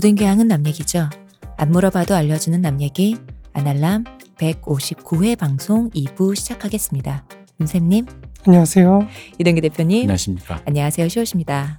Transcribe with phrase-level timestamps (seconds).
[0.00, 1.10] 모든 교양은 남 얘기죠.
[1.58, 3.18] 안 물어봐도 알려주는 남 얘기
[3.52, 4.04] 아날람
[4.38, 7.26] 159회 방송 2부 시작하겠습니다.
[7.60, 8.06] 음샘님,
[8.46, 9.06] 안녕하세요.
[9.38, 10.62] 이동기 대표님, 안녕하십니까.
[10.64, 11.06] 안녕하세요.
[11.06, 11.78] 시옷입니다.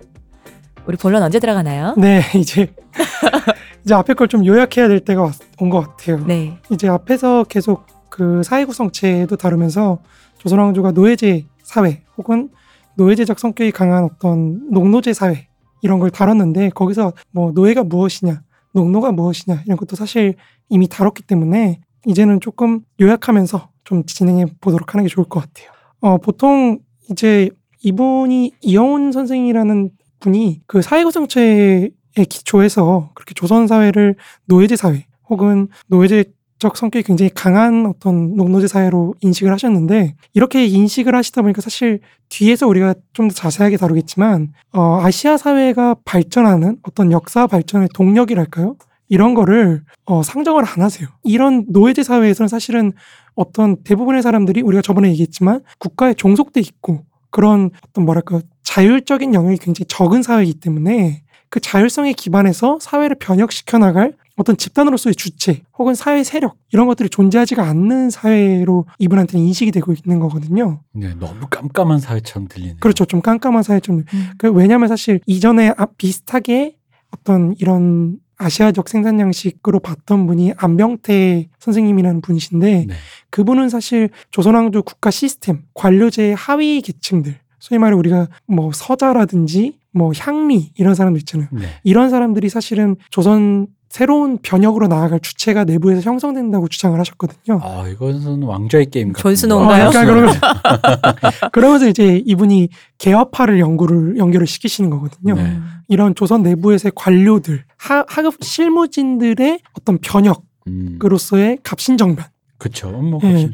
[0.85, 1.95] 우리 본론 언제 들어가나요?
[1.97, 2.71] 네, 이제
[3.83, 6.23] 이제 앞에 걸 좀 요약해야 될 때가 온 것 같아요.
[6.27, 6.59] 네.
[6.69, 9.97] 이제 앞에서 계속 그 사회 구성체도 다루면서
[10.37, 12.49] 조선왕조가 노예제 사회 혹은
[12.97, 15.47] 노예제적 성격이 강한 어떤 농노제 사회
[15.81, 18.41] 이런 걸 다뤘는데 거기서 뭐 노예가 무엇이냐,
[18.73, 20.35] 농노가 무엇이냐 이런 것도 사실
[20.69, 25.71] 이미 다뤘기 때문에 이제는 조금 요약하면서 좀 진행해 보도록 하는 게 좋을 것 같아요.
[25.99, 27.49] 어, 보통 이제
[27.83, 31.91] 이분이 이영훈 선생이라는 분이 그 사회구성체의
[32.29, 36.25] 기초에서 그렇게 조선 사회를 노예제 사회 혹은 노예제
[36.61, 42.67] 적 성격이 굉장히 강한 어떤 농노제 사회로 인식을 하셨는데 이렇게 인식을 하시다 보니까 사실 뒤에서
[42.67, 48.75] 우리가 좀 더 자세하게 다루겠지만 어, 아시아 사회가 발전하는 어떤 역사 발전의 동력이랄까요?
[49.09, 51.07] 이런 거를 어, 상정을 안 하세요.
[51.23, 52.91] 이런 노예제 사회에서는 사실은
[53.33, 59.87] 어떤 대부분의 사람들이 우리가 저번에 얘기했지만 국가에 종속돼 있고 그런 어떤 뭐랄까 자율적인 영역이 굉장히
[59.87, 66.55] 적은 사회이기 때문에 그 자율성에 기반해서 사회를 변혁시켜 나갈 어떤 집단으로서의 주체 혹은 사회 세력
[66.71, 70.81] 이런 것들이 존재하지가 않는 사회로 이분한테는 인식이 되고 있는 거거든요.
[70.93, 72.77] 네, 너무 깜깜한 사회처럼 들리네요.
[72.79, 73.05] 그렇죠.
[73.05, 74.03] 좀 깜깜한 사회처럼.
[74.11, 74.29] 음.
[74.39, 76.75] 그 왜냐하면 사실 이전에 아- 비슷하게
[77.11, 82.93] 어떤 이런 아시아적 생산 양식으로 봤던 분이 안병태 선생님이라는 분이신데 네.
[83.29, 90.71] 그분은 사실 조선왕조 국가 시스템 관료제의 하위 계층들 소위 말해 우리가 뭐 서자라든지 뭐 향미
[90.75, 91.49] 이런 사람들 있잖아요.
[91.51, 91.65] 네.
[91.83, 97.59] 이런 사람들이 사실은 조선 새로운 변혁으로 나아갈 주체가 내부에서 형성된다고 주장을 하셨거든요.
[97.61, 99.83] 아, 이것은 왕좌의 게임 같은 존스노인가요?
[99.83, 100.39] 어, 약간 그러면서,
[101.51, 102.69] 그러면서 이제 이분이
[102.99, 105.35] 개화파를 연구를 연결을 시키시는 거거든요.
[105.35, 105.41] 네.
[105.41, 105.65] 음.
[105.89, 112.25] 이런 조선 내부에서의 관료들, 하, 하급 실무진들의 어떤 변혁으로서의 음, 갑신정변.
[112.57, 112.89] 그쵸.
[112.91, 113.33] 뭐 예.
[113.33, 113.49] 네.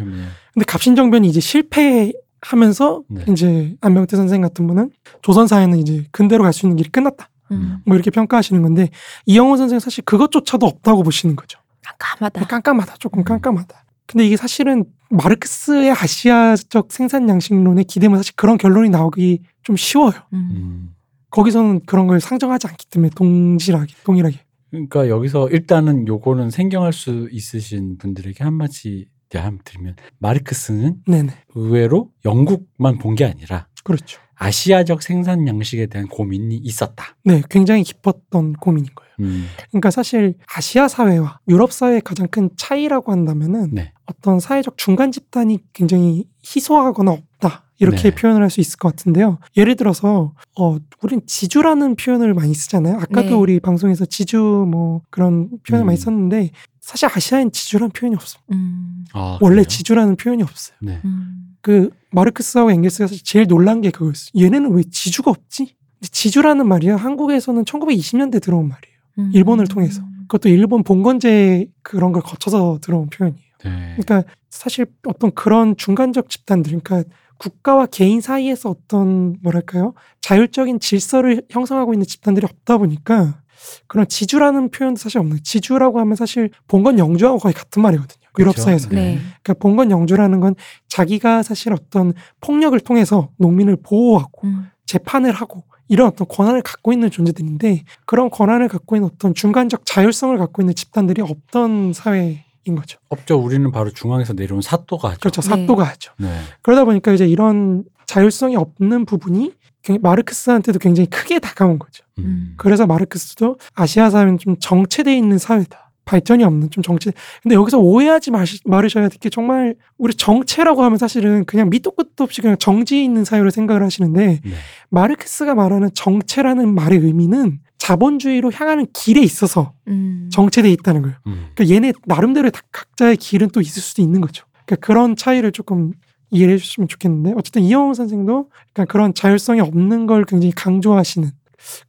[0.53, 3.23] 근데 갑신정변이 이제 실패 하면서 네.
[3.29, 4.91] 이제 안명태 선생 같은 분은
[5.23, 7.27] 조선 사회는 이제 근대로 갈 수 있는 길이 끝났다.
[7.51, 7.79] 음.
[7.85, 8.89] 뭐 이렇게 평가하시는 건데
[9.25, 11.59] 이영호 선생 은 사실 그것조차도 없다고 보시는 거죠.
[11.99, 12.45] 깜깜하다.
[12.47, 12.95] 깜깜하다.
[12.99, 13.23] 조금 음.
[13.23, 13.85] 깜깜하다.
[14.05, 20.13] 근데 이게 사실은 마르크스의 아시아적 생산 양식론에 기대면 사실 그런 결론이 나오기 좀 쉬워요.
[20.33, 20.49] 음.
[20.51, 20.89] 음.
[21.29, 24.39] 거기서는 그런 걸 상정하지 않기 때문에 동질하게, 동일하게.
[24.71, 31.33] 그러니까 여기서 일단은 요거는 생경할 수 있으신 분들에게 한마디 한번 드리면 마르크스는 네네.
[31.55, 34.19] 의외로 영국만 본 게 아니라 그렇죠.
[34.37, 37.15] 아시아적 생산 양식에 대한 고민이 있었다.
[37.23, 39.11] 네, 굉장히 깊었던 고민인 거예요.
[39.21, 39.47] 음.
[39.69, 43.91] 그러니까 사실 아시아 사회와 유럽 사회의 가장 큰 차이라고 한다면은 네.
[44.05, 48.15] 어떤 사회적 중간 집단이 굉장히 희소하거나 없다 이렇게 네.
[48.15, 49.39] 표현을 할 수 있을 것 같은데요.
[49.55, 52.95] 예를 들어서 어 우린 지주라는 표현을 많이 쓰잖아요.
[52.97, 53.33] 아까도 네.
[53.33, 54.37] 우리 방송에서 지주
[54.69, 55.87] 뭐 그런 표현을 음.
[55.87, 58.39] 많이 썼는데 사실 아시아엔 지주라는 표현이 없어.
[58.53, 59.03] 음.
[59.13, 59.65] 아, 원래 그래요?
[59.65, 60.77] 지주라는 표현이 없어요.
[60.81, 61.01] 네.
[61.05, 61.46] 음.
[61.61, 64.31] 그 마르크스하고 사실 제일 놀란 게 그거였어.
[64.37, 65.75] 얘네는 왜 지주가 없지?
[66.01, 68.97] 지주라는 말이야 한국에서는 1920년대 들어온 말이에요.
[69.19, 69.31] 음.
[69.33, 70.01] 일본을 통해서.
[70.27, 73.47] 그것도 일본 봉건제 그런 걸 거쳐서 들어온 표현이에요.
[73.63, 73.95] 네.
[73.97, 81.93] 그러니까 사실 어떤 그런 중간적 집단들, 그러니까 국가와 개인 사이에서 어떤 뭐랄까요 자율적인 질서를 형성하고
[81.93, 83.41] 있는 집단들이 없다 보니까
[83.87, 85.39] 그런 지주라는 표현도 사실 없는.
[85.43, 88.26] 지주라고 하면 사실 봉건 영주하고 거의 같은 말이거든요.
[88.39, 88.57] 유럽.
[88.57, 88.89] 사회에서.
[88.89, 89.19] 네.
[89.43, 90.55] 그러니까 봉건 영주라는 건
[90.87, 94.69] 자기가 사실 어떤 폭력을 통해서 농민을 보호하고 음.
[94.85, 100.37] 재판을 하고 이런 어떤 권한을 갖고 있는 존재들인데 그런 권한을 갖고 있는 어떤 중간적 자율성을
[100.37, 102.99] 갖고 있는 집단들이 없던 사회 인 거죠.
[103.07, 103.37] 없죠.
[103.37, 105.19] 우리는 바로 중앙에서 내려온 사또가 하죠.
[105.21, 105.41] 그렇죠.
[105.41, 105.47] 네.
[105.47, 106.11] 사또가 하죠.
[106.17, 106.27] 네.
[106.61, 109.53] 그러다 보니까 이제 이런 자율성이 없는 부분이
[110.01, 112.03] 마르크스한테도 굉장히 크게 다가온 거죠.
[112.19, 112.55] 음.
[112.57, 115.86] 그래서 마르크스도 아시아 사회는 좀 정체돼 있는 사회다.
[116.07, 117.11] 발전이 없는 좀 정체.
[117.43, 122.23] 근데 여기서 오해하지 마시, 말으셔야 될 게 정말 우리 정체라고 하면 사실은 그냥 밑도 끝도
[122.23, 124.51] 없이 그냥 정지에 있는 사회로 생각을 하시는데 네.
[124.89, 130.29] 마르크스가 말하는 정체라는 말의 의미는 자본주의로 향하는 길에 있어서 음.
[130.31, 131.17] 정체돼 있다는 거예요.
[131.27, 131.47] 음.
[131.55, 134.45] 그러니까 얘네 나름대로의 다- 각자의 길은 또 있을 수도 있는 거죠.
[134.65, 135.91] 그러니까 그런 차이를 조금
[136.29, 141.29] 이해해 주시면 좋겠는데 어쨌든 이영호 선생도 약간 그런 자율성이 없는 걸 굉장히 강조하시는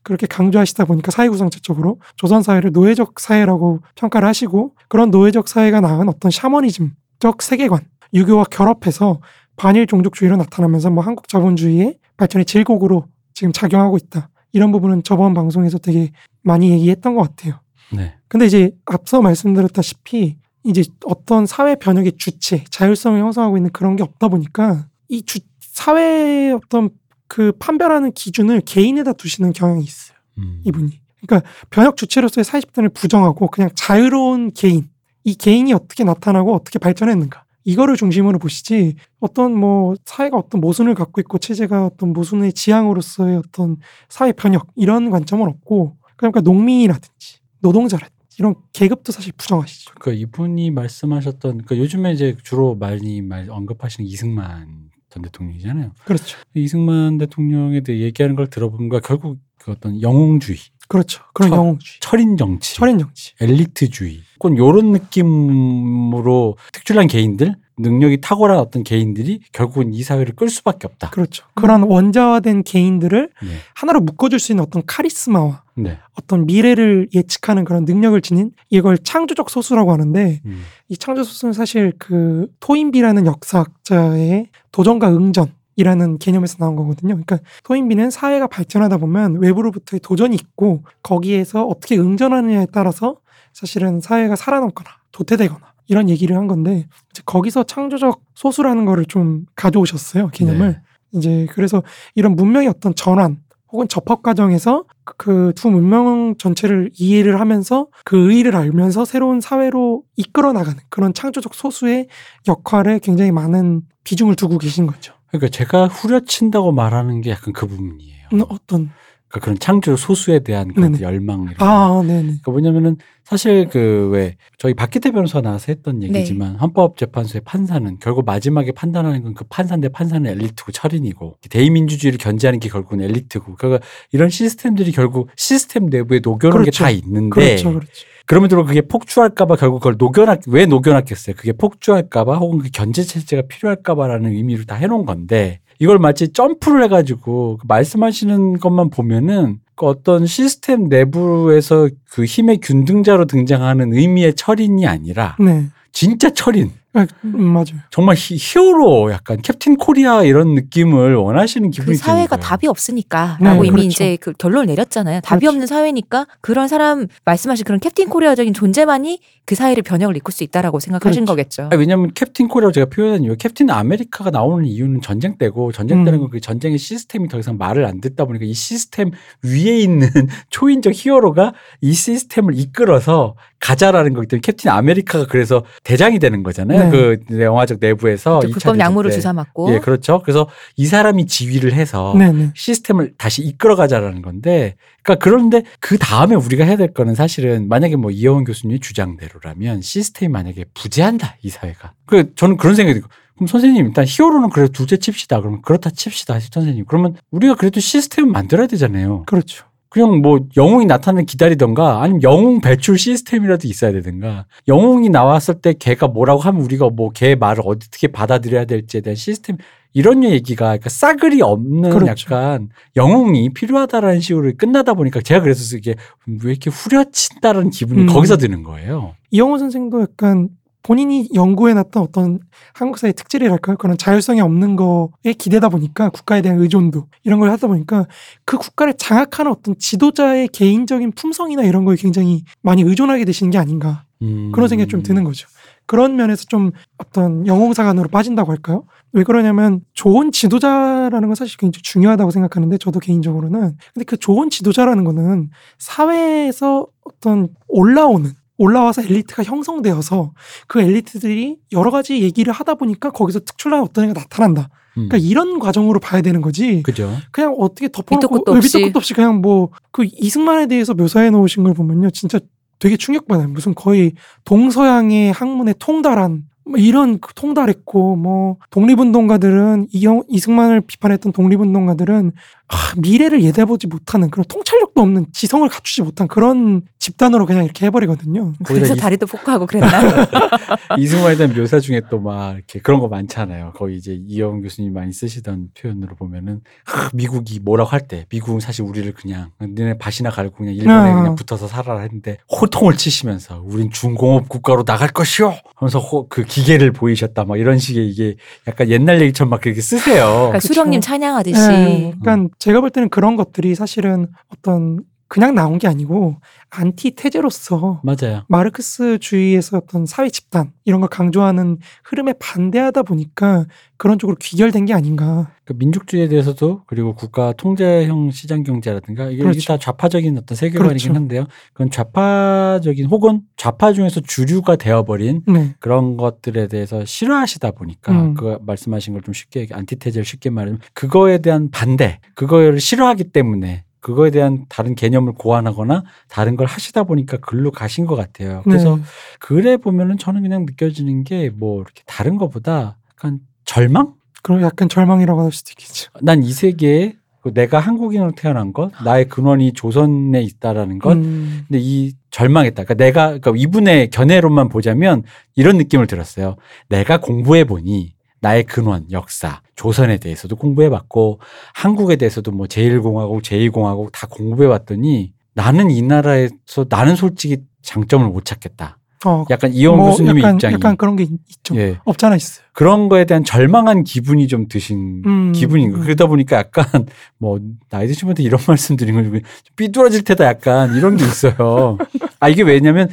[0.03, 6.31] 그렇게 강조하시다 보니까 사회구성체적으로 조선 사회를 노예적 사회라고 평가를 하시고 그런 노예적 사회가 낳은 어떤
[6.31, 7.81] 샤머니즘적 세계관
[8.15, 9.21] 유교와 결합해서
[9.57, 14.31] 반일 종족주의로 나타나면서 뭐 한국 자본주의의 발전의 질곡으로 지금 작용하고 있다.
[14.53, 16.11] 이런 부분은 저번 방송에서 되게
[16.43, 17.61] 많이 얘기했던 것 같아요.
[17.93, 18.15] 네.
[18.29, 24.29] 근데 이제 앞서 말씀드렸다시피 이제 어떤 사회 변혁의 주체, 자율성을 형성하고 있는 그런 게 없다
[24.29, 26.91] 보니까 이 주, 사회의 어떤
[27.29, 30.19] 그 판별하는 기준을 개인에다 두시는 경향이 있어요.
[30.39, 30.61] 음.
[30.65, 31.01] 이분이.
[31.27, 34.89] 그러니까 변혁 주체로서의 사회 집단을 부정하고 그냥 자유로운 개인,
[35.25, 37.45] 이 개인이 어떻게 나타나고 어떻게 발전했는가.
[37.65, 43.77] 이거를 중심으로 보시지 어떤 뭐 사회가 어떤 모순을 갖고 있고 체제가 어떤 모순의 지향으로서의 어떤
[44.09, 49.93] 사회 변혁 이런 관점은 없고 그러니까 농민이라든지 노동자라든지 이런 계급도 사실 부정하시죠.
[49.99, 55.93] 그러니까 이분이 말씀하셨던 그러니까 요즘에 이제 주로 많이 말 언급하시는 이승만 전 대통령이잖아요.
[56.05, 56.39] 그렇죠.
[56.55, 60.59] 이승만 대통령에 대해 얘기하는 걸 들어보니까 결국 그 어떤 영웅주의,
[60.89, 61.23] 그렇죠.
[61.35, 63.33] 그런 철- 영웅주의, 철인 정치, 철인 정치.
[63.41, 70.87] 엘리트주의, 꼭 요런 느낌으로 특출난 개인들, 능력이 탁월한 어떤 개인들이 결국은 이 사회를 끌 수밖에
[70.89, 71.11] 없다.
[71.11, 71.45] 그렇죠.
[71.55, 73.49] 그런 원자화된 개인들을 네.
[73.75, 75.99] 하나로 묶어줄 수 있는 어떤 카리스마와 네.
[76.15, 80.63] 어떤 미래를 예측하는 그런 능력을 지닌 이걸 창조적 소수라고 하는데 음.
[80.89, 87.15] 이 창조 소수는 사실 그 토인비라는 역사학자의 도전과 응전 이라는 개념에서 나온 거거든요.
[87.15, 93.17] 그러니까 토인비는 사회가 발전하다 보면 외부로부터의 도전이 있고 거기에서 어떻게 응전하느냐에 따라서
[93.53, 100.29] 사실은 사회가 살아남거나 도태되거나 이런 얘기를 한 건데 이제 거기서 창조적 소수라는 거를 좀 가져오셨어요
[100.29, 100.81] 개념을 네.
[101.13, 101.83] 이제 그래서
[102.15, 103.39] 이런 문명의 어떤 전환
[103.71, 104.85] 혹은 접합 과정에서
[105.17, 111.55] 그 두 문명 전체를 이해를 하면서 그 의의를 알면서 새로운 사회로 이끌어 나가는 그런 창조적
[111.55, 112.09] 소수의
[112.47, 115.15] 역할에 굉장히 많은 비중을 두고 계신 거죠.
[115.29, 118.29] 그러니까 제가 후려친다고 말하는 게 약간 그 부분이에요.
[118.33, 118.91] 음, 어떤
[119.29, 121.03] 그러니까 그런 창조 소수에 대한 그런 네네.
[121.05, 121.65] 열망 이런 거.
[121.65, 122.23] 아, 네네.
[122.23, 128.73] 그러니까 뭐냐면은 사실 그 왜 저희 박기태 변호사 나와서 했던 얘기지만 헌법재판소의 판사는 결국 마지막에
[128.73, 134.93] 판단하는 건 그 판사인데 판사는 엘리트고 철인이고 대의민주주의를 견제하는 게 결국은 엘리트고 그러니까 이런 시스템들이
[134.93, 136.71] 결국 시스템 내부에 녹여놓은 그렇죠.
[136.85, 137.91] 게다 있는데 그렇죠, 그렇죠.
[138.25, 141.37] 그럼에도 그게 폭주할까봐 결국 그걸 녹여놨 왜 녹여놨겠어요?
[141.37, 147.59] 그게 폭주할까봐 혹은 그 견제 체제가 필요할까봐라는 의미로 다 해놓은 건데 이걸 마치 점프를 해가지고
[147.61, 155.37] 그 말씀하시는 것만 보면은 그 어떤 시스템 내부에서 그 힘의 균등자로 등장하는 의미의 철인이 아니라
[155.39, 155.67] 네.
[155.93, 156.73] 진짜 철인.
[156.99, 157.67] 아, 음, 맞아요.
[157.91, 162.41] 정말 히, 히어로 약간 캡틴 코리아 이런 느낌을 원하시는 기분이 그 사회가 드는 거예요.
[162.41, 163.87] 답이 없으니까라고 네, 이미 그렇죠.
[163.87, 165.21] 이제 그 결론을 내렸잖아요.
[165.21, 165.55] 답이 그렇죠.
[165.55, 170.79] 없는 사회니까 그런 사람 말씀하신 그런 캡틴 코리아적인 존재만이 그 사회를 변형을 이끌 수 있다라고
[170.79, 171.33] 생각하신 그렇죠.
[171.33, 171.69] 거겠죠.
[171.73, 176.19] 아, 왜냐면 캡틴 코리아고 제가 표현한 이유 캡틴 아메리카가 나오는 이유는 전쟁 때고 전쟁 때는
[176.19, 176.25] 음.
[176.25, 179.11] 건그 전쟁의 시스템이 더 이상 말을 안 듣다 보니까 이 시스템
[179.43, 180.09] 위에 있는
[180.51, 186.91] 초인적 히어로가 이 시스템을 이끌어서 가자라는 거기 때문에 캡틴 아메리카가 그래서 대장이 되는 거잖아요.
[186.91, 186.91] 네.
[186.91, 190.23] 그 영화적 내부에서 그이 불법 약물을 주사 맞고 예, 그렇죠.
[190.23, 192.53] 그래서 이 사람이 지휘를 해서 네네.
[192.55, 197.97] 시스템을 다시 이끌어 가자라는 건데, 그러니까 그런데 그 다음에 우리가 해야 될 거는 사실은 만약에
[197.97, 201.95] 뭐 이혜원 교수님의 주장대로라면 시스템이 만약에 부재한다 이 사회가.
[202.07, 203.09] 그 저는 그런 생각이 들고.
[203.35, 205.41] 그럼 선생님 일단 히어로는 그래도 둘째 칩시다.
[205.41, 206.87] 그러면 그렇다 칩시다 선생님.
[206.89, 209.23] 그러면 우리가 그래도 시스템을 만들어야 되잖아요.
[209.27, 209.65] 그렇죠.
[209.91, 216.09] 그냥 뭐 영웅이 나타나는 기다리던가 아니면 영웅 배출 시스템이라도 있어야 되든가 영웅이 나왔을 때 걔가
[216.09, 219.57] 뭐라고 하면 우리가 뭐걔 말을 어떻게 받아들여야 될지에 대한 시스템
[219.95, 222.27] 이런 얘기가 그러니까 싸그리 없는 그렇죠.
[222.35, 225.95] 약간 영웅이 필요하다라는 식으로 끝나다 보니까 제가 그래서 이게
[226.27, 228.07] 왜 이렇게 후려친다라는 기분이 음.
[228.07, 229.15] 거기서 드는 거예요.
[229.31, 230.51] 이영호 선생도 약간
[230.83, 232.39] 본인이 연구해놨던 어떤
[232.73, 233.77] 한국 사회 특질이랄까요?
[233.77, 238.07] 그런 자율성이 없는 거에 기대다 보니까 국가에 대한 의존도 이런 걸 하다 보니까
[238.45, 244.05] 그 국가를 장악하는 어떤 지도자의 개인적인 품성이나 이런 거에 굉장히 많이 의존하게 되시는 게 아닌가
[244.23, 244.51] 음.
[244.53, 245.49] 그런 생각이 좀 드는 거죠.
[245.87, 248.85] 그런 면에서 좀 어떤 영웅사관으로 빠진다고 할까요?
[249.13, 255.05] 왜 그러냐면 좋은 지도자라는 건 사실 굉장히 중요하다고 생각하는데 저도 개인적으로는 근데 그 좋은 지도자라는
[255.05, 260.33] 거는 사회에서 어떤 올라오는 올라와서 엘리트가 형성되어서
[260.67, 264.69] 그 엘리트들이 여러 가지 얘기를 하다 보니까 거기서 특출난 어떤 애가 나타난다.
[264.97, 265.09] 음.
[265.09, 266.83] 그러니까 이런 과정으로 봐야 되는 거지.
[266.83, 267.11] 그죠.
[267.31, 268.55] 그냥 어떻게 덮어놓고 끝도.
[268.55, 272.39] 밑도 끝도 없이 그냥 뭐 그 이승만에 대해서 묘사해 놓으신 걸 보면요 진짜
[272.79, 274.13] 되게 충격받아요 무슨 거의
[274.45, 282.31] 동서양의 학문에 통달한 뭐 이런 그 통달했고 뭐 독립운동가들은 이영 이승만을 비판했던 독립운동가들은
[282.71, 288.53] 아, 미래를 예대보지 못하는 그런 통찰력도 없는 지성을 갖추지 못한 그런 집단으로 그냥 이렇게 해버리거든요.
[288.65, 289.89] 그래서 이- 다리도 포크하고 그랬나?
[290.99, 293.73] 이승만에 대한 묘사 중에 또 막 이렇게 그런 거 많잖아요.
[293.77, 298.85] 거의 이제 이영 교수님 많이 쓰시던 표현으로 보면은 하, 미국이 뭐라고 할 때 미국은 사실
[298.85, 301.15] 우리를 그냥 너네 밭이나 갈고 그냥 일본에 아.
[301.15, 306.93] 그냥 붙어서 살아라 했는데 호통을 치시면서 우린 중공업 국가로 나갈 것이요 하면서 호- 그 기계를
[306.93, 310.27] 보이셨다 막 이런 식의 이게 약간 옛날 얘기처럼 막 그렇게 쓰세요.
[310.49, 310.61] 그러니까.
[310.61, 316.37] 수령님 찬양하듯이 예, 그러니까 제가 볼 때는 그런 것들이 사실은 어떤 그냥 나온 게 아니고
[316.71, 318.45] 안티테제로서 맞아요.
[318.49, 323.67] 마르크스주의에서 어떤 사회 집단 이런 걸 강조하는 흐름에 반대하다 보니까
[323.97, 325.51] 그런 쪽으로 귀결된 게 아닌가.
[325.65, 329.61] 그 민족주의에 대해서도 그리고 국가 통제형 시장 경제라든가 이게, 이게 그렇죠.
[329.67, 331.15] 다 좌파적인 어떤 세계관이긴 그렇죠.
[331.15, 331.47] 한데요.
[331.73, 335.75] 그건 좌파적인 혹은 좌파 중에서 주류가 되어버린 네.
[335.81, 338.35] 그런 것들에 대해서 싫어하시다 보니까 음.
[338.35, 344.31] 그 말씀하신 걸 좀 쉽게 안티테제를 쉽게 말하면 그거에 대한 반대, 그거를 싫어하기 때문에 그거에
[344.31, 348.63] 대한 다른 개념을 고안하거나 다른 걸 하시다 보니까 글로 가신 것 같아요.
[348.65, 349.03] 그래서 네.
[349.41, 354.15] 글에 보면은 저는 그냥 느껴지는 게 뭐 이렇게 다른 것보다 약간 절망?
[354.43, 356.11] 그럼 약간 절망이라고 할 수도 있겠죠.
[356.23, 361.79] 난 이 세계에 그 내가 한국인으로 태어난 것, 나의 근원이 조선에 있다라는 것, 음, 근데
[361.81, 362.85] 이 절망했다.
[362.85, 365.23] 그러니까 내가 그러니까 이분의 견해로만 보자면
[365.55, 366.57] 이런 느낌을 들었어요.
[366.89, 371.41] 내가 공부해 보니 나의 근원, 역사, 조선에 대해서도 공부해 봤고
[371.73, 378.45] 한국에 대해서도 뭐 제1공화국, 제2공화국 다 공부해 봤더니 나는 이 나라에서 나는 솔직히 장점을 못
[378.45, 378.98] 찾겠다.
[379.27, 381.75] 어, 약간 이영 뭐 교수님의 약간, 입장이 약간 그런 게 있- 있죠.
[381.77, 381.99] 예.
[382.05, 382.65] 없잖아 있어요.
[382.73, 385.99] 그런 거에 대한 절망한 기분이 좀 드신 음, 기분인 거.
[385.99, 386.03] 음.
[386.05, 386.85] 그러다 보니까 약간
[387.39, 387.59] 뭐
[387.91, 389.41] 나이 드신 분한테 이런 말씀 드린 건좀
[389.77, 391.99] 삐뚤어질 테다 약간 이런 게 있어요.
[392.39, 393.09] 아 이게 왜냐면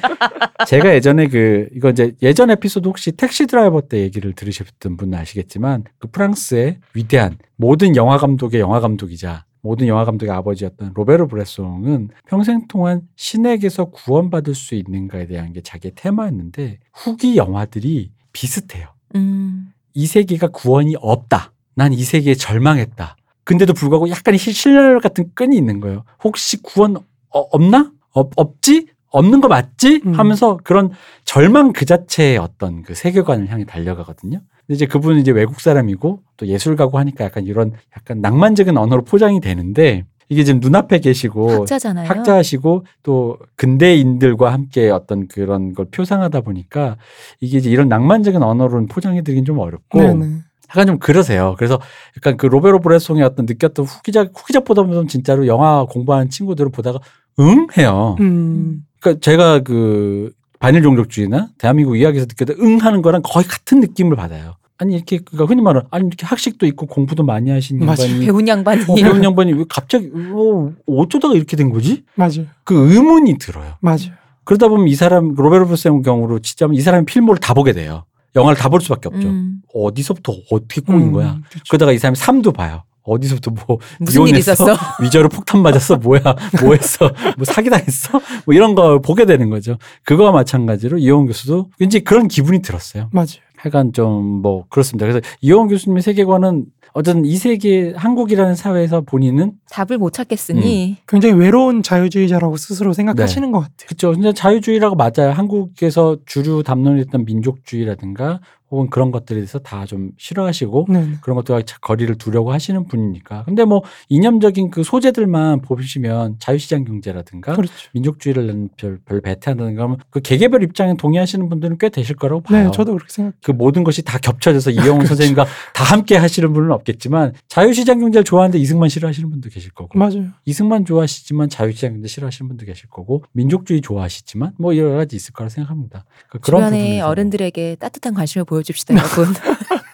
[0.68, 5.86] 제가 예전에 그 이거 이제 예전 에피소드 혹시 택시 드라이버 때 얘기를 들으셨던 분은 아시겠지만
[5.98, 12.68] 그 프랑스의 위대한 모든 영화 감독의 영화 감독이자 모든 영화 감독의 아버지였던 로베르 브레송은 평생
[12.68, 18.90] 동안 신에게서 구원받을 수 있는가에 대한 게 자기의 테마였는데 후기 영화들이 비슷해요.
[19.16, 19.72] 음.
[19.96, 21.52] 이 세계가 구원이 없다.
[21.74, 23.16] 난 이 세계에 절망했다.
[23.44, 26.04] 근데도 불구하고 약간의 실- 신랄 같은 끈이 있는 거예요.
[26.24, 27.92] 혹시 구원 어, 없나?
[28.12, 28.88] 없, 없지?
[29.10, 30.02] 없는 거 맞지?
[30.06, 30.14] 음.
[30.14, 30.92] 하면서 그런
[31.24, 34.42] 절망 그 자체의 어떤 그 세계관을 향해 달려가거든요.
[34.68, 39.40] 근데 이제 그분은 이제 외국 사람이고 또 예술가고 하니까 약간 이런 약간 낭만적인 언어로 포장이
[39.40, 42.10] 되는데 이게 지금 눈앞에 계시고 학자잖아요.
[42.10, 46.98] 학자시고 또 근대인들과 함께 어떤 그런 걸 표상하다 보니까
[47.40, 50.40] 이게 이제 이런 낭만적인 언어로는 포장해드리긴 좀 어렵고 네네.
[50.70, 51.54] 약간 좀 그러세요.
[51.58, 51.80] 그래서
[52.18, 57.00] 약간 그 로베로 브레송의 어떤 느꼈던 후기작 후기작 보다는 진짜로 영화 공부하는 친구들을 보다가
[57.40, 58.16] 응 해요.
[58.20, 60.32] 음, 그러니까 제가 그
[60.66, 64.56] 반일 종족주의나 대한민국 이야기에서 느꼈던 응 하는 거랑 거의 같은 느낌을 받아요.
[64.80, 67.82] 아니 이렇게 그러니까 흔히 말하는 아니 이렇게 학식도 있고 공부도 많이 하신.
[67.82, 72.04] 양반이 배운 양반이 어, 배운 양반이 왜 갑자기 어, 어쩌다가 이렇게 된 거지?
[72.16, 72.48] 맞아요.
[72.64, 73.76] 그 의문이 들어요.
[73.80, 74.16] 맞아요.
[74.44, 78.06] 그러다 보면 이 사람 로베르 브레송 경우로 치자면 이 사람이 필모를 다 보게 돼요.
[78.36, 79.28] 영화를 다 볼 수밖에 없죠.
[79.28, 79.62] 음.
[79.72, 81.40] 어디서부터 어떻게 꼬인 음, 거야?
[81.48, 81.64] 그렇죠.
[81.70, 82.82] 그러다가 이 사람이 삶도 봐요.
[83.06, 84.54] 어디서부터 뭐 무슨 일 이혼했어?
[84.54, 84.78] 있었어?
[85.02, 85.98] 위저로 폭탄 맞았어?
[85.98, 86.22] 뭐야?
[86.62, 87.12] 뭐 했어?
[87.38, 88.20] 뭐 사기당했어?
[88.46, 89.78] 뭐 이런 걸 보게 되는 거죠.
[90.04, 93.10] 그거와 마찬가지로 이용 교수도 왠지 그런 기분이 들었어요.
[93.12, 93.46] 맞아요.
[93.58, 95.08] 하여간 좀 뭐 그렇습니다.
[95.08, 101.84] 그래서 이용 교수님의 세계관은 어쨌든 이 세계 한국이라는 사회에서 본인은 답을 못 찾겠으니 굉장히 외로운
[101.84, 103.88] 자유주의자라고 스스로 생각하시는 것 같아요.
[103.88, 104.12] 그렇죠.
[104.12, 105.32] 근데 자유주의라고 맞아요.
[105.34, 108.40] 한국에서 주류 담론이었던 민족주의라든가
[108.76, 111.10] 혹은 그런 것들에 대해서 다 좀 싫어하시고 네.
[111.22, 113.44] 그런 것들과 자- 거리를 두려고 하시는 분이니까.
[113.46, 117.72] 근데 뭐 이념적인 그 소재들만 보시면 자유시장 경제라든가 그렇죠.
[117.94, 122.66] 민족주의를 별, 별 배태한다든가 하면 그 개개별 입장에 동의하시는 분들은 꽤 되실 거라고 봐요.
[122.66, 123.34] 네, 저도 그렇게 생각.
[123.44, 125.08] 그 모든 것이 다 겹쳐져서 이영훈 그렇죠.
[125.10, 130.30] 선생님과 다 함께 하시는 분은 없겠지만 자유시장 경제를 좋아하는데 이승만 싫어하시는 분도 계실 거고 맞아요.
[130.46, 135.50] 이승만 좋아하시지만 자유시장 경제 싫어하시는 분도 계실 거고 민족주의 좋아하시지만 뭐 여러 가지 있을 거라
[135.50, 136.06] 생각합니다.
[136.30, 139.34] 그러니까 그런 주변의 부분에서 어른들에게 따뜻한 관심을 보여 줍시다, 여러분.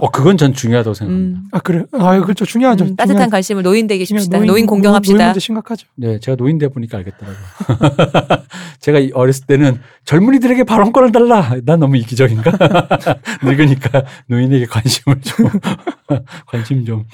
[0.00, 1.38] 어 그건 전 중요하다고 생각합니다.
[1.40, 1.84] 음, 아 그래.
[1.92, 2.44] 아 그렇죠.
[2.44, 2.84] 중요하죠.
[2.84, 3.30] 음, 따뜻한 중요하죠.
[3.30, 4.36] 관심을 노인 되게 줍시다.
[4.36, 5.24] 노인- 노인, 노인 공경합시다.
[5.24, 5.86] 문제 심각하죠.
[5.94, 7.36] 네, 제가 노인 돼 보니까 알겠더라고요.
[8.80, 11.54] 제가 이- 어렸을 때는 젊은이들에게 발언권을 달라.
[11.64, 12.52] 난 너무 이기적인가?
[13.42, 15.48] 늙으니까 노인에게 관심을 좀
[16.46, 17.04] 관심 좀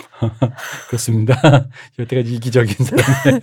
[0.88, 1.66] 그렇습니다.
[1.98, 3.40] 여태까지 이기적인 사람.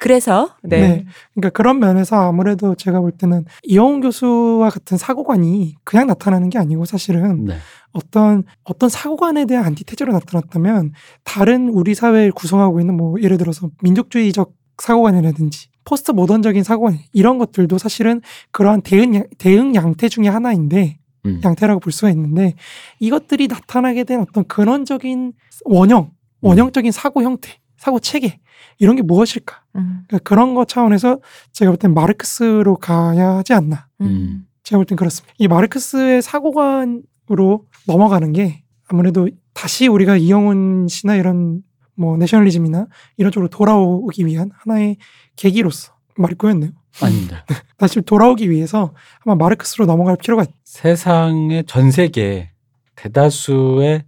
[0.00, 0.80] 그래서 네.
[0.80, 1.04] 네.
[1.34, 6.84] 그러니까 그런 면에서 아무래도 제가 볼 때는 이영훈 교수와 같은 사고관이 그냥 나타나는 게 아니고
[6.84, 7.56] 사실은 네,
[7.92, 10.92] 어떤 어떤 사고관에 대한 안티테제로 나타났다면
[11.24, 17.78] 다른 우리 사회를 구성하고 있는 뭐 예를 들어서 민족주의적 사고관이라든지 포스트 모던적인 사고관 이런 것들도
[17.78, 18.20] 사실은
[18.52, 21.40] 그러한 대응 양- 대응 양태 중에 하나인데 음.
[21.44, 22.54] 양태라고 볼 수가 있는데
[22.98, 25.32] 이것들이 나타나게 된 어떤 근원적인
[25.64, 26.10] 원형
[26.42, 28.40] 원형적인 사고 형태 사고 체계
[28.78, 31.18] 이런 게 무엇일까 음, 그러니까 그런 것 차원에서
[31.52, 34.46] 제가 볼 땐 마르크스로 가야 하지 않나 음.
[34.62, 35.34] 제가 볼 땐 그렇습니다.
[35.38, 41.62] 이 마르크스의 사고관 으로 넘어가는 게 아무래도 다시 우리가 이영훈 씨나 이런
[41.94, 42.86] 뭐 내셔널리즘이나
[43.18, 44.96] 이런 쪽으로 돌아오기 위한 하나의
[45.36, 46.70] 계기로서 말이 꼬였네요.
[47.02, 47.44] 아닙니다.
[47.78, 48.94] 다시 돌아오기 위해서
[49.24, 50.48] 아마 마르크스로 넘어갈 필요가 있...
[50.64, 52.50] 세상의 전 세계
[52.96, 54.04] 대다수의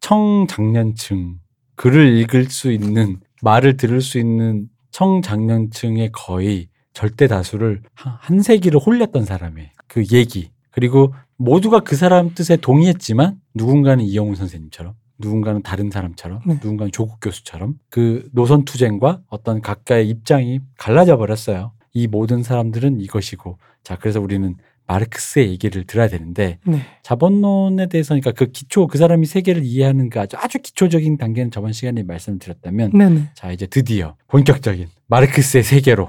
[0.00, 1.38] 청장년층
[1.76, 8.78] 글을 읽을 수 있는 말을 들을 수 있는 청장년층의 거의 절대 다수를 한- 한 세기를
[8.80, 15.90] 홀렸던 사람의 그 얘기 그리고 모두가 그 사람 뜻에 동의했지만 누군가는 이영훈 선생님처럼 누군가는 다른
[15.90, 16.54] 사람처럼 네.
[16.54, 21.72] 누군가는 조국 교수처럼 그 노선 투쟁과 어떤 각자의 입장이 갈라져 버렸어요.
[21.92, 24.54] 이 모든 사람들은 이것이고 자 그래서 우리는
[24.86, 26.80] 마르크스의 얘기를 들어야 되는데 네.
[27.02, 31.72] 자본론에 대해서 그러니까 그 기초 그 사람이 세계를 이해하는 그 아주 아주 기초적인 단계는 저번
[31.72, 33.30] 시간에 말씀을 드렸다면 네네.
[33.34, 36.08] 자 이제 드디어 본격적인 마르크스의 세계로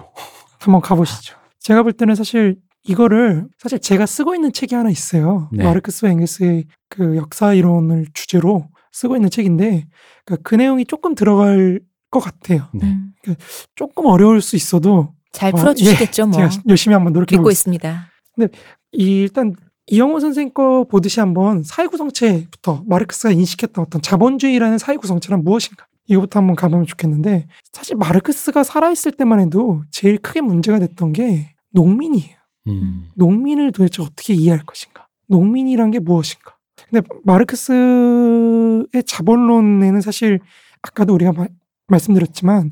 [0.60, 1.36] 한번 가보시죠.
[1.60, 2.58] 제가 볼 때는 사실
[2.90, 5.50] 이거를 사실 제가 쓰고 있는 책이 하나 있어요.
[5.52, 5.64] 네.
[5.64, 9.88] 마르크스와 engels의 그 역사 이론을 주제로 쓰고 있는 책인데
[10.26, 11.80] 그그 내용이 조금 들어갈
[12.10, 12.68] 것 같아요.
[12.74, 12.88] 네.
[12.88, 13.14] 음,
[13.76, 16.34] 조금 어려울 수 있어도 잘 어, 풀어주시겠죠, 뭐.
[16.34, 18.10] 제가 열심히 한번 노력해 믿고 보겠습니다.
[18.38, 18.58] 있습니다.
[18.94, 19.54] 이 일단
[19.88, 26.40] 이영호 선생 거 보듯이 한번 사회 구성체부터 마르크스가 인식했던 어떤 자본주의라는 사회 구성체란 무엇인가 이거부터
[26.40, 32.39] 한번 가보면 좋겠는데 사실 마르크스가 살아있을 때만 해도 제일 크게 문제가 됐던 게 농민이에요.
[32.68, 33.10] 음.
[33.16, 35.08] 농민을 도대체 어떻게 이해할 것인가?
[35.28, 36.58] 농민이란 게 무엇인가?
[36.90, 40.40] 근데 마르크스의 자본론에는 사실
[40.82, 41.48] 아까도 우리가 마-
[41.88, 42.72] 말씀드렸지만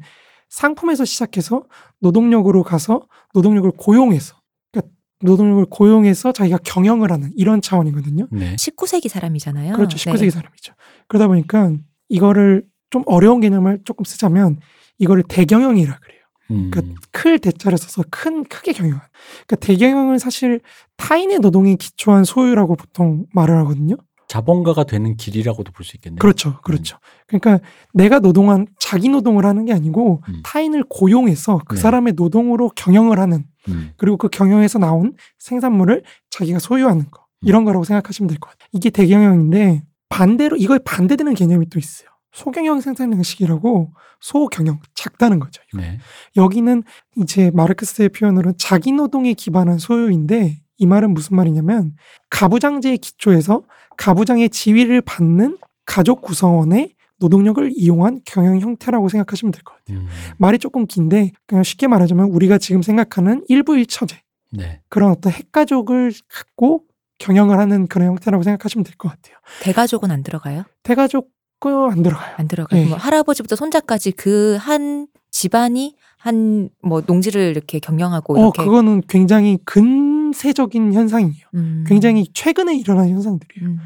[0.49, 1.63] 상품에서 시작해서
[1.99, 4.35] 노동력으로 가서 노동력을 고용해서
[4.71, 8.27] 그러니까 노동력을 고용해서 자기가 경영을 하는 이런 차원이거든요.
[8.31, 8.55] 네.
[8.55, 9.75] 19세기 사람이잖아요.
[9.75, 9.97] 그렇죠.
[9.97, 10.29] 19세기 네.
[10.29, 10.73] 사람이죠.
[11.07, 11.73] 그러다 보니까
[12.09, 14.59] 이거를 좀 어려운 개념을 조금 쓰자면
[14.99, 16.16] 이거를 대경영이라 그래요.
[16.51, 16.71] 음.
[16.71, 19.01] 그클 대자를 써서 큰 크게 경영한.
[19.45, 20.61] 그러니까 대경영은 사실
[20.97, 23.95] 타인의 노동에 기초한 소유라고 보통 말을 하거든요.
[24.27, 26.19] 자본가가 되는 길이라고도 볼 수 있겠네요.
[26.19, 26.97] 그렇죠, 그렇죠.
[27.27, 27.59] 그러니까
[27.93, 30.41] 내가 노동한 자기 노동을 하는 게 아니고 음.
[30.43, 31.81] 타인을 고용해서 그 네.
[31.81, 33.91] 사람의 노동으로 경영을 하는 음.
[33.95, 37.47] 그리고 그 경영에서 나온 생산물을 자기가 소유하는 거 음.
[37.47, 38.67] 이런 거라고 생각하시면 될 것 같아요.
[38.73, 42.09] 이게 대경영인데 반대로 이거에 반대되는 개념이 또 있어요.
[42.37, 45.61] 소경영 생산 방식이라고 소경영 작다는 거죠.
[45.73, 45.81] 이거.
[45.81, 45.97] 네.
[46.35, 46.83] 여기는
[47.17, 51.95] 이제 마르크스의 표현으로는 자기 노동에 기반한 소유인데 이 말은 무슨 말이냐면
[52.29, 53.63] 가부장제의 기초에서
[53.97, 59.97] 가부장의 지위를 받는 가족 구성원의 노동력을 이용한 경영 형태라고 생각하시면 될 것 같아요.
[60.01, 60.07] 음.
[60.37, 64.21] 말이 조금 긴데 그냥 쉽게 말하자면 우리가 지금 생각하는 일부일처제
[64.51, 64.81] 네.
[64.89, 66.83] 그런 어떤 핵가족을 갖고
[67.17, 69.37] 경영을 하는 그런 형태라고 생각하시면 될 것 같아요.
[69.63, 70.65] 대가족은 안 들어가요?
[70.83, 71.31] 대가족
[71.65, 72.35] 은안 들어가요.
[72.37, 72.81] 안 들어가요.
[72.83, 72.87] 네.
[72.89, 79.57] 뭐 할아버지부터 손자까지 그 한 집안이 한 뭐 농지를 이렇게 경영하고 어, 이렇게 그거는 굉장히
[79.65, 81.45] 근세적인 현상이에요.
[81.55, 81.83] 음.
[81.87, 83.69] 굉장히 최근에 일어난 현상들이에요.
[83.69, 83.79] 음.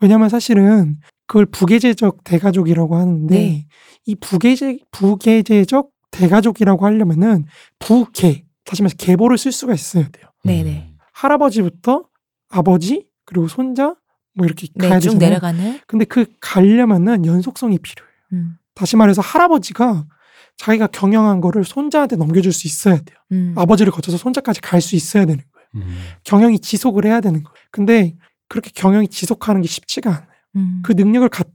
[0.00, 3.66] 왜냐하면 사실은 그걸 부계제적 대가족이라고 하는데 네.
[4.06, 7.44] 이 부계제 부계제적 대가족이라고 하려면은
[7.78, 10.26] 부계 다시 말해서 계보를 쓸 수가 있어야 돼요.
[10.44, 10.70] 네네.
[10.92, 10.98] 음.
[11.12, 12.04] 할아버지부터
[12.50, 13.94] 아버지 그리고 손자
[14.34, 15.28] 뭐 이렇게 가야 네, 쭉 되잖아요.
[15.30, 15.80] 내려가는.
[15.86, 18.12] 근데 그 가려면은 연속성이 필요해요.
[18.34, 18.58] 음.
[18.74, 20.06] 다시 말해서 할아버지가
[20.56, 23.18] 자기가 경영한 거를 손자한테 넘겨줄 수 있어야 돼요.
[23.32, 23.54] 음.
[23.56, 25.68] 아버지를 거쳐서 손자까지 갈 수 있어야 되는 거예요.
[25.76, 25.98] 음.
[26.24, 27.54] 경영이 지속을 해야 되는 거예요.
[27.70, 28.16] 근데
[28.48, 30.28] 그렇게 경영이 지속하는 게 쉽지가 않아요.
[30.56, 30.80] 음.
[30.82, 31.46] 그 능력을 갖,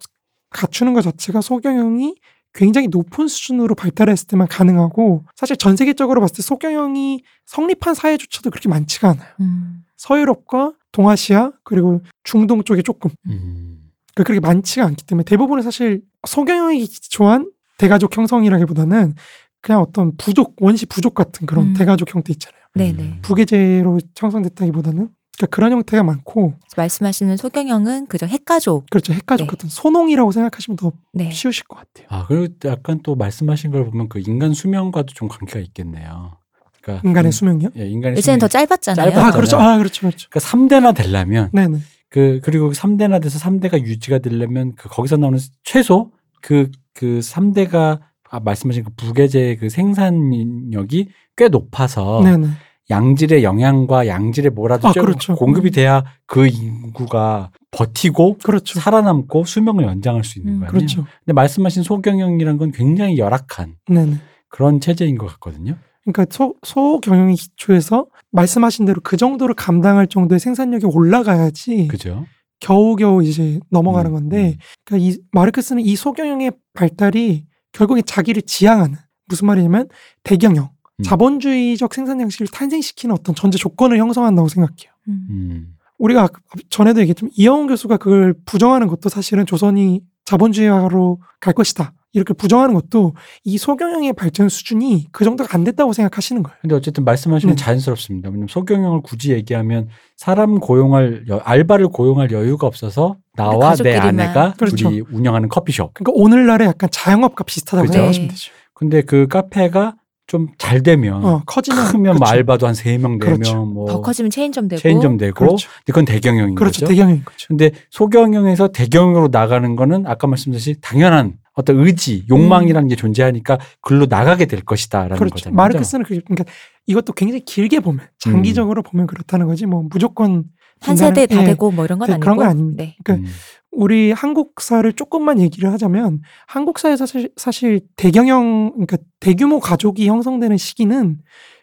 [0.51, 2.15] 갖추는 것 자체가 소경영이
[2.53, 8.69] 굉장히 높은 수준으로 발달했을 때만 가능하고 사실 전 세계적으로 봤을 때 소경영이 성립한 사회조차도 그렇게
[8.69, 9.29] 많지가 않아요.
[9.41, 9.83] 음.
[9.97, 13.91] 서유럽과 동아시아 그리고 중동 쪽에 조금 음.
[14.15, 19.15] 그 그렇게 많지가 않기 때문에 대부분은 사실 소경영이 기초한 대가족 형성이라기보다는
[19.61, 21.73] 그냥 어떤 부족 원시 부족 같은 그런 음.
[21.73, 22.61] 대가족 형태 있잖아요.
[22.75, 23.19] 네네.
[23.21, 28.85] 부계제로 형성됐다기보다는 그러니까 그런 형태가 많고 말씀하시는 소경영은 그저 핵가족.
[28.89, 29.51] 그렇죠 핵가족 네.
[29.51, 31.31] 같은 소농이라고 생각하시면 더 네.
[31.31, 32.07] 쉬우실 것 같아요.
[32.09, 36.37] 아 그리고 약간 또 말씀하신 걸 보면 그 인간 수명과도 좀 관계가 있겠네요.
[36.83, 37.69] 그러니까 인간의 음, 수명이요?
[37.77, 39.11] 예, 인간의 예전엔 더 수명이- 짧았잖아요.
[39.11, 39.57] 짧았- 아 그렇죠.
[39.59, 40.01] 아 그렇죠.
[40.01, 40.27] 그렇죠.
[40.29, 41.79] 그러니까 3대나 되려면 네네.
[42.09, 48.83] 그 그리고 3대나 돼서 3대가 유지가 되려면 그 거기서 나오는 최소 그그 3대가 아, 말씀하신
[48.83, 52.47] 그 부계제 그 생산력이 꽤 높아서 네네.
[52.89, 55.35] 양질의 영양과 양질의 뭐라도 아, 좀 그렇죠.
[55.35, 58.79] 공급이 돼야 그 인구가 버티고 그렇죠.
[58.79, 60.71] 살아남고 수명을 연장할 수 있는 음, 거 아니에요.
[60.77, 61.05] 그렇죠.
[61.23, 64.17] 근데 말씀하신 소경영이란 건 굉장히 열악한 네네.
[64.49, 65.75] 그런 체제인 것 같거든요.
[66.03, 72.25] 그러니까 소, 소 경영의 기초에서 말씀하신 대로 그 정도를 감당할 정도의 생산력이 올라가야지 그죠?
[72.59, 78.95] 겨우겨우 이제 넘어가는 음, 건데 그러니까 이 마르크스는 이 소경영의 발달이 결국에 자기를 지향하는
[79.27, 79.89] 무슨 말이냐면
[80.23, 81.03] 대경영 음.
[81.03, 84.93] 자본주의적 생산 양식을 탄생시키는 어떤 전제 조건을 형성한다고 생각해요.
[85.09, 85.27] 음.
[85.29, 85.75] 음.
[85.97, 86.39] 우리가 아까
[86.69, 91.93] 전에도 얘기했지만 이영훈 교수가 그걸 부정하는 것도 사실은 조선이 자본주의화로 갈 것이다.
[92.13, 96.55] 이렇게 부정하는 것도 이 소경영의 발전 수준이 그 정도가 안 됐다고 생각하시는 거예요.
[96.61, 97.61] 근데 어쨌든 말씀하시면 네.
[97.63, 98.29] 자연스럽습니다.
[98.29, 103.95] 왜냐면 소경영을 굳이 얘기하면 사람 고용할 여- 알바를 고용할 여유가 없어서 나와 내.
[103.97, 104.75] 아내가 그렇죠.
[104.89, 105.93] 둘이 운영하는 커피숍.
[105.95, 107.93] 그러니까 오늘날의 약간 자영업과 비슷하다고 그죠.
[107.93, 108.51] 생각하시면 되죠.
[108.75, 109.95] 근데 그 카페가
[110.27, 112.31] 좀 잘 되면 어, 커지면 크면 그렇죠.
[112.31, 113.65] 알바도 한 세 명 되면 그렇죠.
[113.65, 114.79] 뭐더 커지면 체인점 되고.
[114.81, 115.67] 체인점 되고 그렇죠.
[115.69, 116.81] 근데 그건 대경영인 그렇죠.
[116.81, 116.87] 거죠.
[116.87, 117.47] 대경영인 거죠.
[117.49, 124.45] 근데 소경영에서 대경영으로 나가는 거는 아까 말씀드렸듯이 당연한 어떤 의지, 욕망이라는 게 존재하니까 글로 나가게
[124.45, 125.35] 될 것이다라는 그렇죠.
[125.35, 125.55] 거잖아요.
[125.55, 126.45] 마르크스는 그, 그러니까
[126.87, 130.45] 이것도 굉장히 길게 보면 장기적으로 보면 그렇다는 거지 뭐 무조건
[130.81, 131.45] 한 세대 다 예.
[131.45, 132.23] 되고 뭐 이런 건 그- 아니고.
[132.23, 132.83] 그런 건 아닙니다.
[132.83, 132.95] 네.
[133.03, 133.33] 그러니까 음.
[133.75, 141.19] 우리 한국사를 조금만 얘기를 하자면 한국사에서 사실, 사실 대경영 그러니까 대규모 가족이 형성되는 시기는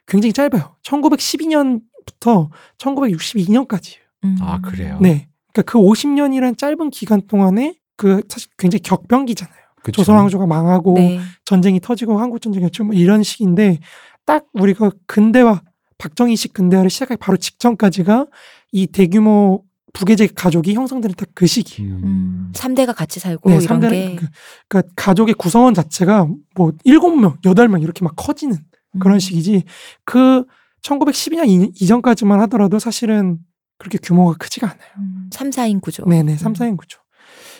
[0.06, 0.76] 굉장히 짧아요.
[0.82, 4.00] 1912년부터 1962년까지예요.
[4.24, 4.36] 음.
[4.40, 4.98] 아, 그래요?
[5.00, 5.28] 네.
[5.52, 9.60] 그러니까 그 50년이란 짧은 기간 동안에 그 사실 굉장히 격변기잖아요.
[9.82, 10.02] 그쵸.
[10.02, 11.20] 조선왕조가 망하고 네.
[11.44, 13.78] 전쟁이 터지고 한국 전쟁이 었뭐 이런 시기인데
[14.26, 15.62] 딱 우리가 근대화
[15.98, 18.26] 박정희식 근대화를 시작하기 바로 직전까지가
[18.72, 21.82] 이 대규모 부계제 가족이 형성되는 딱 그 시기.
[21.82, 22.00] 음.
[22.04, 22.52] 음.
[22.54, 24.26] 3대가 같이 살고 네, 이런 삼대는 게 그,
[24.68, 28.58] 그러니까 가족의 구성원 자체가 뭐 일곱 명, 여덟 명 이렇게 막 커지는
[29.00, 29.18] 그런 음.
[29.18, 29.64] 시기지.
[30.04, 30.44] 그
[30.82, 33.38] 1912년 이, 이전까지만 하더라도 사실은
[33.78, 34.90] 그렇게 규모가 크지가 않아요.
[34.98, 35.30] 음.
[35.32, 36.04] 3, 4인 구조.
[36.04, 36.98] 네네, 3, 4인 구조.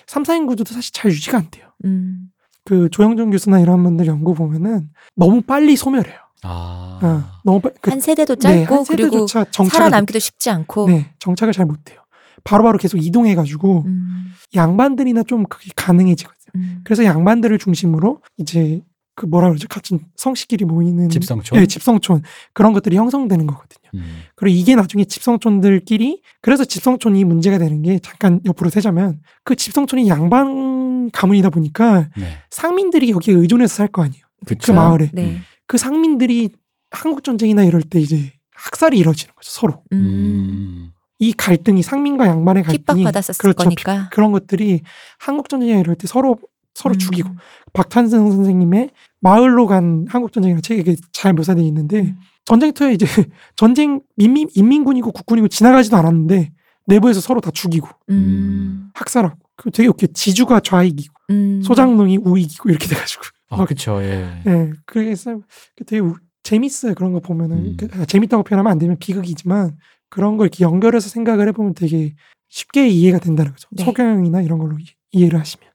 [0.07, 1.67] 3, 4인 구조도 사실 잘 유지가 안 돼요.
[1.85, 2.31] 음.
[2.65, 6.19] 그 조영준 교수나 이런 분들 연구 보면은 너무 빨리 소멸해요.
[6.43, 6.99] 아.
[7.03, 7.75] 어, 너무 빨리.
[7.81, 10.87] 그, 한 세대도 네, 짧고 한 그리고 세대조차 정착을 살아남기도 쉽지 않고.
[10.87, 12.01] 못, 네, 정착을 잘 못해요.
[12.45, 14.25] 바로 바로 계속 이동해가지고 음.
[14.55, 16.51] 양반들이나 좀 그게 가능해지거든요.
[16.57, 16.81] 음.
[16.85, 18.81] 그래서 양반들을 중심으로 이제
[19.17, 19.69] 그 뭐라 그러죠?
[19.69, 21.59] 같은 성씨끼리 모이는 집성촌.
[21.59, 22.23] 네, 집성촌
[22.55, 23.91] 그런 것들이 형성되는 거거든요.
[23.95, 24.23] 음.
[24.35, 31.11] 그리고 이게 나중에 집성촌들끼리 그래서 집성촌이 문제가 되는 게 잠깐 옆으로 세자면 그 집성촌이 양반
[31.11, 32.39] 가문이다 보니까 네.
[32.51, 34.25] 상민들이 여기에 의존해서 살 거 아니에요.
[34.47, 34.73] 그쵸.
[34.73, 35.41] 그 마을에 네.
[35.67, 36.51] 그 상민들이
[36.91, 40.93] 한국 전쟁이나 이럴 때 이제 학살이 이루어지는 거죠 서로 음.
[41.21, 41.25] 음.
[41.25, 43.65] 이 갈등이 상민과 양반의 갈등이 핍박받았었을 그렇죠.
[43.65, 44.09] 거니까.
[44.11, 44.81] 그런 것들이
[45.19, 46.39] 한국 전쟁이나 이럴 때 서로
[46.75, 46.99] 서로 음.
[46.99, 47.29] 죽이고
[47.73, 52.17] 박탄생 선생님의 마을로 간 한국 전쟁이라는 책에 잘 묘사되어 있는데 음.
[52.47, 53.05] 전쟁터에 이제
[53.57, 56.53] 전쟁 민민 인민군이고 국군이고 지나가지도 않았는데
[56.87, 58.91] 내부에서 서로 다 죽이고 음.
[58.95, 61.61] 학살하고 그 되게 웃겨 지주가 좌익이고 음.
[61.63, 64.01] 소장농이 우익이고 이렇게 돼가지고 아, 막 그쵸.
[64.03, 64.43] 예.
[64.47, 65.41] 예 그래서
[65.87, 67.77] 되게 우- 재밌어요 그런 거 보면은 음.
[67.79, 69.77] 그- 아, 재밌다고 표현하면 안 되면 비극이지만
[70.11, 72.15] 그런 걸 이렇게 연결해서 생각을 해보면 되게
[72.49, 73.85] 쉽게 이해가 된다는 거죠 네.
[73.85, 75.69] 소경영이나 이런 걸로 이- 이해를 하시면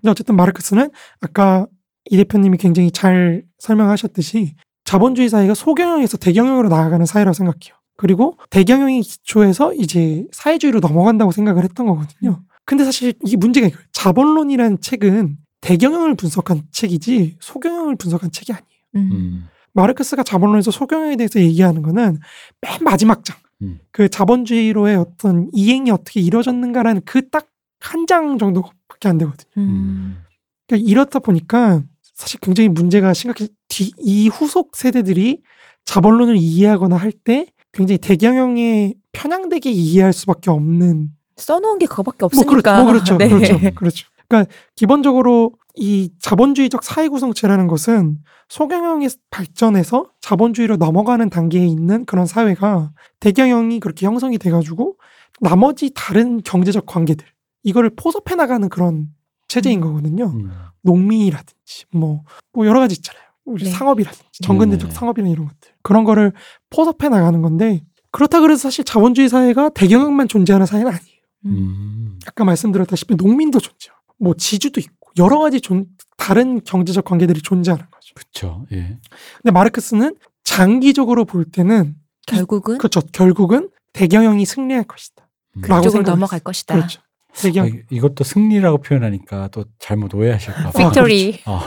[0.00, 0.90] 근데 어쨌든 마르크스는
[1.20, 1.66] 아까
[2.10, 9.74] 이 대표님이 굉장히 잘 설명하셨듯이 자본주의 사회가 소경영에서 대경영으로 나아가는 사회라고 생각해요 그리고 대경영의 기초에서
[9.74, 16.62] 이제 사회주의로 넘어간다고 생각을 했던 거거든요 근데 사실 이게 문제가 이거예요 자본론이라는 책은 대경영을 분석한
[16.72, 19.12] 책이지 소경영을 분석한 책이 아니에요 음.
[19.12, 19.44] 음.
[19.72, 22.18] 마르크스가 자본론에서 소경영에 대해서 얘기하는 거는
[22.60, 23.36] 맨 마지막 장.
[23.62, 23.78] 음.
[23.92, 27.48] 그 자본주의로의 어떤 이행이 어떻게 이루어졌는가라는 그 딱
[27.82, 29.50] 한 장 정도밖에 안 되거든요.
[29.56, 30.18] 음.
[30.66, 33.48] 그러니까 이렇다 보니까 사실 굉장히 문제가 심각해.
[33.68, 35.40] 뒤, 이 후속 세대들이
[35.86, 42.50] 자본론을 이해하거나 할 때 굉장히 대경영에 편향되게 이해할 수밖에 없는 써놓은 게 그거밖에 뭐, 없으니까.
[42.50, 43.16] 그렇, 뭐 그렇죠.
[43.18, 43.28] 네.
[43.28, 43.58] 그렇죠.
[43.74, 44.06] 그렇죠.
[44.28, 52.92] 그러니까 기본적으로 이 자본주의적 사회 구성체라는 것은 소경영의 발전에서 자본주의로 넘어가는 단계에 있는 그런 사회가
[53.20, 54.96] 대경영이 그렇게 형성이 돼가지고
[55.40, 57.24] 나머지 다른 경제적 관계들
[57.62, 59.08] 이거를 포섭해 나가는 그런
[59.48, 59.82] 체제인 음.
[59.82, 60.26] 거거든요.
[60.26, 60.50] 음.
[60.82, 63.22] 농민이라든지 뭐, 뭐 여러 가지 있잖아요.
[63.44, 63.70] 우리 네.
[63.70, 64.94] 상업이라든지 전근대적 네.
[64.94, 66.32] 상업이나 이런 것들 그런 거를
[66.70, 71.20] 포섭해 나가는 건데 그렇다 그래서 사실 자본주의 사회가 대경영만 존재하는 사회는 아니에요.
[71.46, 72.18] 음.
[72.26, 78.14] 아까 말씀드렸다시피 농민도 존재하고 뭐 지주도 있고 여러 가지 존, 다른 경제적 관계들이 존재하는 거죠.
[78.14, 78.66] 그쵸.
[78.72, 78.98] 예.
[79.42, 81.94] 근데 마르크스는 장기적으로 볼 때는
[82.26, 83.00] 결국은 그렇죠.
[83.12, 85.28] 결국은 대경영이 승리할 것이다.
[85.56, 85.62] 음.
[85.62, 86.40] 라고 그쪽으로 넘어갈.
[86.40, 86.74] 것이다.
[86.74, 87.00] 그렇죠.
[87.34, 90.88] 대경 아, 이- 이것도 승리라고 표현하니까 또 잘못 오해하실까 봐.
[90.90, 91.60] victory 어,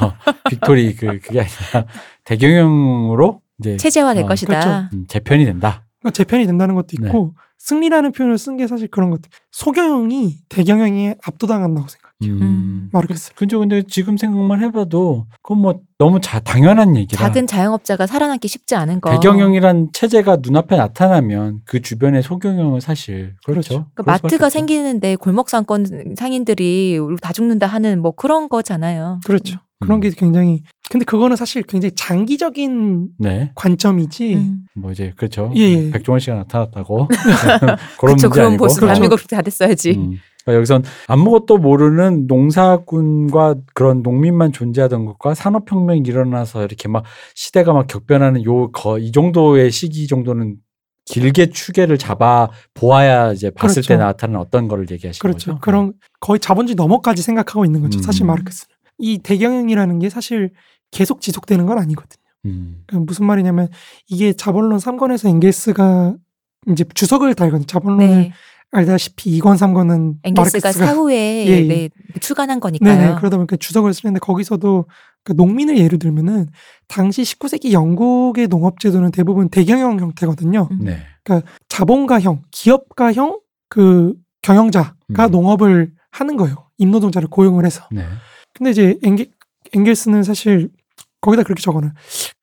[0.49, 1.85] victory 그 그게 아니라
[2.25, 4.59] 대경영으로 이제 체제화될 어, 것이다.
[4.59, 4.89] 그렇죠.
[4.95, 5.85] 음, 재편이 된다.
[5.99, 7.07] 그러니까 재편이 된다는 것도 네.
[7.07, 9.29] 있고 승리라는 표현을 쓴 게 사실 그런 것들.
[9.51, 12.33] 소경영이 대경영에 압도당한다고 생각 해요.
[12.41, 12.89] 음.
[12.91, 13.33] 마르크스.
[13.35, 13.59] 그죠.
[13.59, 17.19] 근데 지금 생각만 해봐도 그건 뭐 너무 자, 당연한 얘기라.
[17.27, 19.11] 작은 자영업자가 살아남기 쉽지 않은 거.
[19.11, 23.69] 대경영이란 체제가 눈앞에 나타나면 그 주변의 소경영은 사실 그렇죠.
[23.69, 23.85] 그렇죠.
[23.95, 24.49] 그러니까 마트가.
[24.49, 25.85] 생기는데 골목 상권
[26.17, 29.19] 상인들이 다 죽는다 하는 뭐 그런 거잖아요.
[29.25, 29.57] 그렇죠.
[29.79, 30.01] 그런 음.
[30.01, 33.51] 게 굉장히 근데 그거는 사실 굉장히 장기적인 네.
[33.55, 34.35] 관점이지.
[34.35, 34.59] 음.
[34.75, 35.51] 뭐 이제 그렇죠.
[35.55, 35.91] 예, 예.
[35.91, 37.07] 백종원 씨가 나타났다고
[37.57, 38.05] 그런 그렇죠.
[38.07, 38.65] 문제 그런 아니고.
[38.65, 38.99] 모습 그렇죠.
[38.99, 39.91] 대한민국 다 됐어야지.
[39.91, 40.19] 음.
[40.43, 47.03] 그러니까 여기선 아무것도 모르는 농사군과 그런 농민만 존재하던 것과 산업혁명이 일어나서 이렇게 막
[47.35, 50.57] 시대가 막 격변하는 요이 정도의 시기 정도는
[51.05, 53.87] 길게 추계를 잡아 보아야 이제 봤을 그렇죠.
[53.89, 55.51] 때 나타나는 어떤 거를 얘기하시는 그렇죠.
[55.51, 55.61] 거죠?
[55.61, 57.99] 그런 거의 자본주의 넘어까지 생각하고 있는 거죠.
[57.99, 58.01] 음.
[58.01, 58.73] 사실 마르크스는.
[58.99, 60.51] 이 대경영이라는 게 사실
[60.91, 62.23] 계속 지속되는 건 아니거든요.
[62.45, 62.83] 음.
[62.87, 63.69] 그러니까 무슨 말이냐면
[64.07, 66.15] 이게 자본론 3권에서 엥겔스가
[66.69, 67.65] 이제 주석을 달거든요.
[67.65, 68.33] 자본론을 네.
[68.73, 71.67] 알다시피 2권, 3권은 엥겔스가 마르크스가 사후에 예, 예.
[71.67, 72.97] 네, 출간한 거니까요.
[72.97, 74.87] 네네 그러다 보니까 주석을 쓰는데 거기서도
[75.23, 76.47] 그 농민을 예를 들면은
[76.87, 80.67] 당시 19세기 영국의 농업 제도는 대부분 대경영 형태거든요.
[80.71, 80.79] 음.
[80.81, 81.05] 네.
[81.69, 85.31] 자본가형, 기업가형 그 경영자가 음.
[85.31, 86.69] 농업을 하는 거예요.
[86.77, 87.87] 임노동자를 고용을 해서.
[87.91, 88.03] 네.
[88.53, 89.31] 근데 이제 엥겔,
[89.73, 90.69] 엥겔스는 사실
[91.21, 91.93] 거기다 그렇게 적어놔.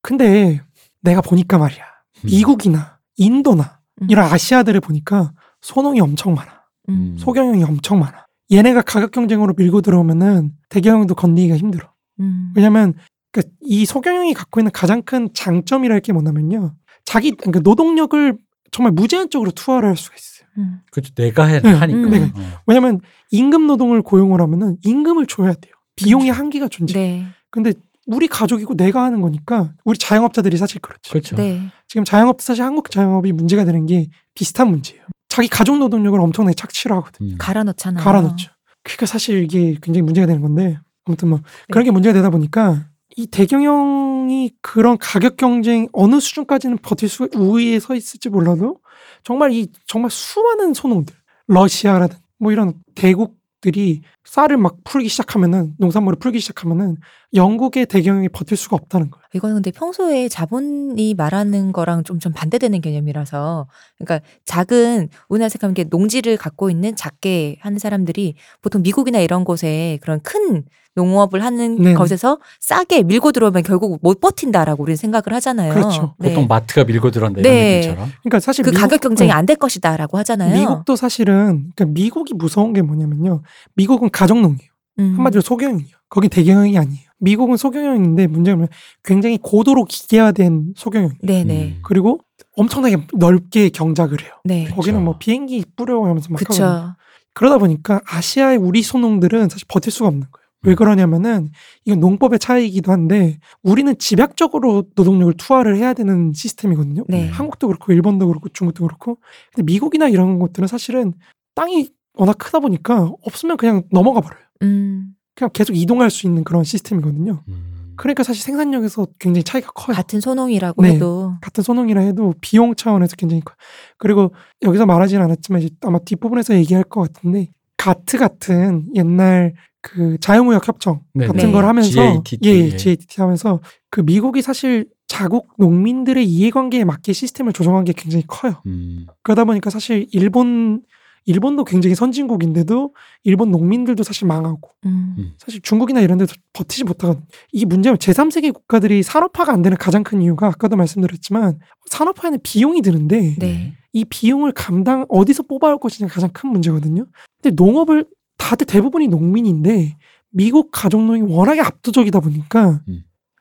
[0.00, 0.60] 근데
[1.02, 1.84] 내가 보니까 말이야.
[2.24, 2.26] 음.
[2.26, 4.06] 미국이나 인도나 음.
[4.10, 6.62] 이런 아시아들을 보니까 소농이 엄청 많아.
[6.88, 7.16] 음.
[7.18, 8.26] 소경영이 엄청 많아.
[8.52, 11.92] 얘네가 가격 경쟁으로 밀고 들어오면은 대경영도 건드기가 힘들어.
[12.20, 12.52] 음.
[12.56, 12.94] 왜냐면
[13.32, 16.74] 그이 소경영이 갖고 있는 가장 큰 장점이랄 게 뭐냐면요.
[17.04, 18.38] 자기 그러니까 노동력을
[18.72, 20.48] 정말 무제한적으로 투하를 할 수가 있어요.
[20.58, 20.80] 음.
[20.90, 21.14] 그렇죠.
[21.14, 21.98] 내가 해, 네, 하니까.
[21.98, 22.32] 음.
[22.34, 22.40] 어.
[22.66, 25.74] 왜냐면 임금 노동을 고용을 하면은 임금을 줘야 돼요.
[25.96, 26.94] 비용의 한계가 존재.
[26.94, 27.26] 네.
[27.50, 27.72] 근데
[28.06, 31.12] 우리 가족이고 내가 하는 거니까 우리 자영업자들이 사실 그렇죠.
[31.12, 31.36] 그렇죠.
[31.36, 31.70] 네.
[31.86, 35.04] 지금 자영업 사실 한국 자영업이 문제가 되는 게 비슷한 문제예요.
[35.30, 37.26] 자기 가족 노동력을 엄청나게 착취를 하거든.
[37.26, 37.36] 음.
[37.38, 38.04] 갈아 넣잖아요.
[38.04, 38.52] 갈아 넣죠.
[38.82, 41.44] 그러니까 사실 이게 굉장히 문제가 되는 건데 아무튼 뭐 네.
[41.70, 47.78] 그런 게 문제가 되다 보니까 이 대경영이 그런 가격 경쟁 어느 수준까지는 버틸 수 우위에
[47.80, 48.78] 서 있을지 몰라도
[49.22, 51.14] 정말 이 정말 수많은 소농들
[51.46, 56.98] 러시아라든 뭐 이런 대국들이 쌀을 막 풀기 시작하면은 농산물을 풀기 시작하면은
[57.34, 59.24] 영국의 대경영이 버틸 수가 없다는 거예요.
[59.34, 63.66] 이거는 근데 평소에 자본이 말하는 거랑 좀, 좀 반대되는 개념이라서
[63.98, 69.98] 그러니까 작은 우리나라 생각하면 이게 농지를 갖고 있는 작게 하는 사람들이 보통 미국이나 이런 곳에
[70.00, 70.62] 그런 큰
[70.96, 71.94] 농업을 하는 네네.
[71.94, 75.72] 것에서 싸게 밀고 들어오면 결국 못 버틴다라고 우리는 생각을 하잖아요.
[75.72, 76.14] 그렇죠.
[76.18, 76.30] 네.
[76.30, 77.76] 보통 마트가 밀고 들어온다 이런 네.
[77.80, 78.10] 느낌처럼.
[78.22, 80.52] 그러니까 사실 그 미국- 가격 경쟁이 어, 안될 것이다라고 하잖아요.
[80.58, 83.42] 미국도 사실은 그러니까 미국이 무서운 게 뭐냐면요.
[83.76, 84.70] 미국은 가정농이에요.
[84.98, 85.14] 음.
[85.16, 85.96] 한마디로 소경영이에요.
[86.10, 87.10] 거기 대경영이 아니에요.
[87.20, 88.66] 미국은 소경영인데 문제는
[89.02, 91.12] 굉장히 고도로 기계화된 소경영.
[91.22, 91.64] 네네.
[91.64, 91.78] 음.
[91.82, 92.20] 그리고
[92.56, 94.32] 엄청나게 넓게 경작을 해요.
[94.44, 94.64] 네.
[94.64, 95.04] 거기는 그쵸.
[95.04, 96.66] 뭐 비행기 뿌려가면서 막 하거든요.
[96.66, 96.94] 그쵸.
[97.32, 100.50] 그러다 보니까 아시아의 우리 소농들은 사실 버틸 수가 없는 거예요.
[100.62, 100.76] 왜 음.
[100.76, 101.48] 그러냐면은
[101.86, 107.04] 이건 농법의 차이이기도 한데 우리는 집약적으로 노동력을 투하를 해야 되는 시스템이거든요.
[107.08, 107.28] 네.
[107.28, 109.18] 한국도 그렇고 일본도 그렇고 중국도 그렇고
[109.54, 111.14] 근데 미국이나 이런 것들은 사실은
[111.54, 114.44] 땅이 워낙 크다 보니까 없으면 그냥 넘어가 버려요.
[114.62, 115.14] 음.
[115.34, 117.42] 그냥 계속 이동할 수 있는 그런 시스템이거든요.
[117.48, 117.94] 음.
[117.96, 119.94] 그러니까 사실 생산력에서 굉장히 차이가 커요.
[119.94, 120.94] 같은 소농이라고 네.
[120.94, 123.56] 해도 같은 소농이라 해도 비용 차원에서 굉장히 커요.
[123.98, 130.66] 그리고 여기서 말하진 않았지만 이제 아마 뒷부분에서 얘기할 것 같은데 가트 같은 옛날 그 자유무역
[130.66, 131.52] 협정 네, 같은 네.
[131.52, 132.38] 걸 하면서 GATT.
[132.44, 138.24] 예, 예, GATT 하면서 그 미국이 사실 자국 농민들의 이해관계에 맞게 시스템을 조정한 게 굉장히
[138.26, 138.62] 커요.
[138.66, 139.06] 음.
[139.22, 140.82] 그러다 보니까 사실 일본
[141.26, 145.32] 일본도 굉장히 선진국인데도 일본 농민들도 사실 망하고 음.
[145.38, 147.22] 사실 중국이나 이런 데도 버티지 못하거든.
[147.52, 153.36] 이게 문제면 제3세계 국가들이 산업화가 안 되는 가장 큰 이유가 아까도 말씀드렸지만 산업화에는 비용이 드는데
[153.38, 153.74] 네.
[153.92, 157.06] 이 비용을 감당 어디서 뽑아올 것이냐 가장 큰 문제거든요.
[157.42, 158.06] 근데 농업을
[158.38, 159.96] 다들 대부분이 농민인데
[160.30, 162.80] 미국 가족농이 워낙에 압도적이다 보니까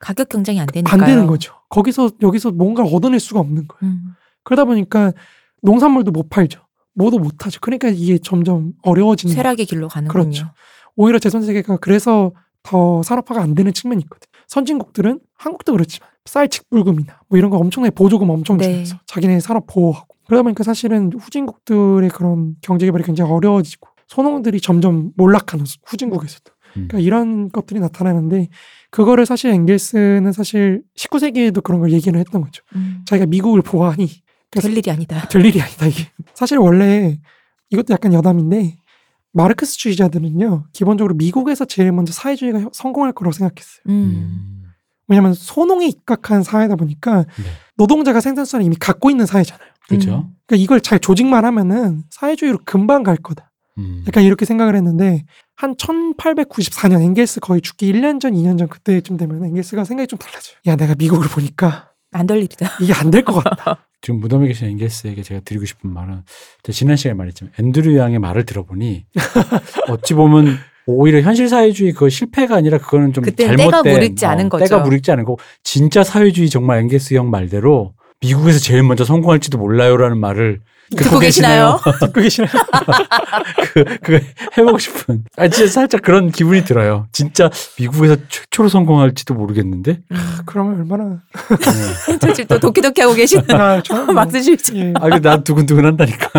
[0.00, 1.00] 가격 경쟁이 안 되니까요.
[1.00, 1.54] 안 되는 거죠.
[1.68, 3.94] 거기서 여기서 뭔가를 얻어낼 수가 없는 거예요.
[3.94, 4.14] 음.
[4.42, 5.12] 그러다 보니까
[5.62, 6.60] 농산물도 못 팔죠.
[6.94, 7.58] 뭐도 못 하죠.
[7.60, 9.34] 그러니까 이게 점점 어려워지는.
[9.34, 10.22] 쇠락의 길로 가는군요.
[10.22, 10.30] 음.
[10.30, 10.46] 그렇죠.
[10.96, 14.26] 오히려 제3 세계가 그래서 더 산업화가 안 되는 측면이 있거든.
[14.48, 18.64] 선진국들은 한국도 그렇지만 쌀 직불금이나 뭐 이런 거 엄청나게 보조금 엄청 네.
[18.64, 25.12] 주면서 자기네 산업 보호하고 그러다 보니까 사실은 후진국들의 그런 경제 개발이 굉장히 어려워지고 소농들이 점점
[25.16, 26.88] 몰락하는 수- 후진국에서도 음.
[26.88, 28.48] 그러니까 이런 것들이 나타나는데
[28.90, 32.62] 그거를 사실 엥겔스는 사실 19세기에도 그런 걸 얘기를 했던 거죠.
[32.74, 33.02] 음.
[33.06, 34.08] 자기가 미국을 보호하니
[34.50, 35.26] 될 일이 아니다.
[35.28, 36.08] 될 일이 아니다 이게.
[36.34, 37.18] 사실 원래
[37.70, 38.76] 이것도 약간 여담인데
[39.32, 43.82] 마르크스주의자들은요 기본적으로 미국에서 제일 먼저 사회주의가 혀- 성공할 거라고 생각했어요.
[43.88, 43.92] 음.
[43.92, 44.62] 음.
[45.08, 47.44] 왜냐하면 소농에 입각한 사회다 보니까 네.
[47.76, 49.68] 노동자가 생산성을 이미 갖고 있는 사회잖아요.
[49.88, 50.10] 그렇죠.
[50.10, 50.34] 음.
[50.46, 53.50] 그러니까 이걸 잘 조직만 하면은 사회주의로 금방 갈 거다.
[53.78, 54.04] 음.
[54.06, 55.24] 약간 이렇게 생각을 했는데
[55.56, 60.56] 한 1894년 엥겔스 거의 죽기 1년 전, 2년 전 그때쯤 되면 엥겔스가 생각이 좀 달라져요.
[60.66, 62.68] 야 내가 미국을 보니까 안 될 일이다.
[62.80, 63.86] 이게 안 될 것 같다.
[64.02, 66.22] 지금 무덤에 계신 앵겔스에게 제가 드리고 싶은 말은
[66.70, 69.06] 지난 시간에 말했지만 앤드류 양의 말을 들어보니
[69.88, 74.64] 어찌 보면 오히려 현실 사회주의 그 실패가 아니라 그거는 좀 잘못된 때가 무르익지 않은 거죠.
[74.64, 80.18] 때가 무르익지 않은 거고 진짜 사회주의 정말 앵겔스 형 말대로 미국에서 제일 먼저 성공할지도 몰라요라는
[80.18, 80.60] 말을
[80.96, 81.78] 듣고 계시나요?
[82.00, 82.50] 듣고 계시나요?
[83.72, 84.20] 그, 그
[84.58, 85.24] 해보고 싶은.
[85.36, 87.06] 아, 진짜 살짝 그런 기분이 들어요.
[87.12, 90.00] 진짜 미국에서 최초로 성공할지도 모르겠는데.
[90.46, 92.18] 그러면 얼마나 네.
[92.18, 94.76] 저 지금 또 도끼도끼 하고 계시는 아, 저는 뭐, 막 쓰시죠.
[94.76, 94.92] 예.
[94.96, 96.30] 아, 근데 난 두근두근 한다니까.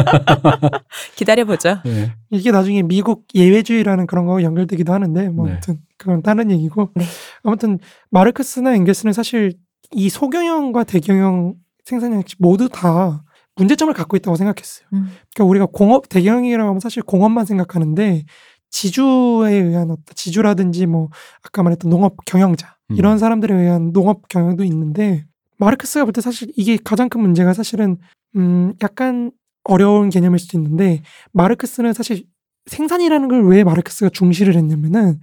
[1.16, 1.80] 기다려보죠.
[1.86, 2.14] 네.
[2.32, 5.54] 이게 나중에 미국 예외주의라는 그런 거 연결되기도 하는데 뭐 네.
[5.54, 7.06] 아무튼 그건 다른 얘기고 네.
[7.44, 9.54] 아무튼 마르크스나 엥겔스는 사실
[9.92, 13.24] 이 소경영과 대경영 생산량 모두 다
[13.62, 14.88] 문제점을 갖고 있다고 생각했어요.
[14.94, 15.12] 음.
[15.34, 18.26] 그러니까 우리가 공업 대경영이라고 하면 사실 공업만 생각하는데
[18.72, 21.10] 지주에 의한 어떤 지주라든지 뭐
[21.44, 22.96] 아까 말했던 농업 경영자 음.
[22.98, 25.26] 이런 사람들에 의한 농업 경영도 있는데
[25.58, 27.98] 마르크스가 볼 때 사실 이게 가장 큰 문제가 사실은
[28.36, 29.32] 음 약간
[29.64, 31.02] 어려운 개념일 수도 있는데
[31.34, 32.24] 마르크스는 사실
[32.66, 35.20] 생산이라는 걸 왜 마르크스가 중시를 했냐면은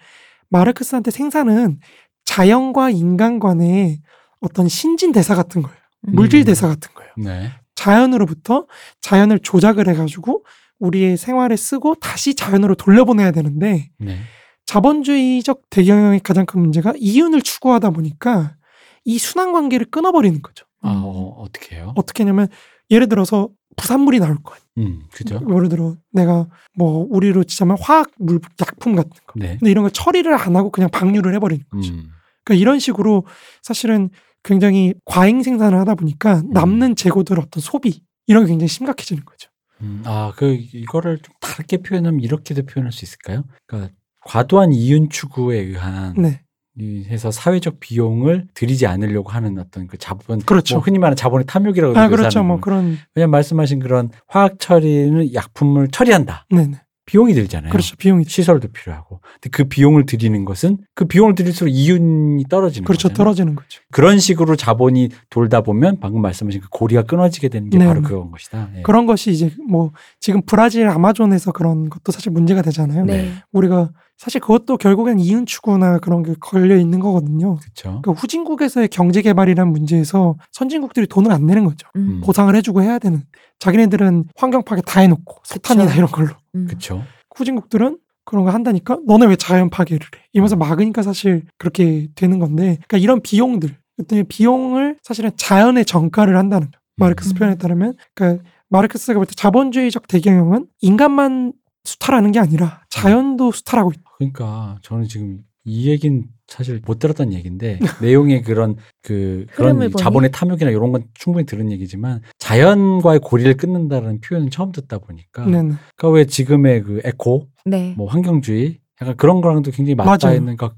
[0.50, 1.80] 마르크스한테 생산은
[2.24, 4.00] 자연과 인간 간의
[4.40, 5.78] 어떤 신진 대사 같은 거예요.
[6.08, 6.12] 음.
[6.14, 7.10] 물질 대사 같은 거예요.
[7.16, 7.50] 네.
[7.78, 8.66] 자연으로부터
[9.00, 10.44] 자연을 조작을 해가지고
[10.80, 14.18] 우리의 생활에 쓰고 다시 자연으로 돌려보내야 되는데 네.
[14.66, 18.56] 자본주의적 대경영의 가장 큰 문제가 이윤을 추구하다 보니까
[19.04, 20.66] 이 순환 관계를 끊어버리는 거죠.
[20.82, 21.92] 아, 어, 어떻게 해요?
[21.96, 22.48] 어떻게 하냐면
[22.90, 24.90] 예를 들어서 부산물이 나올 거 아니에요.
[24.90, 25.40] 음, 그죠?
[25.48, 29.34] 예를 들어 내가 뭐 우리로 치자면 화학 물 약품 같은 거.
[29.36, 29.56] 네.
[29.58, 31.92] 근데 이런 걸 처리를 안 하고 그냥 방류를 해버리는 거죠.
[31.92, 32.10] 음.
[32.42, 33.24] 그러니까 이런 식으로
[33.62, 34.10] 사실은
[34.48, 39.50] 굉장히 과잉 생산을 하다 보니까 남는 재고들 어떤 소비 이런 게 굉장히 심각해지는 거죠.
[39.82, 43.44] 음, 아, 그 이거를 좀 다르게 표현하면 이렇게도 표현할 수 있을까요?
[43.66, 46.40] 그러니까 과도한 이윤 추구에 의한 네,
[46.78, 50.76] 이 해서 사회적 비용을 들이지 않으려고 하는 어떤 그 자본, 그렇죠.
[50.76, 52.42] 뭐 흔히 말하는 자본의 탐욕이라고 아 그렇죠.
[52.42, 52.62] 뭐 거.
[52.62, 56.46] 그런 왜냐면 말씀하신 그런 화학 처리는 약품을 처리한다.
[56.50, 57.72] 네네 비용이 들잖아요.
[57.72, 59.20] 그렇죠 비용이 시설도 필요하고.
[59.40, 63.16] 근데 그 비용을 들이는 것은 그 비용을 들일수록 이윤이 떨어지는 그렇죠 거잖아요.
[63.16, 63.80] 떨어지는 거죠.
[63.90, 68.08] 그런 식으로 자본이 돌다 보면 방금 말씀하신 그 고리가 끊어지게 되는 게 네, 바로 네.
[68.08, 68.68] 그건 것이다.
[68.76, 68.82] 예.
[68.82, 73.06] 그런 것이 이제 뭐 지금 브라질 아마존에서 그런 것도 사실 문제가 되잖아요.
[73.06, 73.32] 네.
[73.52, 77.54] 우리가 사실 그것도 결국엔 이윤 추구나 그런 게 걸려 있는 거거든요.
[77.54, 78.00] 그렇죠.
[78.02, 81.88] 그러니까 후진국에서의 경제 개발이라는 문제에서 선진국들이 돈을 안 내는 거죠.
[81.96, 82.20] 음.
[82.22, 83.22] 보상을 해주고 해야 되는.
[83.60, 85.94] 자기네들은 환경 파괴 다 해놓고 석탄이나.
[85.94, 86.30] 이런 걸로.
[86.54, 86.66] 음.
[86.66, 87.04] 그렇죠.
[87.36, 90.22] 후진국들은 그런 거 한다니까 너네 왜 자연 파괴를 해?
[90.32, 96.70] 이러면서 막으니까 사실 그렇게 되는 건데, 그러니까 이런 비용들, 어떤 비용을 사실은 자연의 정가를 한다는
[96.70, 96.78] 거.
[96.96, 97.34] 마르크스 음.
[97.34, 101.52] 표현에 따르면, 그러니까 마르크스가 볼 때 자본주의적 대경영은 인간만
[101.84, 104.02] 수탈하는 게 아니라 자연도 수탈하고 있다.
[104.18, 109.90] 그러니까 저는 지금 이 얘긴 사실 못 들었던 얘기인데 내용의 그런 그 그런?
[109.92, 115.62] 자본의 탐욕이나 이런 건 충분히 들은 얘기지만 자연과의 고리를 끊는다는 표현은 처음 듣다 보니까 네,
[115.62, 115.74] 네.
[115.96, 117.94] 그러니까 왜 지금의 그 에코 네.
[117.96, 120.32] 뭐 환경주의 약간 그런 거랑도 굉장히 맞닿아.
[120.32, 120.72] 있는 거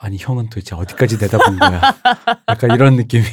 [0.00, 1.80] 아니 형은 도대체 어디까지 내다본 거야
[2.48, 3.24] 약간 이런 느낌이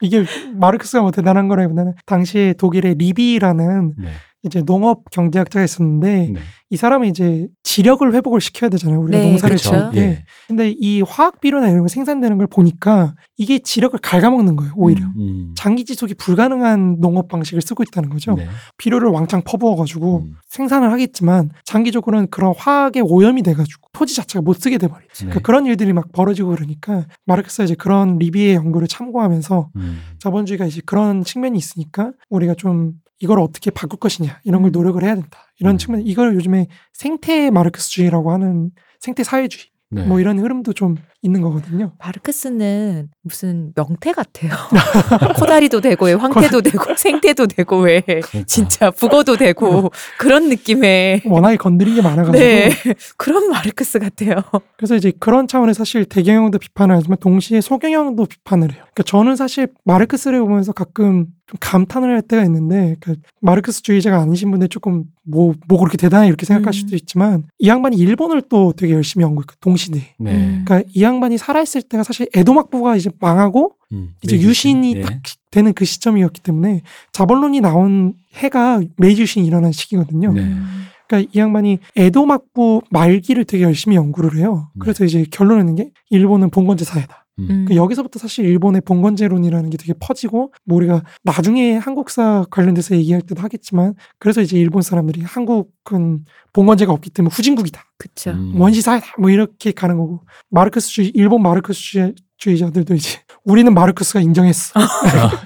[0.00, 4.12] 이게 마르크스가 뭐 대단한 거라기보다는 당시에 독일의 리비라는 네.
[4.44, 6.40] 이제 농업 경제학자가 있었는데 네.
[6.70, 9.00] 이 사람이 이제 지력을 회복을 시켜야 되잖아요.
[9.00, 9.70] 우리가 네, 농사를 그렇죠.
[9.70, 10.00] 지을 때.
[10.00, 10.24] 예.
[10.48, 14.72] 근데 이 화학 비료나 이런 거 생산되는 걸 보니까 이게 지력을 갉아먹는 거예요.
[14.76, 15.04] 오히려.
[15.04, 15.12] 음.
[15.16, 15.54] 음.
[15.56, 18.34] 장기 지속이 불가능한 농업 방식을 쓰고 있다는 거죠.
[18.34, 18.48] 네.
[18.78, 20.34] 비료를 왕창 퍼부어가지고 음.
[20.48, 25.06] 생산을 하겠지만 장기적으로는 그런 화학에 오염이 돼가지고 토지 자체가 못 쓰게 돼버리죠.
[25.12, 25.24] 네.
[25.26, 30.00] 그러니까 그런 일들이 막 벌어지고 그러니까 마르크스가 이제 그런 리비의 연구를 참고하면서 음.
[30.18, 34.72] 자본주의가 이제 그런 측면이 있으니까 우리가 좀 이걸 어떻게 바꿀 것이냐 이런 걸 음.
[34.72, 35.46] 노력을 해야 된다.
[35.60, 35.78] 이런 음.
[35.78, 40.04] 측면 이걸 요즘에 생태 마르크스주의라고 하는 생태 사회주의 네.
[40.04, 41.92] 뭐 이런 흐름도 좀 있는 거거든요.
[41.98, 44.50] 마르크스는 무슨 명태 같아요.
[45.38, 48.42] 코다리도 되고 왜 황태도 되고 생태도 되고 왜 그러니까.
[48.46, 52.70] 진짜 북어도 되고 그런 느낌의 워낙에 건드린 게 많아가지고 네
[53.18, 54.42] 그런 마르크스 같아요.
[54.76, 58.80] 그래서 이제 그런 차원에서 사실 대경영도 비판을 하지만 동시에 소경영도 비판을 해요.
[58.94, 64.68] 그러니까 저는 사실 마르크스를 보면서 가끔 좀 감탄을 할 때가 있는데 그러니까 마르크스주의자가 아니신 분들
[64.68, 66.72] 조금 뭐, 뭐 그렇게 대단해 이렇게 생각할 음.
[66.72, 70.14] 수도 있지만 이 양반이 일본을 또 되게 열심히 연구했고 동시대에.
[70.18, 70.34] 네.
[70.34, 70.64] 음.
[70.64, 74.14] 그러니까 이 양반이 살아있을 때가 사실 에도막부가 이제 망하고 음.
[74.22, 75.00] 이제 네, 유신이 네.
[75.02, 76.80] 딱 되는 그 시점이었기 때문에
[77.12, 80.32] 자본론이 나온 해가 메이지 유신이 일어난 시기거든요.
[80.32, 80.40] 네.
[80.40, 80.86] 음.
[81.06, 84.70] 그러니까 이 양반이 에도막부 말기를 되게 열심히 연구를 해요.
[84.74, 84.78] 네.
[84.80, 87.21] 그래서 이제 결론 내는 게 일본은 봉건제 사회다.
[87.38, 87.46] 음.
[87.50, 87.64] 음.
[87.66, 93.40] 그 여기서부터 사실 일본의 봉건제론이라는 게 되게 퍼지고 뭐 우리가 나중에 한국사 관련돼서 얘기할 때도
[93.42, 97.82] 하겠지만 그래서 이제 일본 사람들이 한국은 봉건제가 없기 때문에 후진국이다.
[97.98, 98.30] 그쵸.
[98.32, 98.60] 음.
[98.60, 99.06] 원시 사회다.
[99.18, 100.20] 뭐 이렇게 가는 거고
[100.50, 104.72] 마르크스주의 일본 마르크스주의자들도 이제 우리는 마르크스가 인정했어.
[104.78, 104.86] 아,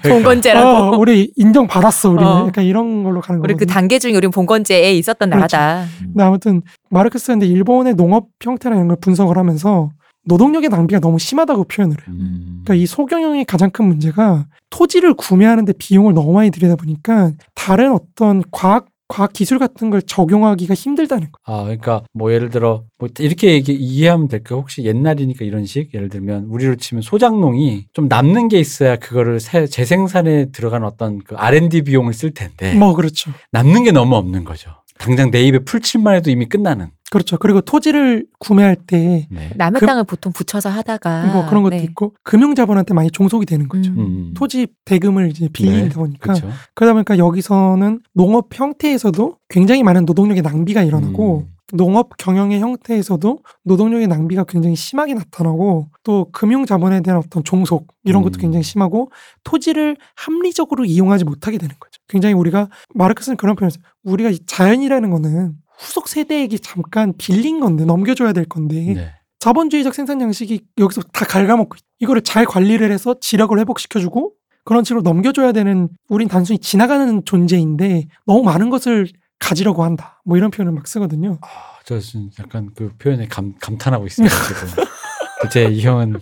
[0.01, 0.09] 그러니까.
[0.09, 0.69] 봉건제라고.
[0.69, 2.09] 어, 우리 인정 받았어.
[2.09, 2.47] 우리는 어.
[2.47, 3.57] 약간 이런 걸로 가는 우리 거거든요.
[3.57, 5.55] 그 단계 중에 우린 봉건제에 있었던 그렇죠.
[5.57, 5.87] 나라다.
[5.99, 9.89] 근데 아무튼 마르크스가 근데 일본의 농업 이런 걸 분석을 하면서
[10.27, 12.15] 노동력의 낭비가 너무 심하다고 표현을 해요.
[12.19, 12.61] 음.
[12.63, 18.43] 그러니까 이 소경영의 가장 큰 문제가 토지를 구매하는데 비용을 너무 많이 들이다 보니까 다른 어떤
[18.51, 21.39] 과학 과학 기술 같은 걸 적용하기가 힘들다는 거.
[21.45, 24.59] 아, 그러니까 뭐 예를 들어 뭐 이렇게 얘기, 이해하면 될까요?
[24.59, 29.65] 혹시 옛날이니까 이런 식 예를 들면 우리로 치면 소장농이 좀 남는 게 있어야 그거를 새,
[29.65, 33.31] 재생산에 들어간 어떤 그 R&D 비용을 쓸 텐데 뭐 그렇죠.
[33.53, 34.71] 남는 게 너무 없는 거죠.
[34.97, 36.89] 당장 내 입에 풀칠만 해도 이미 끝나는.
[37.09, 37.37] 그렇죠.
[37.37, 39.51] 그리고 토지를 구매할 때 네.
[39.55, 41.83] 남의 그- 땅을 보통 붙여서 하다가 뭐 그런 것도 네.
[41.83, 43.91] 있고 금융 자본한테 많이 종속이 되는 거죠.
[43.91, 43.99] 음.
[43.99, 44.33] 음.
[44.35, 46.49] 토지 대금을 이제 빌리다 보니까 그렇죠.
[46.75, 51.53] 그러다 보니까 여기서는 농업 형태에서도 굉장히 많은 노동력의 낭비가 일어나고 음.
[51.73, 58.21] 농업 경영의 형태에서도 노동력의 낭비가 굉장히 심하게 나타나고 또 금융 자본에 대한 어떤 종속 이런
[58.21, 58.41] 것도 음.
[58.41, 59.11] 굉장히 심하고
[59.43, 61.99] 토지를 합리적으로 이용하지 못하게 되는 거죠.
[62.07, 63.71] 굉장히 우리가 마르크스는 그런 표현을.
[64.03, 69.11] 우리가 이 자연이라는 거는 후속 세대에게 잠깐 빌린 건데 넘겨줘야 될 건데 네.
[69.39, 74.33] 자본주의적 생산 양식이 여기서 다 갉아먹고 있- 이거를 잘 관리를 해서 지력을 회복시켜주고
[74.65, 79.07] 그런 식으로 넘겨줘야 되는 우린 단순히 지나가는 존재인데 너무 많은 것을
[79.39, 80.21] 가지려고 한다.
[80.25, 81.37] 뭐 이런 표현을 막 쓰거든요.
[81.41, 81.47] 아,
[81.85, 84.27] 저 지금 약간 그 표현에 감, 감탄하고 있어요.
[84.27, 84.83] 지금.
[85.51, 86.15] 제 이 형은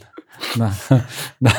[0.58, 0.72] 나,
[1.40, 1.52] 나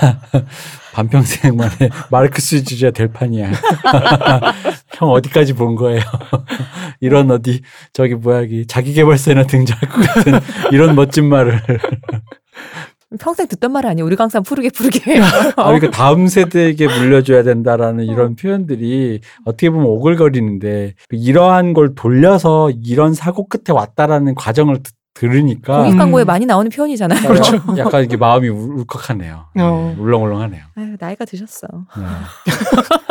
[0.92, 3.50] 반평생 만에 마르크스주의자 될 판이야.
[4.96, 6.00] 형 어디까지 본 거예요?
[7.00, 7.62] 이런 어디
[7.92, 10.40] 저기 뭐야 이 자기개발서에나 등장할 것 같은
[10.72, 11.60] 이런 멋진 말을
[13.20, 14.04] 평생 듣던 말 아니에요.
[14.04, 15.20] 우리 강산 푸르게 푸르게.
[15.20, 23.14] 아, 그러니까 다음 세대에게 물려줘야 된다라는 이런 표현들이 어떻게 보면 오글거리는데 이러한 걸 돌려서 이런
[23.14, 26.26] 사고 끝에 왔다라는 과정을 드- 들으니까 공익 광고에 음.
[26.26, 27.20] 많이 나오는 표현이잖아요.
[27.28, 27.56] 그렇죠.
[27.78, 29.46] 약간 이게 마음이 울- 울컥하네요.
[29.54, 29.94] 네, 어.
[29.98, 30.62] 울렁울렁하네요.
[30.76, 31.66] 아유, 나이가 드셨어.
[31.96, 32.04] 네.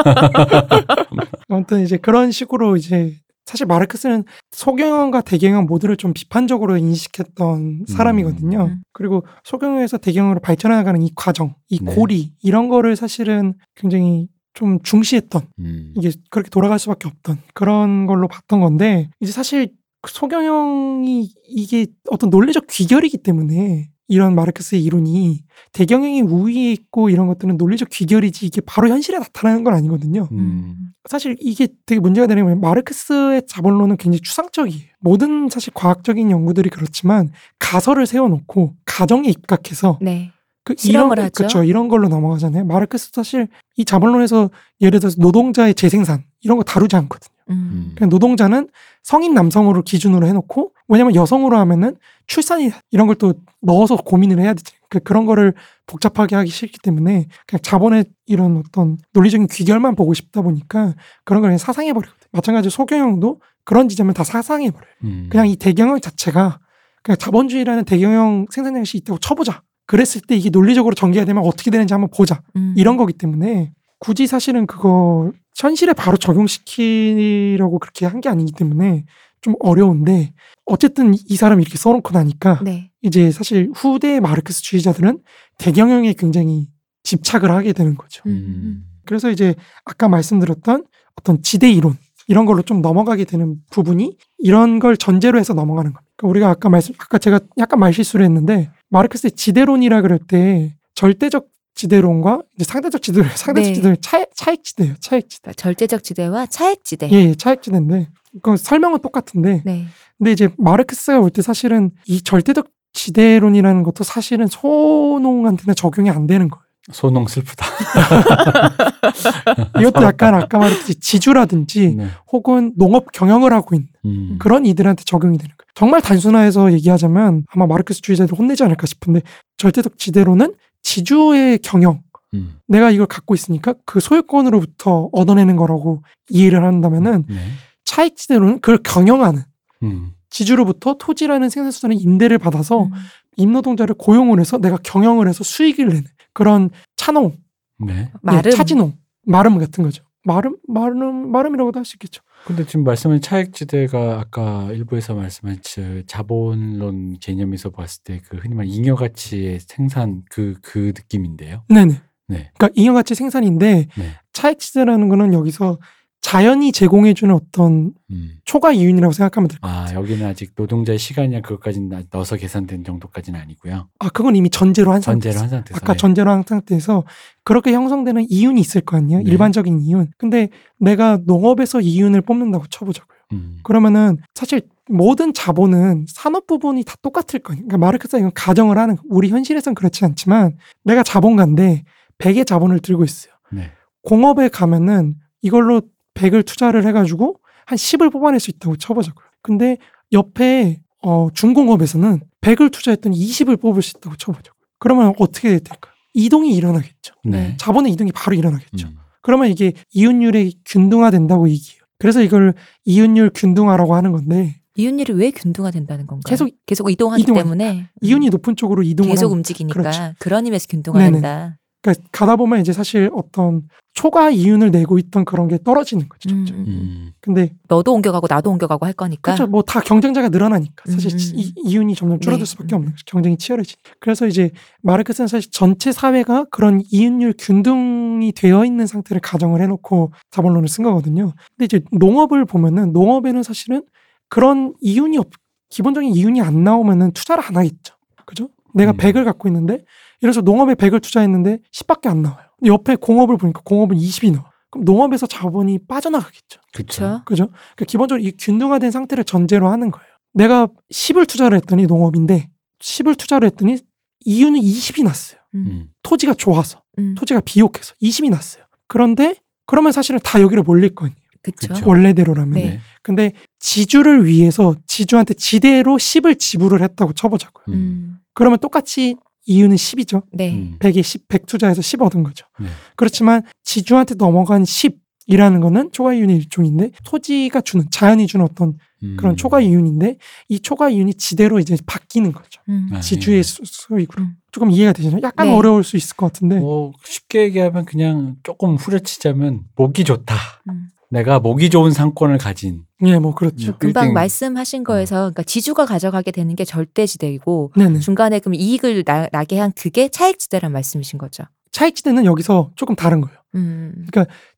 [1.50, 8.66] 아무튼 이제 그런 식으로 이제 사실 마르크스는 소경영과 대경영 모두를 좀 비판적으로 인식했던 사람이거든요.
[8.66, 8.82] 음.
[8.92, 11.94] 그리고 소경영에서 대경영으로 발전해가는 이 과정, 이 네.
[11.94, 15.94] 고리 이런 거를 사실은 굉장히 좀 중시했던 음.
[15.96, 19.70] 이게 그렇게 돌아갈 수밖에 없던 그런 걸로 봤던 건데 이제 사실
[20.10, 27.90] 소경영이 이게 어떤 논리적 귀결이기 때문에 이런 마르크스의 이론이 대경영이 우위에 있고 이런 것들은 논리적
[27.90, 30.28] 귀결이지 이게 바로 현실에 나타나는 건 아니거든요.
[30.32, 30.92] 음.
[31.10, 34.84] 사실 이게 되게 문제가 되는 게 마르크스의 자본론은 굉장히 추상적이에요.
[35.00, 40.32] 모든 사실 과학적인 연구들이 그렇지만 가설을 세워놓고 가정에 입각해서 네.
[40.64, 41.44] 그 실험을 이런, 하죠.
[41.44, 42.66] 그쵸, 이런 걸로 넘어가잖아요.
[42.66, 43.48] 마르크스 사실
[43.78, 44.50] 이 자본론에서
[44.82, 47.35] 예를 들어서 노동자의 재생산 이런 거 다루지 않거든요.
[47.50, 47.94] 음.
[47.96, 48.70] 그냥 노동자는
[49.04, 51.96] 성인 남성으로 기준으로 해놓고 왜냐면 여성으로 하면은
[52.28, 54.74] 출산이 이런 걸 또 넣어서 고민을 해야 되지.
[54.90, 55.54] 그 그런 거를
[55.88, 60.94] 복잡하게 하기 싫기 때문에 그냥 자본의 이런 어떤 논리적인 귀결만 보고 싶다 보니까
[61.24, 62.30] 그런 걸 그냥 사상해 버리거든요.
[62.32, 64.90] 마찬가지로 소경영도 그런 지점을 다 사상해 버려요.
[65.04, 65.28] 음.
[65.30, 66.60] 그냥 이 대경영 자체가
[67.04, 69.62] 그냥 자본주의라는 대경영 생산 양식이 있다고 쳐보자.
[69.88, 72.42] 그랬을 때 이게 논리적으로 전개가 되면 어떻게 되는지 한번 보자.
[72.56, 72.74] 음.
[72.78, 79.06] 이런 거기 때문에 굳이 사실은 그거 현실에 바로 적용시키려고 그렇게 한 게 아니기 때문에
[79.42, 80.34] 좀 어려운데
[80.66, 82.92] 어쨌든 이 사람이 이렇게 써놓고 나니까 네.
[83.02, 85.20] 이제 사실 후대 마르크스주의자들은
[85.60, 86.68] 대경영에 굉장히
[87.04, 88.24] 집착을 하게 되는 거죠.
[88.26, 88.86] 음.
[89.06, 90.86] 그래서 이제 아까 말씀드렸던
[91.18, 91.96] 어떤 지대 이론
[92.28, 96.12] 이런 걸로 좀 넘어가게 되는 부분이 이런 걸 전제로 해서 넘어가는 겁니다.
[96.16, 102.42] 그러니까 우리가 아까 말씀 아까 제가 약간 말실수를 했는데 마르크스의 지대론이라 그럴 때 절대적 지대론과
[102.56, 103.74] 이제 상대적 지대론, 상대적 네.
[103.74, 104.96] 지대론 차익 차익 지대예요.
[105.00, 105.42] 차익 지대.
[105.44, 107.10] 그러니까 절대적 지대와 차액 지대.
[107.12, 108.10] 예, 예, 차익 지대인데
[108.42, 109.86] 그 설명은 똑같은데 네.
[110.18, 116.50] 근데 이제 마르크스가 볼 때 사실은 이 절대적 지대론이라는 것도 사실은 소농한테는 적용이 안 되는
[116.50, 116.64] 거예요.
[116.92, 117.66] 소농 슬프다.
[119.82, 122.08] 이것도 약간 아까 말했듯이 지주라든지 네.
[122.32, 124.38] 혹은 농업 경영을 하고 있는 음.
[124.40, 125.56] 그런 이들한테 적용이 되는 거예요.
[125.74, 129.22] 정말 단순화해서 얘기하자면 아마 마르크스 주의자들 혼내지 않을까 싶은데
[129.58, 130.54] 절대적 지대로는
[130.86, 132.04] 지주의 경영
[132.36, 132.60] 음.
[132.68, 137.36] 내가 이걸 갖고 있으니까 그 소유권으로부터 얻어내는 거라고 이해를 한다면은 네.
[137.84, 139.42] 차익 지대로는 그걸 경영하는
[139.82, 140.12] 음.
[140.30, 142.92] 지주로부터 토지라는 생산수단의 임대를 받아서 음.
[143.36, 147.36] 임노동자를 고용을 해서 내가 경영을 해서 수익을 내는 그런 차농,
[147.80, 148.12] 네.
[148.22, 148.42] 마름.
[148.46, 148.94] 예, 차지농,
[149.26, 150.04] 마름 같은 거죠.
[150.24, 152.22] 마름, 마름, 마름이라고도 할 수 있겠죠.
[152.46, 158.68] 근데 지금 말씀한 차익지대가 아까 일부에서 말씀한 저 자본론 개념에서 봤을 때 그 흔히 말
[158.68, 161.64] 잉여 가치의 생산 그그 느낌인데요.
[161.70, 161.94] 네네.
[162.28, 162.52] 네.
[162.58, 164.10] 그러니까 잉여 가치 생산인데 네.
[164.34, 165.80] 차익지대라는 거는 여기서
[166.26, 168.32] 자연이 제공해주는 어떤 음.
[168.46, 169.78] 초과 이윤이라고 생각하면 될 거예요.
[169.78, 173.90] 아 여기는 아직 노동자의 시간이나 그것까지는 넣어서 계산된 정도까지는 아니고요.
[174.00, 175.38] 아, 그건 이미 전제로 한 상태에서.
[175.38, 175.78] 전제로 한 상태에서.
[175.78, 175.98] 아까 네.
[175.98, 177.04] 전제로 한 상태에서
[177.44, 179.22] 그렇게 형성되는 이윤이 있을 거 아니에요?
[179.22, 179.30] 네.
[179.30, 180.08] 일반적인 이윤.
[180.18, 180.50] 근데
[180.80, 183.18] 내가 농업에서 이윤을 뽑는다고 쳐보자고요.
[183.34, 183.60] 음.
[183.62, 187.58] 그러면은 사실 모든 자본은 산업 부분이 다 똑같을 거예요.
[187.68, 188.98] 그러니까 마르크스가 이건 가정을 하는.
[189.08, 191.84] 우리 현실에선 그렇지 않지만 내가 자본가인데
[192.18, 193.32] 100의 자본을 들고 있어요.
[193.52, 193.70] 네.
[194.02, 195.14] 공업에 가면은
[195.44, 195.84] 이걸로
[196.16, 199.26] 100을 투자를 해가지고 한 10을 뽑아낼 수 있다고 쳐보자고요.
[199.42, 199.78] 근데
[200.12, 204.56] 옆에 어, 중공업에서는 100을 투자했더니 20을 뽑을 수 있다고 쳐보자고요.
[204.80, 205.94] 그러면 어떻게 될까요?
[206.14, 207.14] 이동이 일어나겠죠.
[207.26, 207.56] 네.
[207.60, 208.88] 자본의 이동이 바로 일어나겠죠.
[208.88, 208.98] 음.
[209.22, 211.82] 그러면 이게 이윤율이 균등화된다고 얘기해요.
[212.00, 212.54] 그래서 이걸
[212.86, 216.30] 이윤율 균등화라고 하는 건데 이윤율이 왜 균등화 된다는 건가요?
[216.30, 220.14] 계속 계속 이동하기 이동하- 때문에 이윤이 높은 쪽으로 이동을 계속 움직이니까 그렇죠.
[220.20, 221.58] 그런 의미에서 균등화된다.
[221.86, 223.62] 그러니까 가다 보면 이제 사실 어떤
[223.94, 226.34] 초과 이윤을 내고 있던 그런 게 떨어지는 거죠.
[226.36, 226.66] 음, 점점.
[226.68, 227.12] 음.
[227.22, 229.36] 근데 너도 옮겨가고 나도 옮겨가고 할 거니까.
[229.36, 229.50] 그렇죠.
[229.50, 232.46] 뭐 다 경쟁자가 늘어나니까 사실 음, 음, 이, 이윤이 점점 줄어들 네.
[232.46, 233.04] 수밖에 없는 거죠.
[233.06, 233.76] 경쟁이 치열해지.
[234.00, 240.68] 그래서 이제 마르크스는 사실 전체 사회가 그런 이윤율 균등이 되어 있는 상태를 가정을 해놓고 자본론을
[240.68, 241.34] 쓴 거거든요.
[241.56, 243.84] 근데 이제 농업을 보면은 농업에는 사실은
[244.28, 245.30] 그런 이윤이 없,
[245.70, 247.96] 기본적인 이윤이 안 나오면은 투자를 안 하겠죠.
[248.26, 248.50] 그죠?
[248.74, 248.98] 내가 음.
[248.98, 249.86] 100을 갖고 있는데
[250.22, 252.46] 이래서 농업에 100을 투자했는데 10밖에 안 나와요.
[252.66, 254.50] 옆에 공업을 보니까 공업은 20이 나와.
[254.72, 256.60] 그럼 농업에서 자본이 빠져나가겠죠.
[256.74, 257.02] 그렇죠.
[257.02, 257.24] 그렇죠.
[257.26, 257.46] 그죠?
[257.48, 260.08] 그러니까 기본적으로 이 균등화된 상태를 전제로 하는 거예요.
[260.34, 262.50] 내가 10을 투자를 했더니 농업인데
[262.80, 263.78] 10을 투자를 했더니
[264.26, 265.40] 이윤은 20이 났어요.
[265.54, 265.88] 음, 음.
[266.04, 268.66] 토지가 좋아서 음, 토지가 비옥해서 20이 났어요.
[268.88, 269.36] 그런데
[269.66, 271.20] 그러면 사실은 다 여기로 몰릴 거 아니에요.
[271.42, 271.74] 그쵸.
[271.86, 272.54] 원래대로라면.
[272.54, 272.64] 네.
[272.64, 272.80] 네.
[273.04, 277.64] 근데 지주를 위해서 지주한테 지대로 10을 지불을 했다고 쳐보자고요.
[277.70, 277.74] 음.
[277.74, 279.16] 음, 그러면 똑같이
[279.46, 280.24] 이윤은 10이죠.
[280.34, 280.54] 네.
[280.54, 280.78] 음.
[280.80, 282.46] 100에 10, 100 투자해서 10 얻은 거죠.
[282.60, 282.68] 네.
[282.96, 289.18] 그렇지만 지주한테 넘어간 10 이라는 거는 초과 이윤의 일종인데 토지가 주는 자연이 주는 어떤 음.
[289.18, 290.18] 그런 초과 이윤인데
[290.50, 292.62] 이 초과 이윤이 지대로 이제 바뀌는 거죠.
[292.70, 293.44] 음, 아, 지주의 예.
[293.44, 294.36] 수, 수익으로 음.
[294.52, 295.22] 조금 이해가 되시나요?
[295.24, 295.54] 약간 네.
[295.54, 300.36] 어려울 수 있을 것 같은데 뭐 쉽게 얘기하면 그냥 조금 후려치자면 목이 좋다.
[300.70, 300.90] 음.
[301.10, 302.85] 내가 목이 좋은 상권을 가진.
[303.04, 303.72] 예, 뭐 그렇죠.
[303.72, 303.78] 음.
[303.78, 304.14] 금방 빌딩.
[304.14, 308.00] 말씀하신 거에서 그러니까 지주가 가져가게 되는 게 절대지대이고 네네.
[308.00, 311.44] 중간에 그럼 이익을 나, 나게 한 그게 차익지대란 말씀이신 거죠.
[311.72, 313.38] 차익지대는 여기서 조금 다른 거예요.
[313.56, 314.08] 음,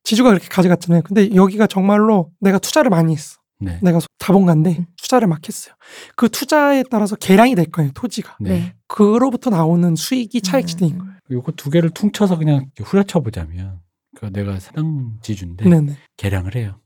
[0.04, 1.02] 지주가 그렇게 가져갔잖아요.
[1.04, 3.38] 근데 여기가 정말로 내가 투자를 많이 했어.
[3.60, 3.80] 네.
[3.82, 4.86] 내가 자본가인데 음.
[4.98, 5.74] 투자를 막 했어요.
[6.16, 7.90] 그 투자에 따라서 개량이 될 거예요.
[7.96, 8.38] 토지가.
[8.40, 8.50] 네.
[8.50, 8.74] 네.
[8.88, 11.14] 그로부터 나오는 수익이 차익지대인 음, 거예요.
[11.32, 13.80] 요거 두 개를 퉁쳐서 그냥 후려쳐 보자면
[14.16, 15.66] 그러니까 내가 사당 지주인데.
[16.18, 16.80] 개량을 해요.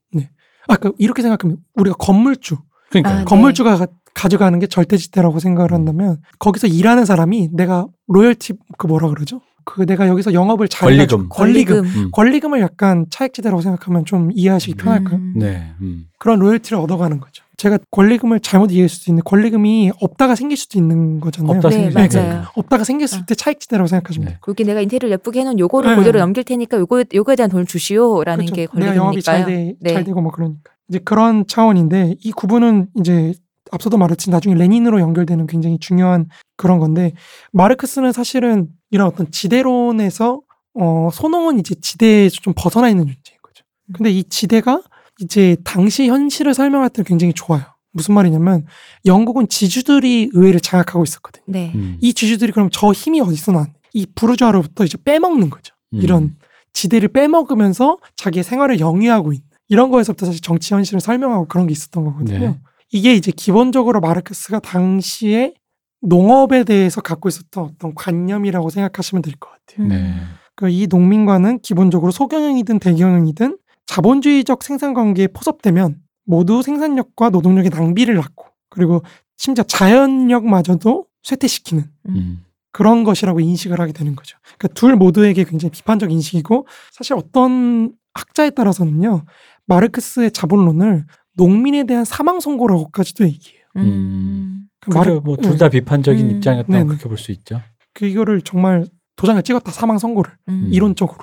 [0.72, 2.57] 아까 이렇게 생각하면 우리가 건물주,
[2.89, 3.24] 그러니까 아, 네.
[3.26, 9.41] 건물주가 가- 가져가는 게 절대지대라고 생각을 한다면 거기서 일하는 사람이 내가 로열티 그 뭐라 그러죠?
[9.63, 11.28] 그 내가 여기서 영업을 잘 권리금.
[11.28, 12.09] 해가지고- 권리금 음.
[12.11, 15.15] 권리금을 약간 차익지대라고 생각하면 좀 이해하시기 편할까요?
[15.17, 15.34] 음.
[15.38, 15.72] 네.
[15.82, 16.05] 음.
[16.19, 17.43] 그런 로열티를 얻어가는 거죠.
[17.62, 21.57] 제가 권리금을 잘못 이해할 수도 있는데 권리금이 없다가 생길 수도 있는 거잖아요.
[21.57, 21.91] 없다 네.
[21.91, 22.45] 맞아요.
[22.55, 23.26] 없다가 생겼을 어.
[23.28, 24.34] 때 차익지대라고 생각하시면 돼요.
[24.34, 24.39] 네.
[24.41, 25.95] 거기 내가 인테리어를 예쁘게 해놓은 요거를 네.
[25.95, 28.55] 그대로 넘길 테니까 요거 요거에 대한 돈을 주시오라는 그렇죠.
[28.55, 29.78] 게 내가 영업이 잘, 권리금이니까요.
[29.80, 30.03] 돼, 잘 네.
[30.05, 33.36] 되고 뭐 그러니까 이제 그런 차원인데 이 구분은 이제
[33.70, 37.14] 앞서도 말했지 나중에 레닌으로 연결되는 굉장히 중요한 그런 건데
[37.51, 40.41] 마르크스는 사실은 이런 어떤 지대론에서
[40.80, 43.64] 어 소농은 이제 지대에서 좀 벗어나 있는 존재인 거죠.
[43.93, 44.82] 근데 이 지대가
[45.22, 47.63] 이제 당시 현실을 설명할 때 굉장히 좋아요.
[47.93, 48.65] 무슨 말이냐면
[49.05, 51.43] 영국은 지주들이 의회를 장악하고 있었거든요.
[51.47, 51.72] 네.
[51.76, 51.97] 음.
[51.99, 53.74] 이 지주들이 그럼 저 힘이 어디서 난?
[53.93, 55.76] 이 부르주아로부터 이제 빼먹는 거죠.
[55.93, 55.99] 음.
[56.01, 56.36] 이런
[56.74, 62.03] 지대를 빼먹으면서 자기의 생활을 영위하고 있는 이런 거에서부터 사실 정치 현실을 설명하고 그런 게 있었던
[62.05, 62.39] 거거든요.
[62.39, 62.59] 네.
[62.93, 65.53] 이게 이제 기본적으로 마르크스가 당시에
[66.01, 69.86] 농업에 대해서 갖고 있었던 어떤 관념이라고 생각하시면 될 것 같아요.
[69.86, 69.89] 음.
[69.89, 70.13] 네.
[70.55, 73.57] 그이 농민과는 기본적으로 소경영이든 대경영이든
[73.88, 79.01] 자본주의적 생산 관계에 포섭되면 모두 생산력과 노동력의 낭비를 낳고 그리고
[79.38, 82.43] 심지어 자연력마저도 쇠퇴시키는 음.
[82.71, 84.38] 그런 것이라고 인식을 하게 되는 거죠.
[84.57, 89.25] 그러니까 둘 모두에게 굉장히 비판적 인식이고 사실 어떤 학자에 따라서는요
[89.65, 91.05] 마르크스의 자본론을
[91.36, 93.61] 농민에 대한 사망 선고라고까지도 얘기해요.
[93.77, 94.67] 음.
[94.79, 95.19] 그 마르-.
[95.21, 96.32] 뭐둘 다 비판적인 음.
[96.36, 96.86] 입장이었다고 네네.
[96.86, 97.61] 그렇게 볼 수 있죠.
[97.93, 98.86] 그 이거를 정말
[99.17, 100.69] 도장을 찍었다 사망 선고를 음.
[100.71, 101.19] 이론적으로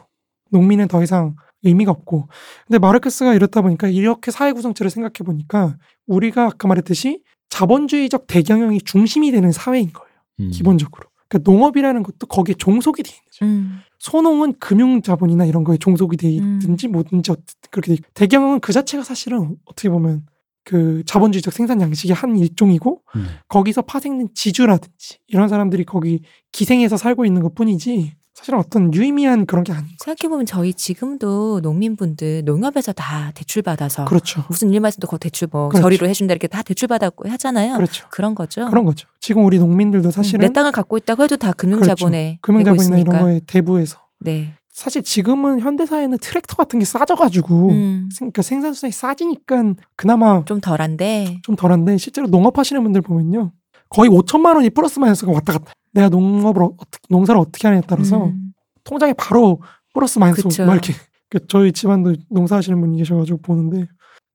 [0.50, 2.28] 농민은 더 이상 의미가 없고
[2.66, 9.30] 근데 마르크스가 이렇다 보니까 이렇게 사회 구성체를 생각해 보니까 우리가 아까 말했듯이 자본주의적 대경영이 중심이
[9.30, 10.50] 되는 사회인 거예요 음.
[10.50, 13.80] 기본적으로 그러니까 농업이라는 것도 거기에 종속이 돼 있는 거죠 음.
[13.98, 18.72] 소농은 금융 자본이나 이런 거에 종속이 돼 있든지 뭐든지 어쨌든 그렇게 돼 있고 대경영은 그
[18.72, 20.24] 자체가 사실은 어떻게 보면
[20.68, 23.26] 그 자본주의적 생산 양식의 한 일종이고 음.
[23.48, 26.20] 거기서 파생된 지주라든지 이런 사람들이 거기
[26.52, 30.72] 기생해서 살고 있는 것 뿐이지 사실은 어떤 유의미한 그런 게 아닌 거 생각해 보면 저희
[30.72, 34.44] 지금도 농민분들 농협에서 다 대출 받아서 그렇죠.
[34.48, 35.82] 무슨 일만 있어도 그 대출 뭐 그렇죠.
[35.82, 37.74] 저리로 해준다 이렇게 다 대출 받았고 하잖아요.
[37.74, 38.06] 그렇죠.
[38.10, 38.66] 그런 거죠.
[38.66, 39.08] 그런 거죠.
[39.18, 43.22] 지금 우리 농민들도 음, 사실은 내 땅을 갖고 있다고 해도 다 금융자본에 금융자본이나 되고 이런.
[43.24, 44.54] 거에 대부해서 네.
[44.70, 51.40] 사실 지금은 현대사회는 트랙터 같은 게 싸져가지고 음, 그러니까 생산 수단이 싸지니까 그나마 좀 덜한데.
[51.42, 53.50] 좀 덜한데 실제로 농업하시는 분들 보면요
[53.88, 55.72] 거의 5천만 원이 플러스 마이너스가 왔다 갔다.
[55.92, 58.52] 내가 농업을 어- 어떻게 농사를 어떻게 하느냐에 따라서 음,
[58.84, 59.60] 통장에 바로
[59.94, 60.42] 플러스 마이너스.
[60.62, 60.92] 막 이렇게
[61.30, 63.86] 그 저희 집안도 농사하시는 분이 계셔가지고 보는데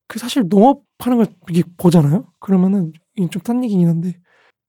[0.08, 2.26] 그 사실 농업하는 걸 이렇게 보잖아요.
[2.40, 2.92] 그러면은
[3.32, 4.18] 좀딴 얘기긴 한데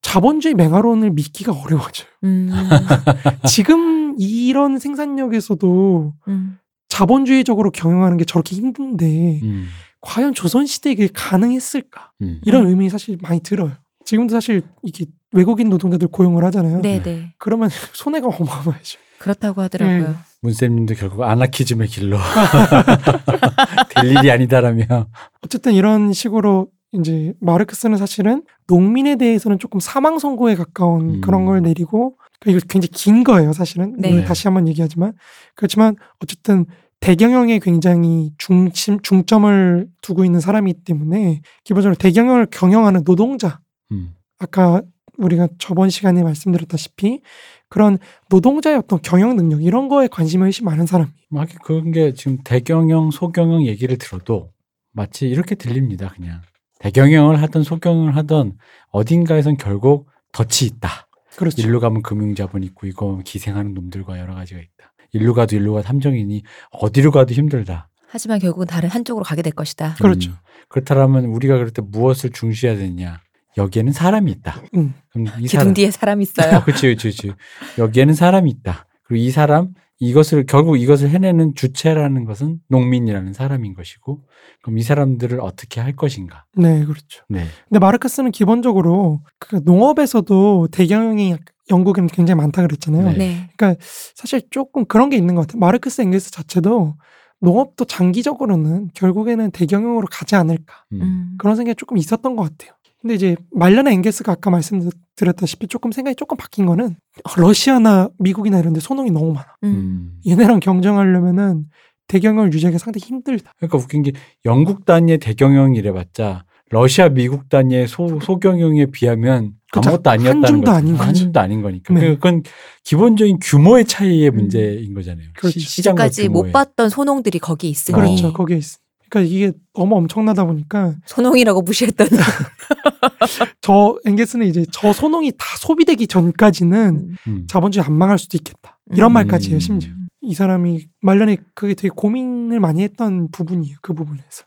[0.02, 2.06] 자본주의 맹아론을 믿기가 어려워져요.
[2.24, 2.50] 음,
[3.48, 6.58] 지금 이런 생산력에서도 음,
[6.88, 9.66] 자본주의적으로 경영하는 게 저렇게 힘든데 음.
[10.00, 12.12] 과연 조선시대에 그게 가능했을까?
[12.22, 12.40] 음.
[12.44, 13.72] 이런 의문이 사실 많이 들어요.
[14.04, 16.80] 지금도 사실 이게 외국인 노동자들 고용을 하잖아요.
[16.80, 17.34] 네, 네.
[17.38, 18.98] 그러면 손해가 어마어마하죠.
[19.18, 20.08] 그렇다고 하더라고요.
[20.08, 20.14] 네.
[20.42, 22.18] 문쌤님도 결국 아나키즘의 길로
[23.94, 25.08] 될 일이 아니다라며.
[25.42, 31.20] 어쨌든 이런 식으로 이제 마르크스는 사실은 농민에 대해서는 조금 사망 선고에 가까운 음.
[31.20, 33.96] 그런 걸 내리고 그러니까 이거 굉장히 긴 거예요, 사실은.
[33.98, 34.12] 네.
[34.12, 35.12] 오늘 다시 한번 얘기하지만
[35.56, 36.66] 그렇지만 어쨌든
[37.00, 43.60] 대경영에 굉장히 중심 중점을 두고 있는 사람이기 때문에 기본적으로 대경영을 경영하는 노동자
[43.92, 44.14] 음.
[44.38, 44.82] 아까
[45.18, 47.20] 우리가 저번 시간에 말씀드렸다시피
[47.68, 47.98] 그런
[48.30, 51.12] 노동자의 어떤 경영 능력 이런 거에 관심이 훨씬 많은 사람.
[51.30, 54.50] 뭐 하긴 그런 게 지금 대경영, 소경영 얘기를 들어도
[54.92, 56.12] 마치 이렇게 들립니다.
[56.14, 56.40] 그냥
[56.80, 58.56] 대경영을 하든 소경영을 하든
[58.90, 61.08] 어딘가에선 결국 덫이 있다.
[61.36, 61.62] 그렇죠.
[61.62, 64.92] 일로 가면 금융자본 있고 이거 기생하는 놈들과 여러 가지가 있다.
[65.12, 67.88] 일로 가도 일로 가도 함정이니 어디로 가도 힘들다.
[68.06, 69.94] 하지만 결국은 다른 한쪽으로 가게 될 것이다.
[69.94, 70.30] 그렇죠.
[70.30, 70.36] 음,
[70.68, 73.20] 그렇다면 우리가 그럴 때 무엇을 중시해야 되느냐?
[73.56, 74.60] 여기에는 사람이 있다.
[74.76, 74.94] 음.
[75.10, 76.62] 그럼 이 기둥 사람 뒤에 사람 있어요.
[76.64, 77.32] 그렇지, 그렇지.
[77.78, 78.86] 여기에는 사람이 있다.
[79.04, 79.68] 그리고 이 사람
[80.00, 84.22] 이것을 결국 이것을 해내는 주체라는 것은 농민이라는 사람인 것이고,
[84.62, 86.44] 그럼 이 사람들을 어떻게 할 것인가?
[86.56, 87.22] 네, 그렇죠.
[87.28, 91.40] 네, 근데 마르크스는 기본적으로 그 농업에서도 대경영이 약-
[91.70, 93.12] 영국에는 굉장히 많다 그랬잖아요.
[93.12, 93.16] 네.
[93.16, 93.50] 네.
[93.56, 93.80] 그러니까
[94.16, 95.60] 사실 조금 그런 게 있는 것 같아요.
[95.60, 96.96] 마르크스 앵겔스 자체도
[97.40, 101.00] 농업도 장기적으로는 결국에는 대경영으로 가지 않을까 음.
[101.02, 101.34] 음.
[101.38, 102.76] 그런 생각이 조금 있었던 것 같아요.
[103.04, 106.96] 근데 이제 말년에 앵겔스가 아까 말씀드렸다시피 조금 생각이 조금 바뀐 거는
[107.36, 109.46] 러시아나 미국이나 이런 데 소농이 너무 많아.
[109.64, 109.68] 음.
[109.68, 110.12] 음.
[110.26, 111.66] 얘네랑 경쟁하려면은
[112.08, 113.52] 대경영을 유지하기가 상당히 힘들다.
[113.58, 114.12] 그러니까 웃긴 게
[114.46, 119.90] 영국 단위의 대경영이 이래봤자 러시아, 미국 단위의 소, 소경영에 비하면 그쵸.
[119.90, 120.76] 아무것도 아니었다는 한 줌도 거죠.
[120.76, 121.18] 아닌 한 거죠.
[121.20, 121.92] 줌도 아닌 거니까.
[121.92, 122.14] 네.
[122.14, 122.42] 그건
[122.84, 124.36] 기본적인 규모의 차이의 음.
[124.36, 125.28] 문제인 거잖아요.
[125.36, 125.60] 그렇죠.
[125.60, 126.52] 시, 시장과 지금까지 못.
[126.52, 128.32] 봤던 소농들이 거기 있으니 그렇죠.
[128.32, 128.78] 거기에 있어.
[129.08, 132.08] 그러니까 이게 너무 엄청나다 보니까 소농이라고 무시했던
[133.60, 137.46] 저 앵겔스는 이제 저 소농이 다 소비되기 전까지는 음.
[137.48, 138.78] 자본주의 안 망할 수도 있겠다.
[138.92, 139.14] 이런 음.
[139.14, 139.92] 말까지 해요, 심지어.
[140.20, 143.76] 이 사람이 말년에 그게 되게 고민을 많이 했던 부분이에요.
[143.82, 144.44] 그 부분에서.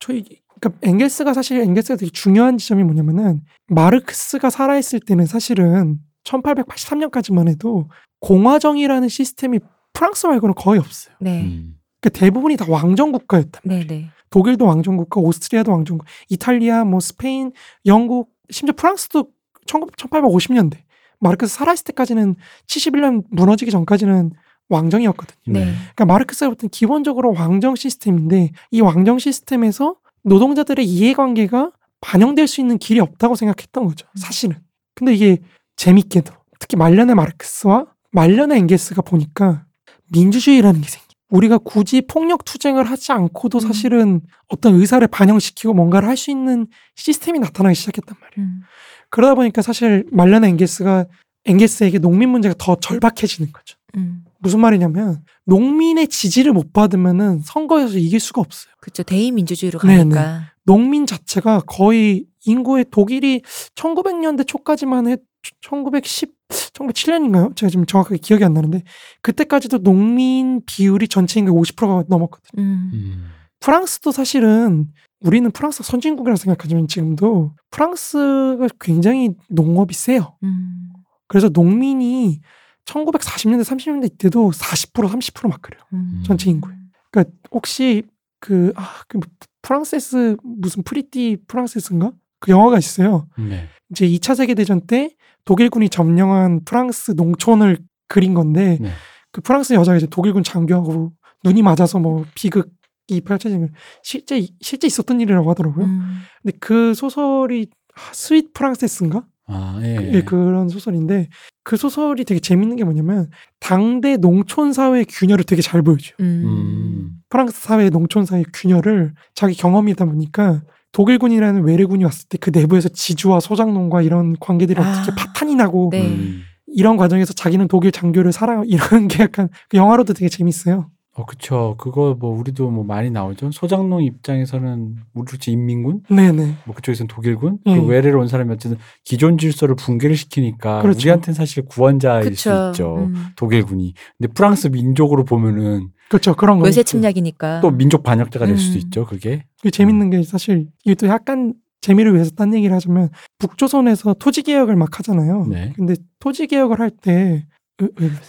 [0.00, 0.24] 저희
[0.60, 7.88] 그러니까 앵겔스가 사실 앵겔스가 되게 중요한 지점이 뭐냐면은 마르크스가 살아있을 때는 사실은 1883년까지만 해도
[8.20, 9.60] 공화정이라는 시스템이
[9.92, 11.14] 프랑스 말고는 거의 없어요.
[11.20, 11.42] 네.
[11.42, 11.74] 음.
[12.02, 13.60] 그러니까 대부분이 다 왕정 국가였다.
[13.64, 14.10] 네, 네.
[14.30, 17.52] 독일도 왕정 국가, 오스트리아도 왕정 국가, 이탈리아, 뭐 스페인,
[17.86, 19.28] 영국, 심지어 프랑스도
[19.66, 20.78] 1850년대
[21.20, 22.34] 마르크스 살아있을 때까지는
[22.66, 24.32] 71년 무너지기 전까지는
[24.68, 25.36] 왕정이었거든요.
[25.46, 25.64] 네.
[25.64, 32.98] 그러니까 마르크스가 볼땐 기본적으로 왕정 시스템인데 이 왕정 시스템에서 노동자들의 이해관계가 반영될 수 있는 길이
[33.00, 34.06] 없다고 생각했던 거죠.
[34.16, 34.56] 사실은.
[34.94, 35.38] 근데 이게
[35.76, 39.66] 재밌게도 특히 말년의 마르크스와 말년의 앵게스가 보니까
[40.10, 41.11] 민주주의라는 게 생겨.
[41.32, 43.60] 우리가 굳이 폭력 투쟁을 하지 않고도 음.
[43.60, 48.48] 사실은 어떤 의사를 반영시키고 뭔가를 할 수 있는 시스템이 나타나기 시작했단 말이에요.
[48.48, 48.60] 음.
[49.08, 51.06] 그러다 보니까 사실 말년의 앵게스가
[51.46, 53.78] 앵게스에게 농민 문제가 더 절박해지는 거죠.
[53.96, 54.24] 음.
[54.38, 58.72] 무슨 말이냐면 농민의 지지를 못 받으면은 선거에서 이길 수가 없어요.
[58.80, 59.02] 그렇죠.
[59.02, 60.52] 대의민주주의로 네, 가니까.
[60.64, 63.40] 농민 자체가 거의 인구의 독일이
[63.74, 65.16] 1900년대 초까지만 해
[65.62, 67.56] 1910, 1907년인가요?
[67.56, 68.82] 제가 지금 정확하게 기억이 안 나는데
[69.22, 72.62] 그때까지도 농민 비율이 전체 인구의 50%가 넘었거든요.
[72.62, 72.90] 음.
[72.92, 73.30] 음.
[73.60, 74.88] 프랑스도 사실은
[75.20, 80.36] 우리는 프랑스 선진국이라고 생각하지만 지금도 프랑스가 굉장히 농업이 세요.
[80.42, 80.92] 음.
[81.28, 82.40] 그래서 농민이
[82.84, 85.82] 1940년대, 30년대 이때도 40% 30%막 그래요.
[85.92, 86.22] 음.
[86.26, 86.74] 전체 인구에.
[87.10, 88.02] 그러니까 혹시
[88.40, 89.20] 그, 아, 그
[89.62, 92.12] Française 무슨 pretty Française인가?
[92.42, 93.28] 그 영화가 있어요.
[93.38, 93.68] 네.
[93.90, 95.14] 이제 2차 세계 대전 때
[95.44, 97.78] 독일군이 점령한 프랑스 농촌을
[98.08, 98.90] 그린 건데 네.
[99.30, 101.12] 그 프랑스 여자가 이제 독일군 장교하고
[101.44, 103.70] 눈이 맞아서 뭐 비극이 펼쳐진 걸
[104.02, 105.86] 실제 실제 있었던 일이라고 하더라고요.
[105.86, 106.18] 음.
[106.42, 109.24] 근데 그 소설이 아, Suite Française인가?
[109.46, 110.10] 아, 예.
[110.12, 111.28] 예, 그런 소설인데
[111.62, 113.30] 그 소설이 되게 재밌는 게 뭐냐면
[113.60, 116.14] 당대 농촌 사회의 균열을 되게 잘 보여줘요.
[116.20, 116.42] 음.
[116.44, 117.10] 음.
[117.28, 120.62] 프랑스 사회 농촌 사회 균열을 자기 경험이다 보니까
[120.92, 124.90] 독일군이라는 외래군이 왔을 때 그 내부에서 지주와 소장농과 이런 관계들이 아.
[124.90, 126.06] 어떻게 파탄이 나고 네.
[126.06, 126.42] 음.
[126.66, 130.90] 이런 과정에서 자기는 독일 장교를 사랑 이런 게 약간 그 영화로도 되게 재밌어요.
[131.14, 131.74] 어, 그쵸.
[131.78, 133.50] 그거 뭐 우리도 뭐 많이 나오죠.
[133.52, 136.54] 소장농 입장에서는 우리 인민군, 네네.
[136.64, 137.80] 뭐 그쪽에서는 독일군, 음.
[137.80, 140.98] 그 외래로 온 사람이 어쨌든 기존 질서를 붕괴를 시키니까 그렇죠.
[141.00, 142.70] 우리한테는 사실 구원자일 수 그쵸.
[142.72, 142.96] 있죠.
[142.96, 143.26] 음.
[143.36, 143.92] 독일군이.
[144.16, 146.34] 근데 프랑스 민족으로 보면은 그렇죠.
[146.34, 146.64] 그런 거.
[146.64, 146.82] 외세.
[146.82, 147.60] 침략이니까.
[147.60, 148.80] 또 민족 반역자가 될 수도 음.
[148.84, 149.04] 있죠.
[149.04, 149.44] 그게.
[149.58, 154.76] 그게 재밌는 게 사실 이게 또 약간 재미를 위해서 딴 얘기를 하자면 북조선에서 토지 개혁을
[154.76, 155.46] 막 하잖아요.
[155.48, 155.72] 네.
[155.76, 157.44] 근데 토지 개혁을 할 때?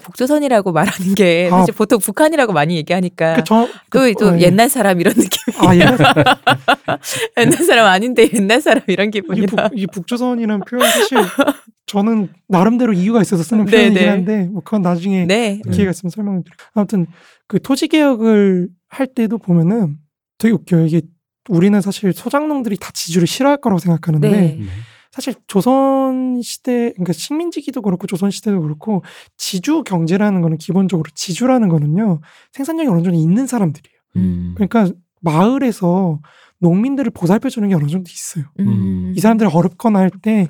[0.03, 1.59] 북조선이라고 말하는 게 아.
[1.59, 4.43] 사실 보통 북한이라고 많이 얘기하니까 그 저, 또, 그, 또 어, 예.
[4.43, 5.39] 옛날 사람 이런 느낌.
[5.59, 5.97] 아, 옛날
[7.37, 9.69] 옛날 사람 아닌데 옛날 사람 이런 이게, 기분이라.
[9.69, 11.17] 북, 이게 북조선이라는 표현 사실
[11.85, 14.09] 저는 나름대로 이유가 있어서 쓰는 네, 표현이긴 네.
[14.09, 15.61] 한데 뭐 그건 나중에 네.
[15.71, 16.67] 기회가 있으면 설명을 드릴게요.
[16.73, 17.05] 아무튼
[17.47, 19.97] 그 토지 개혁을 할 때도 보면은
[20.37, 20.85] 되게 웃겨요.
[20.85, 21.01] 이게
[21.49, 24.59] 우리는 사실 소장농들이 다 지주를 싫어할 거라고 생각하는데 네.
[25.13, 25.15] 네.
[25.15, 29.03] 사실 조선 시대 그러니까 식민지기도 그렇고 조선 시대도 그렇고
[29.37, 33.97] 지주 경제라는 거는 기본적으로 지주라는 거는요 생산력이 어느 정도 있는 사람들이에요.
[34.17, 34.53] 음.
[34.55, 34.89] 그러니까
[35.21, 36.19] 마을에서
[36.59, 38.45] 농민들을 보살펴 주는 게 어느 정도 있어요.
[38.59, 39.13] 음.
[39.15, 40.45] 이 사람들이 어렵거나 할 때.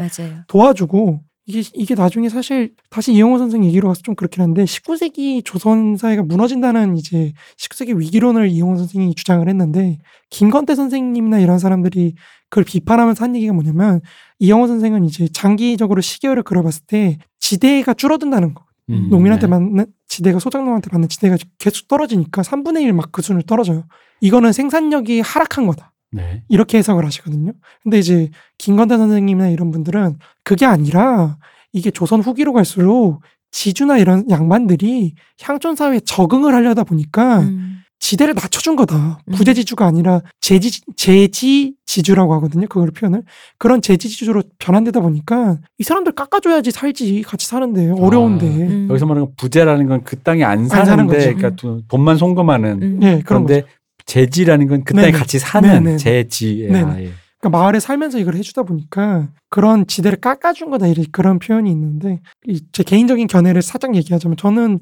[0.48, 5.98] 도와주고 이게 이게 나중에 사실 다시 이영호 선생 얘기로 가서 좀 그렇긴 한데 19세기 조선
[5.98, 9.98] 사회가 무너진다는 이제 19세기 위기론을 이영호 선생이 주장을 했는데
[10.30, 12.16] 김건태 선생님이나 이런 사람들이
[12.50, 14.00] 그걸 비판하면서 한 얘기가 뭐냐면
[14.40, 18.64] 이영호 선생은 이제 장기적으로 시계열을 그려봤을 때 지대가 줄어든다는 거.
[18.90, 19.52] 음, 농민한테 네.
[19.52, 23.86] 받는 지대가 소장농한테 받는 지대가 계속 떨어지니까 3분의 1 막그 수준을 떨어져요.
[24.22, 25.93] 이거는 생산력이 하락한 거다.
[26.14, 26.44] 네.
[26.50, 27.54] 이렇게 해석을 하시거든요.
[27.82, 31.38] 근데 이제 김건태 선생님이나 이런 분들은 그게 아니라
[31.72, 37.70] 이게 조선 후기로 갈수록 지주나 이런 양반들이 향촌 사회에 적응을 하려다 보니까 음.
[38.00, 39.20] 지대를 낮춰준 거다.
[39.30, 39.34] 음.
[39.34, 42.68] 부재지주가 아니라 제지 제지 지주라고 하거든요.
[42.68, 43.24] 그걸 표현을
[43.58, 48.46] 그런 제지 지주로 변환되다 보니까 이 사람들 깎아줘야지 살지 같이 사는데 어려운데.
[48.46, 48.88] 음.
[48.90, 51.26] 여기서 말하는 건 부재라는 건 그 땅에 안 사는 사는데 거죠.
[51.38, 53.00] 그러니까 돈- 돈만 송금하는 음.
[53.00, 53.54] 네 그런 거죠.
[53.62, 53.68] 그런데
[54.06, 55.12] 재지라는 건그 네네.
[55.12, 55.98] 같이 사는.
[55.98, 56.68] 재지.
[56.72, 56.84] 네네.
[56.92, 57.12] 아, 예.
[57.40, 62.84] 그러니까 마을에 살면서 이걸 해주다 보니까 그런 지대를 깎아준 거다 이런 그런 표현이 있는데 이제
[62.84, 64.80] 개인적인 견해를 살짝 얘기하자면 저는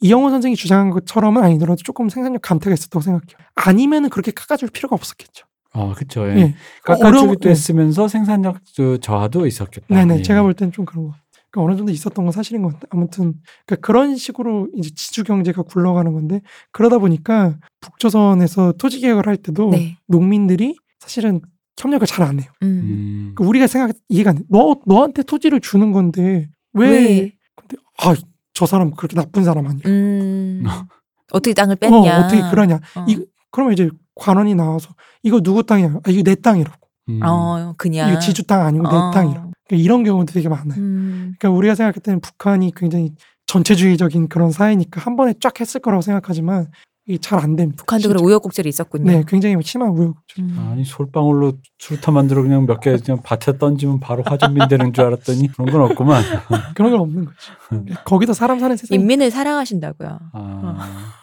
[0.00, 3.36] 이영호 선생이 주장한 것처럼은 아니더라도 조금 생산력 감퇴가 있었다고 생각해요.
[3.54, 5.46] 아니면은 그렇게 깎아줄 필요가 없었겠죠.
[5.72, 6.28] 아, 그렇죠.
[6.30, 6.36] 예.
[6.36, 6.54] 예.
[6.82, 7.50] 깎아주기도 어려운- 예.
[7.50, 9.86] 했으면서 생산력 저- 저하도 있었겠다.
[9.94, 10.18] 네네.
[10.18, 10.22] 예.
[10.22, 11.14] 제가 볼땐좀 그런 거.
[11.50, 12.86] 그러니까 어느 정도 있었던 건 사실인 것 같아요.
[12.90, 13.34] 아무튼
[13.66, 16.40] 그러니까 그런 식으로 이제 지주 경제가 굴러가는 건데
[16.72, 19.96] 그러다 보니까 북조선에서 토지 개혁을 할 때도 네.
[20.06, 21.40] 농민들이 사실은
[21.78, 22.50] 협력을 잘 안 해요.
[22.62, 22.66] 음.
[22.68, 23.32] 음.
[23.34, 24.42] 그러니까 우리가 생각 이해가 안 돼.
[24.48, 26.88] 너 너한테 토지를 주는 건데 왜?
[26.90, 27.32] 왜?
[27.56, 29.82] 근데 아저 사람 그렇게 나쁜 사람 아니야.
[29.86, 30.64] 음.
[31.32, 32.18] 어떻게 땅을 어, 뺐냐?
[32.18, 32.80] 어 떻게 그러냐.
[32.96, 33.04] 어.
[33.08, 34.90] 이 그러면 이제 관원이 나와서
[35.22, 36.00] 이거 누구 땅이야?
[36.04, 36.76] 아 이거 내 땅이라고.
[37.08, 37.20] 음.
[37.24, 38.10] 어, 그냥.
[38.10, 39.10] 이거 지주 땅 아니고 내 어.
[39.12, 39.49] 땅이라고.
[39.70, 40.78] 그러니까 이런 경우도 되게 많아요.
[40.80, 41.34] 음.
[41.38, 43.12] 그러니까 우리가 생각할 때는 북한이 굉장히
[43.46, 46.66] 전체주의적인 그런 사회니까 한 번에 쫙 했을 거라고 생각하지만
[47.06, 47.76] 이게 잘 안 됩니다.
[47.78, 48.24] 북한도 그런.
[48.24, 49.04] 우여곡절이 있었군요.
[49.10, 50.44] 네, 굉장히 심한 우여곡절.
[50.44, 50.56] 음.
[50.72, 55.48] 아니 솔방울로 수류탄 만들어 그냥 몇 개 그냥 밭에 던지면 바로 화전민 되는 줄 알았더니
[55.52, 56.22] 그런 건 없구만.
[56.74, 57.94] 그런 건 없는 거죠.
[58.04, 58.94] 거기도 사람 사는 세상.
[58.98, 60.18] 인민을 사랑하신다고요.
[60.32, 61.14] 아,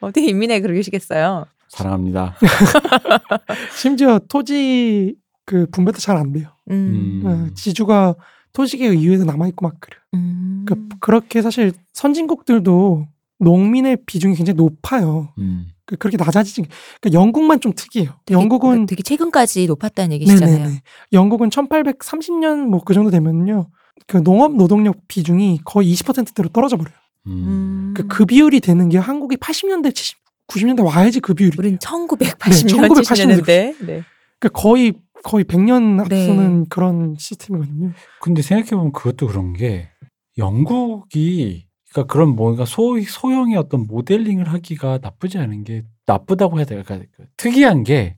[0.00, 1.46] 어떻게 인민에 그러시겠어요?
[1.68, 2.36] 사랑합니다.
[3.76, 6.48] 심지어 토지 그 분배도 잘 안 돼요.
[6.72, 7.22] 음.
[7.24, 7.26] 음.
[7.26, 8.14] 어, 지주가
[8.52, 10.00] 토지계 이유에서 남아 있고 막 그래요.
[10.14, 10.64] 음.
[10.66, 13.06] 그러니까 그렇게 사실 선진국들도
[13.38, 15.32] 농민의 비중이 굉장히 높아요.
[15.38, 15.66] 음.
[15.84, 16.62] 그- 그렇게 낮아지지.
[17.00, 18.10] 그러니까 영국만 좀 특이해요.
[18.24, 20.58] 되게- 영국은 되게 최근까지 높았다는 얘기시잖아요.
[20.58, 20.82] 네네네.
[21.12, 23.66] 영국은 1830년 뭐 그 정도 되면요.
[24.06, 26.94] 그 농업 노동력 비중이 거의 20%대로 떨어져 버려요.
[27.26, 27.32] 음.
[27.32, 27.94] 음.
[27.96, 30.18] 그, 그 비율이 되는 게 한국이 80년대, 70,
[30.48, 31.56] 90년대 와야지 그 비율이.
[31.58, 31.78] 우린 돼요.
[31.78, 33.76] 1980년, 1980 70년대.
[33.86, 34.02] 네.
[34.42, 36.26] 그러니까 거의 거의 100년 네.
[36.26, 37.92] 앞서는 그런 시스템이거든요.
[38.20, 39.88] 근데 생각해보면 그것도 그런 게
[40.36, 46.96] 영국이 그러니까 그런 뭔가 소, 소형의 어떤 모델링을 하기가 나쁘지 않은 게 나쁘다고 해야 될까
[46.96, 48.16] 그러니까 특이한 게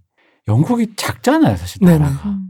[0.48, 1.98] 영국이 작잖아요 사실 네네.
[1.98, 2.48] 나라가 음.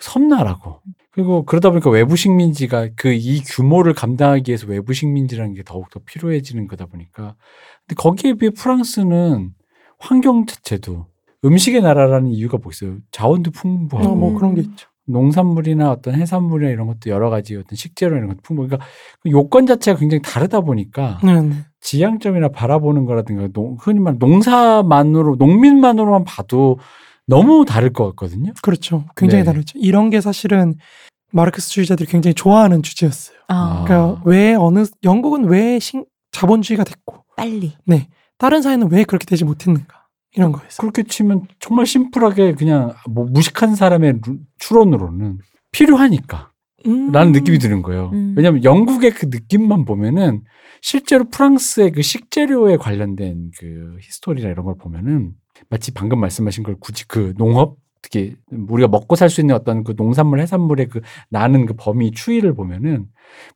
[0.00, 5.90] 섬나라고 그리고 그러다 보니까 외부 식민지가 그 이 규모를 감당하기 위해서 외부 식민지라는 게 더욱
[5.90, 7.34] 더 필요해지는 거다 보니까
[7.86, 9.52] 근데 거기에 비해 프랑스는
[9.98, 11.06] 환경 자체도
[11.46, 14.34] 음식의 나라라는 이유가 뭐 있어요 자원도 풍부하고 어, 뭐 음.
[14.36, 14.88] 그런 게 있죠.
[15.08, 18.66] 농산물이나 어떤 해산물이나 이런 것도 여러 가지 어떤 식재료 이런 것도 풍부.
[18.66, 18.84] 그러니까
[19.20, 21.54] 그 요건 자체가 굉장히 다르다 보니까 네네.
[21.80, 26.78] 지향점이나 바라보는 거라든가 농, 흔히 말 농사만으로 농민만으로만 봐도
[27.26, 28.52] 너무 다를 것 같거든요.
[28.62, 29.04] 그렇죠.
[29.16, 29.52] 굉장히 네.
[29.52, 29.78] 다르죠.
[29.80, 30.74] 이런 게 사실은
[31.32, 33.36] 마르크스주의자들이 굉장히 좋아하는 주제였어요.
[33.48, 37.74] 아, 그러니까 왜 어느 영국은 왜 신, 자본주의가 됐고 빨리.
[38.38, 40.05] 다른 사회는 왜 그렇게 되지 못했는가
[40.36, 40.78] 이런 거였어요.
[40.90, 45.38] 그렇게 치면 정말 심플하게 그냥 뭐 무식한 사람의 루- 추론으로는
[45.72, 46.52] 필요하니까
[46.86, 47.10] 음.
[47.10, 48.10] 라는 느낌이 드는 거예요.
[48.12, 48.34] 음.
[48.36, 50.42] 왜냐하면 영국의 그 느낌만 보면은
[50.82, 55.32] 실제로 프랑스의 그 식재료에 관련된 그 히스토리나 이런 걸 보면은
[55.70, 59.96] 마치 방금 말씀하신 걸 굳이 그 농업 특히 우리가 먹고 살 수 있는 어떤 그
[59.96, 63.06] 농산물 해산물의 그 나는 그 범위 추이를 보면은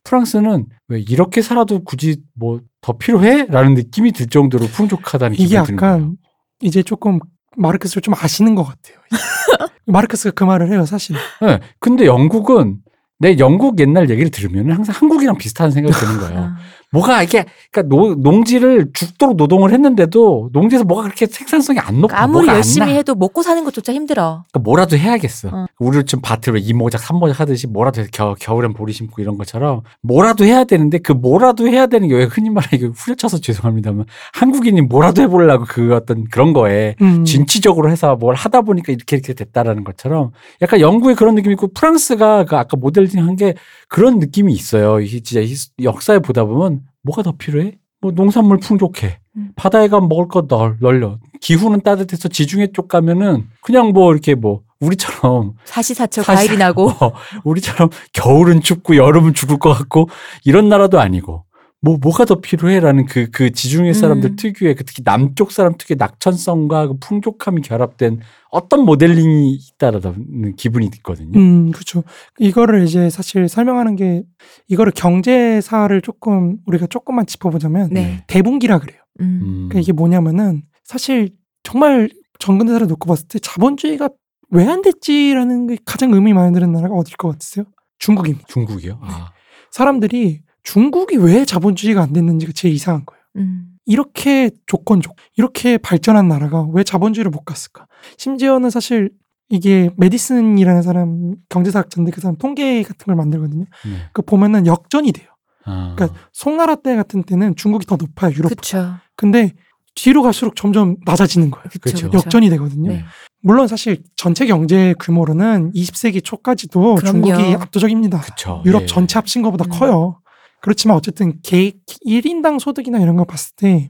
[0.03, 3.45] 프랑스는 왜 이렇게 살아도 굳이 뭐 더 필요해?
[3.45, 5.93] 라는 느낌이 들 정도로 풍족하다는 이게 기분이 드는 거예요.
[5.93, 6.17] 약간
[6.61, 7.19] 이제 조금
[7.57, 8.97] 마르크스를 좀 아시는 것 같아요.
[9.85, 11.15] 마르크스가 그 말을 해요, 사실.
[11.41, 12.77] 네, 근데 영국은
[13.21, 16.39] 내 영국 옛날 얘기를 들으면 항상 한국이랑 비슷한 생각이 드는 거예요.
[16.39, 16.55] 아.
[16.93, 22.21] 뭐가 이게 그러니까 노, 농지를 죽도록 노동을 했는데도 농지에서 뭐가 그렇게 생산성이 안 높아.
[22.21, 22.93] 아무리 열심히 나.
[22.93, 24.43] 해도 먹고 사는 것조차 힘들어.
[24.51, 25.47] 그러니까 뭐라도 해야겠어.
[25.53, 25.65] 어.
[25.79, 29.81] 우리 지금 밭을 왜 이모작 삼모작 하듯이 뭐라도 해서 겨, 겨울엔 보리 심고 이런 것처럼
[30.01, 34.81] 뭐라도 해야 되는데 그 뭐라도 해야 되는 게 왜 흔히 말하는 이거 후려쳐서 죄송합니다만 한국인이
[34.81, 37.23] 뭐라도 해보려고 그 어떤 그런 거에 음.
[37.25, 42.45] 진취적으로 해서 뭘 하다 보니까 이렇게 이렇게 됐다라는 것처럼 약간 영국의 그런 느낌이 있고 프랑스가
[42.45, 43.55] 그 아까 모델 링한게
[43.87, 44.99] 그런 느낌이 있어요.
[44.99, 45.41] 이게 진짜
[45.81, 47.77] 역사에 보다 보면 뭐가 더 필요해?
[48.01, 49.19] 뭐 농산물 풍족해.
[49.37, 49.51] 음.
[49.55, 51.19] 바다에 가면 먹을 거 널, 널려.
[51.39, 56.89] 기후는 따뜻해서 지중해 쪽 가면은 그냥 뭐 이렇게 뭐 우리처럼 사시사철 과일이 나고.
[56.99, 60.09] 어, 우리처럼 겨울은 춥고 여름은 죽을 것 같고
[60.43, 61.45] 이런 나라도 아니고
[61.83, 64.35] 뭐 뭐가 더 필요해라는 그 그 지중해 사람들 음.
[64.35, 68.19] 특유의 그 특히 남쪽 사람 특유의 낙천성과 그 풍족함이 결합된
[68.51, 71.39] 어떤 모델링이 있다라는 기분이 있거든요.
[71.39, 72.03] 음, 그렇죠.
[72.39, 74.23] 이거를 이제 사실 설명하는 게
[74.67, 78.23] 이거를 경제사를 조금 우리가 조금만 짚어보자면 네.
[78.27, 78.99] 대분기라 그래요.
[79.21, 79.25] 음.
[79.41, 79.49] 음.
[79.69, 81.29] 그러니까 이게 뭐냐면은 사실
[81.63, 82.09] 정말
[82.39, 84.09] 정근대사를 놓고 봤을 때 자본주의가
[84.51, 87.65] 왜 안 됐지라는 게 가장 의미 많이 드는 나라가 어딜 것 같으세요?
[87.99, 88.45] 중국입니다.
[88.49, 88.93] 중국이요?
[89.01, 89.07] 네.
[89.09, 89.31] 아.
[89.71, 93.21] 사람들이 중국이 왜 자본주의가 안 됐는지가 제일 이상한 거예요.
[93.37, 93.67] 음.
[93.85, 97.87] 이렇게 조건적, 이렇게 발전한 나라가 왜 자본주의를 못 갔을까?
[98.17, 99.09] 심지어는 사실
[99.49, 103.65] 이게 메디슨이라는 사람 경제사학자인데 그 사람 통계 같은 걸 만들거든요.
[103.85, 103.91] 네.
[104.13, 105.27] 그 보면은 역전이 돼요.
[105.65, 105.93] 아.
[105.95, 108.49] 그러니까 송나라 때 같은 때는 중국이 더 높아요 유럽.
[108.49, 108.95] 그쵸.
[109.15, 109.53] 근데
[109.93, 111.65] 뒤로 갈수록 점점 낮아지는 거예요.
[111.81, 112.09] 그쵸.
[112.13, 112.91] 역전이 되거든요.
[112.91, 113.03] 네.
[113.41, 117.25] 물론 사실 전체 경제 규모로는 20세기 초까지도 그럼요.
[117.25, 118.21] 중국이 압도적입니다.
[118.21, 118.63] 그쵸.
[118.65, 118.85] 유럽 예.
[118.85, 119.69] 전체 합친 것보다 음.
[119.69, 120.20] 커요.
[120.61, 121.71] 그렇지만 어쨌든 개
[122.05, 123.89] 1인당 소득이나 이런 거 봤을 때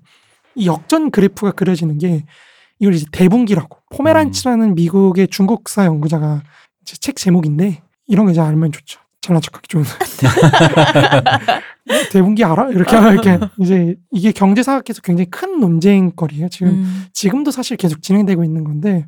[0.55, 2.25] 이 역전 그래프가 그려지는 게
[2.79, 6.41] 이걸 이제 대분기라고 포메란치라는 미국의 중국사 연구자가
[6.81, 8.99] 이제 책 제목인데 이런 거 이제 알면 좋죠.
[9.21, 9.83] 잘난 척하기 좋은.
[12.11, 12.69] 대분기 알아?
[12.69, 16.49] 이렇게 이렇게 이제 이게 경제사학에서 굉장히 큰 논쟁거리예요.
[16.49, 17.05] 지금 음.
[17.13, 19.05] 지금도 사실 계속 진행되고 있는 건데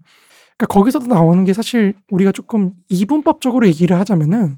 [0.58, 4.58] 그러니까 거기서도 나오는 게 사실 우리가 조금 이분법적으로 얘기를 하자면은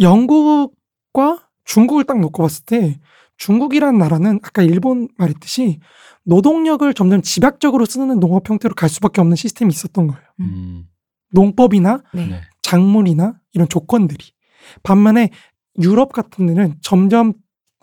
[0.00, 3.00] 영국과 중국을 딱 놓고 봤을 때
[3.36, 5.80] 중국이라는 나라는 아까 일본 말했듯이
[6.24, 10.22] 노동력을 점점 집약적으로 쓰는 농업 형태로 갈 수밖에 없는 시스템이 있었던 거예요.
[10.40, 10.86] 음.
[11.32, 12.26] 농법이나 네.
[12.26, 12.40] 네.
[12.62, 14.32] 작물이나 이런 조건들이
[14.82, 15.30] 반면에
[15.80, 17.32] 유럽 같은 데는 점점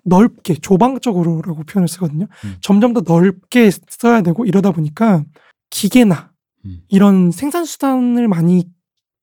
[0.06, 2.28] 넓게 조방적으로라고 표현을 쓰거든요.
[2.46, 2.56] 음.
[2.62, 5.24] 점점 더 넓게 써야 되고 이러다 보니까
[5.70, 6.32] 기계나
[6.66, 6.82] 음.
[6.88, 8.66] 이런 생산 수단을 많이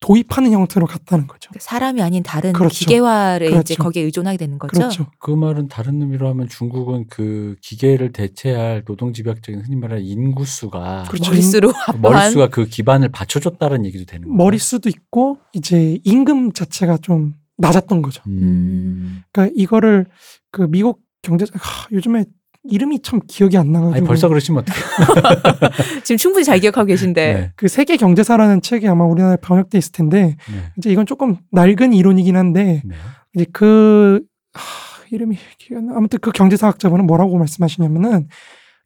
[0.01, 1.51] 도입하는 형태로 갔다는 거죠.
[1.59, 2.79] 사람이 아닌 다른 그렇죠.
[2.81, 3.83] 기계화를 이제 그렇죠.
[3.83, 4.73] 거기에 의존하게 되는 거죠.
[4.73, 5.07] 그렇죠.
[5.19, 11.31] 그 말은 다른 의미로 하면 중국은 그 기계를 대체할 노동 집약적인 흔히 말하는 인구수가 그렇죠.
[11.31, 14.37] 머릿수로 그 머릿수가 그 기반을 받쳐줬다는 얘기도 되는 거예요.
[14.37, 18.23] 머릿수도 있고 이제 임금 자체가 좀 낮았던 거죠.
[18.27, 18.39] 음.
[18.43, 19.23] 음.
[19.33, 20.07] 그러니까 이거를
[20.51, 22.27] 그 미국 경제 하, 요즘에
[22.69, 26.01] 이름이 참 기억이 안 나가지고 아니 벌써 그러시면 어떡해.
[26.03, 27.35] 지금 충분히 잘 기억하고 계신데.
[27.35, 27.53] 네.
[27.57, 30.73] 그 세계 경제사라는 책이 아마 우리나라에 번역돼 있을 텐데 네.
[30.79, 32.95] 이제 이건 조금 낡은 이론이긴 한데 네.
[33.35, 34.23] 이제 그
[34.55, 35.97] 하, 이름이 기억 안 나.
[35.97, 38.29] 아무튼 그 경제사학자분은 뭐라고 말씀하시냐면은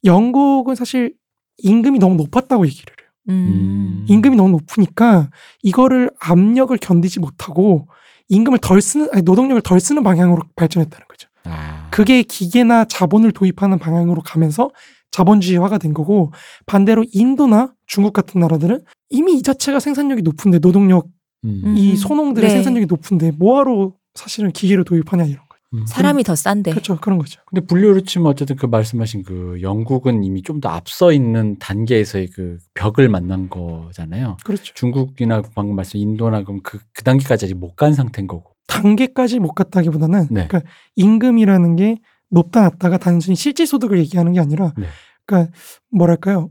[0.04, 1.14] 영국은 사실
[1.58, 3.08] 임금이 너무 높았다고 얘기를 해요.
[3.30, 4.06] 음.
[4.08, 5.30] 임금이 너무 높으니까
[5.62, 7.88] 이거를 압력을 견디지 못하고
[8.28, 11.28] 임금을 덜 쓰는 아니 노동력을 덜 쓰는 방향으로 발전했다는 거죠.
[11.44, 11.77] 아.
[11.90, 14.70] 그게 기계나 자본을 도입하는 방향으로 가면서
[15.10, 16.32] 자본주의화가 된 거고
[16.66, 21.06] 반대로 인도나 중국 같은 나라들은 이미 이 자체가 생산력이 높은데 노동력
[21.44, 21.62] 음.
[21.64, 21.74] 음.
[21.76, 22.54] 이 소농들의 네.
[22.54, 25.58] 생산력이 높은데 뭐하러 사실은 기계를 도입하냐 이런 거죠.
[25.74, 25.84] 음.
[25.86, 26.70] 사람이 더 싼데.
[26.70, 27.40] 그렇죠 그런 거죠.
[27.46, 32.58] 근데 분류로 치면 어쨌든 그 말씀하신 그 영국은 이미 좀 더 앞서 있는 단계에서의 그
[32.74, 34.36] 벽을 만난 거잖아요.
[34.44, 34.74] 그렇죠.
[34.74, 38.52] 중국이나 방금 말씀 인도나 그럼 그, 그 단계까지 아직 못 간 상태인 거고.
[38.68, 40.46] 단계까지 못 갔다기보다는 네.
[40.46, 40.62] 그러니까
[40.94, 41.96] 임금이라는 게
[42.30, 44.86] 높다 낮다가 단순히 실질 소득을 얘기하는 게 아니라 네.
[45.26, 45.52] 그러니까
[45.90, 46.50] 뭐랄까요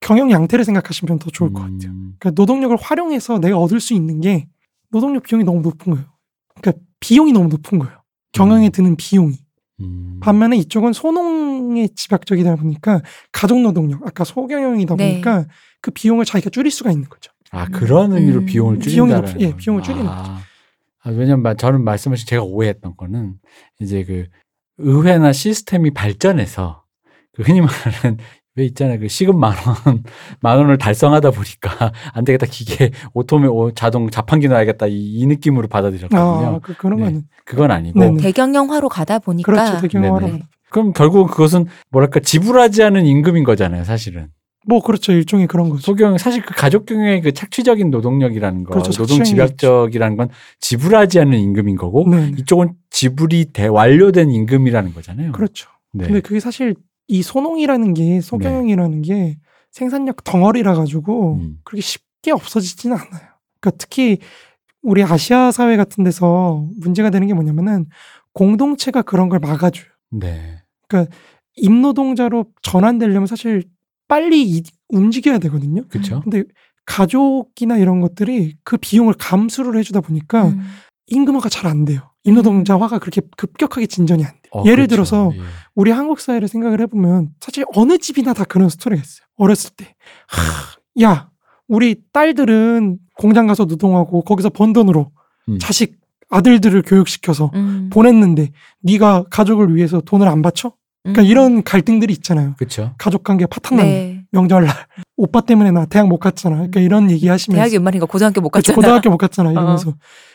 [0.00, 1.90] 경영 양태를 생각하시면 더 좋을 것 같아요.
[1.90, 2.14] 음.
[2.18, 4.48] 그러니까 노동력을 활용해서 내가 얻을 수 있는 게
[4.90, 6.06] 노동력 비용이 너무 높은 거예요.
[6.60, 8.02] 그러니까 비용이 너무 높은 거예요.
[8.32, 8.72] 경영에 음.
[8.72, 9.36] 드는 비용이.
[9.80, 10.18] 음.
[10.20, 13.00] 반면에 이쪽은 소농에 집약적이다 보니까
[13.32, 15.10] 가족 노동력, 아까 소경영이다 네.
[15.12, 15.46] 보니까
[15.80, 17.30] 그 비용을 자기가 줄일 수가 있는 거죠.
[17.52, 18.46] 아 그런 의미로 음.
[18.46, 20.40] 비용을 비용이 줄인다는 높- 예, 비용을 줄이는 아.
[21.02, 23.34] 아, 왜냐면 저는 말씀하신 제가 오해했던 거는
[23.80, 24.26] 이제 그
[24.78, 26.84] 의회나 시스템이 발전해서
[27.32, 28.18] 그 흔히 말하는
[28.56, 29.54] 왜 있잖아요 그 시급 만
[29.86, 30.02] 원,
[30.40, 35.68] 만 원을 달성하다 보니까 안 되겠다 기계 오토메 오, 자동 자판기 넣어야겠다 이, 이 느낌으로
[35.68, 36.56] 받아들였거든요.
[36.56, 37.04] 아, 그, 그런 네.
[37.04, 37.22] 거는.
[37.44, 38.22] 그건 아니고 네네.
[38.22, 39.80] 대경영화로 가다 보니까 그렇죠.
[39.80, 40.26] 대경영화로.
[40.26, 40.42] 네네.
[40.70, 44.28] 그럼 결국 그것은 뭐랄까 지불하지 않은 임금인 거잖아요, 사실은.
[44.66, 45.82] 뭐 그렇죠 일종의 그런 거죠.
[45.82, 50.28] 소경 사실 그 가족 경영의 그 착취적인 노동력이라는 거, 그렇죠, 노동 집약적이라는 건
[50.60, 52.36] 지불하지 않는 임금인 거고 네, 네.
[52.38, 55.32] 이쪽은 지불이 대 완료된 임금이라는 거잖아요.
[55.32, 55.70] 그렇죠.
[55.92, 56.06] 네.
[56.06, 56.74] 근데 그게 사실
[57.08, 59.38] 이 소농이라는 게 소경영이라는 게
[59.70, 61.58] 생산력 덩어리라 가지고 음.
[61.64, 63.30] 그렇게 쉽게 없어지지는 않아요.
[63.60, 64.18] 그러니까 특히
[64.82, 67.86] 우리 아시아 사회 같은 데서 문제가 되는 게 뭐냐면은
[68.32, 69.86] 공동체가 그런 걸 막아줘요.
[70.10, 70.62] 네.
[71.56, 73.64] 임노동자로 전환되려면 사실
[74.10, 75.84] 빨리 이- 움직여야 되거든요.
[75.88, 76.20] 그렇죠.
[76.20, 76.42] 근데
[76.84, 80.60] 가족이나 이런 것들이 그 비용을 감수를 해주다 보니까 음.
[81.06, 82.00] 임금화가 잘 안 돼요.
[82.24, 84.40] 임노동자화가 그렇게 급격하게 진전이 안 돼요.
[84.52, 84.88] 어, 예를 그렇죠.
[84.88, 85.40] 들어서 예.
[85.74, 89.24] 우리 한국 사회를 생각을 해보면 사실 어느 집이나 다 그런 스토리가 있어요.
[89.36, 89.94] 어렸을 때.
[90.28, 91.30] 하, 야,
[91.68, 95.12] 우리 딸들은 공장 가서 노동하고 거기서 번 돈으로
[95.48, 95.58] 음.
[95.58, 95.98] 자식
[96.28, 97.88] 아들들을 교육시켜서 음.
[97.92, 98.50] 보냈는데
[98.82, 100.72] 네가 가족을 위해서 돈을 안 바쳐?
[101.02, 101.26] 그러니까 음.
[101.26, 102.54] 이런 갈등들이 있잖아요.
[102.58, 102.94] 그렇죠.
[102.98, 104.24] 가족 관계 파탄 난 네.
[104.32, 104.68] 명절날
[105.16, 106.56] 오빠 때문에 나 대학 못 갔잖아.
[106.56, 108.50] 그러니까 이런 얘기 하시면서 대학이 연말인가 고등학교 못.
[108.50, 108.74] 갔잖아.
[108.76, 109.94] 고등학교 못 갔잖아 이러면서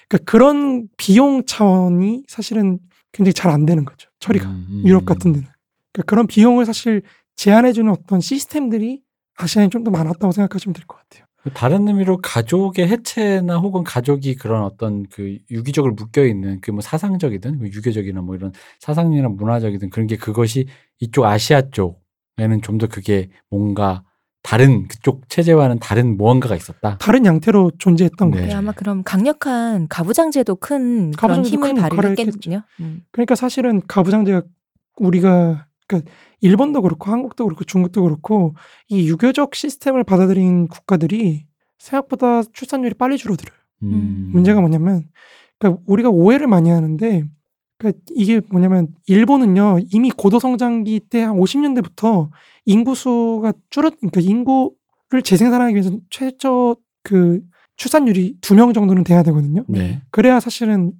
[0.09, 2.79] 그러니까 그런 비용 차원이 사실은
[3.11, 4.09] 굉장히 잘 안 되는 거죠.
[4.19, 5.05] 처리가 음, 음, 유럽 음.
[5.05, 5.47] 같은 데는
[5.93, 7.03] 그러니까 그런 비용을 사실
[7.35, 9.01] 제한해주는 어떤 시스템들이
[9.37, 11.24] 아시아에 좀 더 많았다고 생각하시면 될 것 같아요.
[11.53, 17.57] 다른 의미로 가족의 해체나 혹은 가족이 그런 어떤 그 유기적으로 묶여 있는 그 뭐 사상적이든
[17.59, 20.67] 뭐 유교적이나 뭐 이런 사상이나 문화적이든 그런 게 그것이
[20.99, 24.03] 이쪽 아시아 쪽에는 좀 더 그게 뭔가
[24.43, 26.97] 다른 그쪽 체제와는 다른 무언가가 있었다.
[26.99, 28.37] 다른 양태로 존재했던 네.
[28.37, 28.47] 거죠.
[28.47, 32.61] 네, 아마 그럼 강력한 가부장제도 큰 그런 가부장제도 힘을 큰 역할을 발휘했겠군요.
[32.79, 33.01] 음.
[33.11, 34.43] 그러니까 사실은 가부장제가
[34.97, 36.11] 우리가 그러니까
[36.45, 38.53] 일본도 그렇고 한국도 그렇고 중국도 그렇고
[38.87, 41.45] 이 유교적 시스템을 받아들인 국가들이
[41.79, 43.57] 생각보다 출산율이 빨리 줄어들어요.
[43.83, 44.29] 음.
[44.33, 45.03] 문제가 뭐냐면
[45.59, 47.23] 그러니까 우리가 오해를 많이 하는데
[47.77, 52.29] 그러니까 이게 뭐냐면 일본은요 이미 고도 성장기 때 한 50년대부터
[52.65, 57.41] 인구수가 줄었 그러니까 인구를 재생산하기 위해서 최저 그
[57.77, 59.63] 출산율이 두 명 정도는 돼야 되거든요.
[59.67, 60.01] 네.
[60.11, 60.93] 그래야 사실은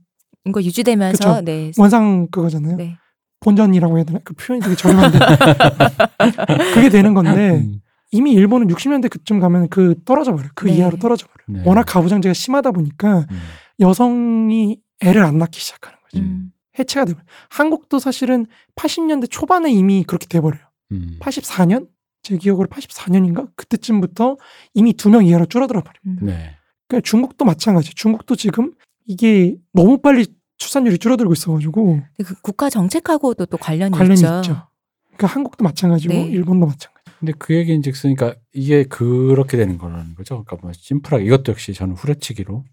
[0.46, 1.41] 이거 유지되면서.
[1.41, 1.72] 네.
[1.78, 2.76] 원상 그거잖아요.
[2.78, 2.98] 네.
[3.46, 4.20] 본전이라고 해야 되나?
[4.24, 5.20] 그 표현이 되게 저렴한데
[6.74, 7.80] 그게 되는 건데 음.
[8.12, 10.50] 이미 일본은 60년대 그쯤 가면 그 떨어져 버려요.
[10.56, 10.78] 그 네.
[10.78, 11.62] 이하로 떨어져 버려요.
[11.64, 11.70] 네.
[11.70, 13.39] 워낙 가부장제가 심하다 보니까 음.
[13.80, 16.24] 여성이 애를 안 낳기 시작하는 거죠.
[16.24, 16.52] 음.
[16.80, 17.26] 해체가 돼버려요.
[17.50, 20.62] 한국도 사실은 80년대 초반에 이미 그렇게 돼버려요.
[20.91, 21.18] 음.
[21.22, 21.88] 84년?
[22.24, 23.50] 제 기억으로 84년인가?
[23.56, 24.38] 그때쯤부터
[24.74, 25.84] 이미 두 명 이하로 줄어들어.
[26.08, 26.18] 음.
[26.22, 26.56] 네.
[26.88, 27.93] 그러니까 중국도 마찬가지예요.
[27.96, 28.72] 중국도 지금
[29.06, 30.26] 이게 너무 빨리
[30.58, 34.36] 출산율이 줄어들고 있어가지고 그 국가 정책하고도 또 관련이, 관련이 있죠.
[34.38, 34.68] 있죠.
[35.16, 36.24] 그러니까 한국도 마찬가지고 네.
[36.28, 37.06] 일본도 마찬가지.
[37.20, 40.43] 근데 그 얘기인즉슨 그러니까 이게 그렇게 되는 거라는 거죠.
[40.43, 42.64] 그러니까 뭐 심플하게 이것도 역시 저는 후려치기로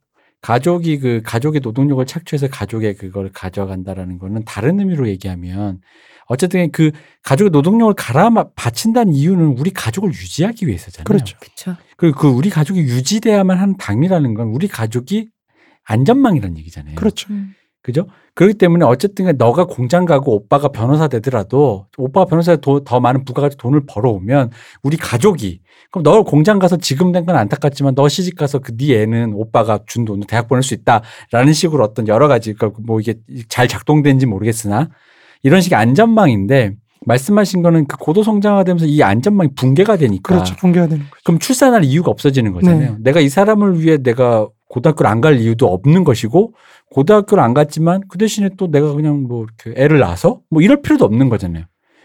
[0.41, 5.81] 가족이 그 가족의 노동력을 착취해서 가족의 그걸 가져간다라는 거는 다른 의미로 얘기하면
[6.27, 6.91] 어쨌든 그
[7.23, 11.05] 가족의 노동력을 갈아 마- 바친다는 이유는 우리 가족을 유지하기 위해서잖아요.
[11.05, 11.37] 그렇죠.
[11.39, 11.77] 그렇죠.
[11.97, 15.29] 그리고 그 우리 가족이 유지돼야만 하는 당이라는 건 우리 가족이
[15.85, 16.97] 안전망이라는 얘기잖아요.
[16.97, 17.33] 그렇죠.
[17.33, 17.55] 음.
[17.83, 18.07] 그죠?
[18.35, 23.57] 그렇기 때문에 어쨌든 너가 공장 가고 오빠가 변호사 되더라도 오빠가 변호사에 도- 더 많은 부가가치
[23.57, 24.51] 돈을 벌어오면
[24.85, 25.61] 우리 가족이
[25.91, 29.81] 그럼 너 공장 가서 지금 된 건 안타깝지만 너 시집 가서 그 네 애는 오빠가
[29.87, 33.15] 준 돈으로 대학 보낼 수 있다라는 식으로 어떤 여러 가지 그러니까 뭐 이게
[33.49, 34.89] 잘 작동된지 모르겠으나
[35.43, 36.75] 이런 식의 안전망인데
[37.05, 40.55] 말씀하신 거는 그 고도 성장화 되면서 이 안전망이 붕괴가 되니까 그렇죠.
[40.57, 41.17] 붕괴가 되는 거죠.
[41.25, 42.93] 그럼 출산할 이유가 없어지는 거잖아요.
[42.93, 42.97] 네.
[43.01, 46.55] 내가 이 사람을 위해 내가 고등학교를 안 갈 이유도 없는 것이고
[46.91, 51.05] 고등학교를 안 갔지만 그 대신에 또 내가 그냥 뭐 이렇게 애를 낳아서 뭐 이럴 필요도
[51.05, 51.65] 없는 거잖아요.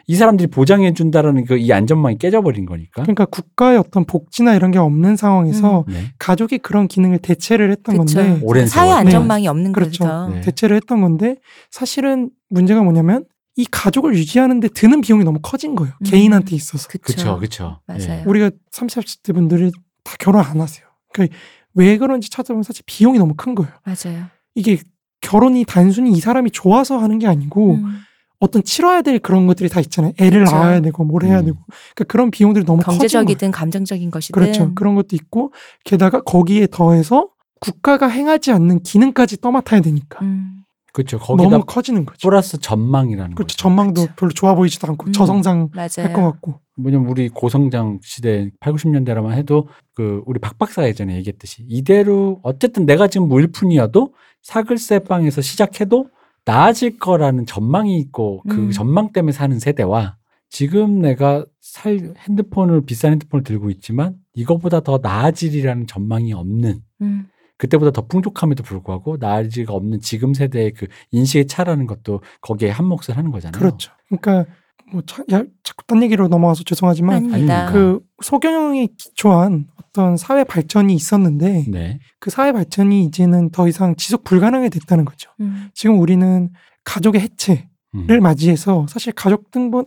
[0.10, 3.02] 이 사람들이 보장해 준다라는 그 이 안전망이 깨져버린 거니까.
[3.02, 6.12] 그러니까 국가의 어떤 복지나 이런 게 없는 상황에서 네.
[6.20, 8.16] 가족이 그런 기능을 대체를 했던 그렇죠.
[8.20, 9.00] 건데 오랜 사회 세월.
[9.02, 10.04] 안전망이 없는 그렇죠.
[10.06, 10.30] 거죠.
[10.36, 10.42] 네.
[10.42, 11.36] 대체를 했던 건데
[11.72, 15.94] 사실은 문제가 뭐냐면 이 가족을 유지하는데 드는 비용이 너무 커진 거예요.
[16.00, 16.04] 음.
[16.06, 16.88] 개인한테 있어서.
[17.02, 17.80] 그렇죠, 그렇죠.
[17.88, 18.24] 맞아요.
[18.28, 19.72] 우리가 30, 40대 분들이
[20.04, 20.86] 다 결혼 안 하세요.
[21.12, 21.36] 그러니까
[21.78, 23.72] 왜 그런지 찾아보면 사실 비용이 너무 큰 거예요.
[23.86, 24.26] 맞아요.
[24.56, 24.80] 이게
[25.22, 28.00] 결혼이 단순히 이 사람이 좋아서 하는 게 아니고 음.
[28.40, 30.14] 어떤 치러야 될 그런 것들이 다 있잖아요.
[30.20, 30.56] 애를 그렇죠.
[30.56, 31.46] 낳아야 되고 뭘 해야 음.
[31.46, 31.58] 되고.
[31.96, 32.82] 그러니까 그런 비용들이 너무.
[32.82, 34.74] 경제적이든 감정적인 것이든 그렇죠.
[34.76, 35.54] 그런 것도 있고
[35.84, 40.64] 게다가 거기에 더해서 국가가 행하지 않는 기능까지 떠맡아야 되니까 음.
[40.94, 41.20] 그렇죠.
[41.20, 42.28] 거기다 너무 커지는 거죠.
[42.28, 43.54] 플러스 전망이라는 그렇죠.
[43.54, 43.58] 거죠.
[43.58, 44.16] 전망도 그렇죠.
[44.16, 45.12] 별로 좋아 보이지도 않고 음.
[45.14, 46.22] 저성장 할 것.
[46.22, 46.60] 같고.
[46.78, 52.86] 뭐냐면 우리 고성장 시대 8, 90년대라만 해도 그 우리 박 박사가 예전에 얘기했듯이 이대로 어쨌든
[52.86, 54.14] 내가 지금 무일푼이어도
[54.44, 56.10] 사글세 빵에서 시작해도
[56.46, 58.72] 나아질 거라는 전망이 있고 그 음.
[58.72, 60.18] 전망 때문에 사는 세대와
[60.50, 67.28] 지금 내가 살 핸드폰을 비싼 핸드폰을 들고 있지만 이거보다 더 나아질이라는 전망이 없는 음.
[67.58, 73.32] 그때보다 더 풍족함에도 불구하고 나아질가 없는 지금 세대의 그 인식의 차라는 것도 거기에 한몫을 하는
[73.32, 73.60] 거잖아요.
[73.60, 73.92] 그렇죠.
[74.08, 74.46] 그러니까
[74.92, 77.72] 뭐 자, 야, 자꾸 딴 얘기로 넘어와서 죄송하지만 아닙니다.
[77.72, 82.00] 그 소경영에 기초한 어떤 사회 발전이 있었는데 네.
[82.20, 85.32] 그 사회 발전이 이제는 더 이상 지속 불가능하게 됐다는 거죠.
[85.42, 85.70] 음.
[85.74, 86.50] 지금 우리는
[86.84, 88.22] 가족의 해체를 음.
[88.22, 89.86] 맞이해서 사실 가족 등본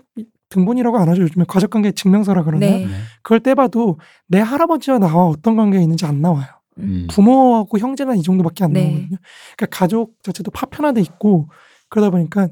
[0.51, 1.22] 등본이라고 안 하죠.
[1.22, 2.84] 요즘에 가족 관계 증명서라 그러나 네.
[2.84, 2.92] 네.
[3.22, 6.48] 그걸 떼봐도 내 할아버지와 나와 어떤 관계가 있는지 안 나와요.
[6.78, 7.07] 음.
[7.11, 8.82] 부모하고 형제나 이 정도밖에 안 네.
[8.82, 9.18] 나오거든요.
[9.57, 11.48] 그러니까 가족 자체도 파편화돼 있고
[11.88, 12.48] 그러다 보니까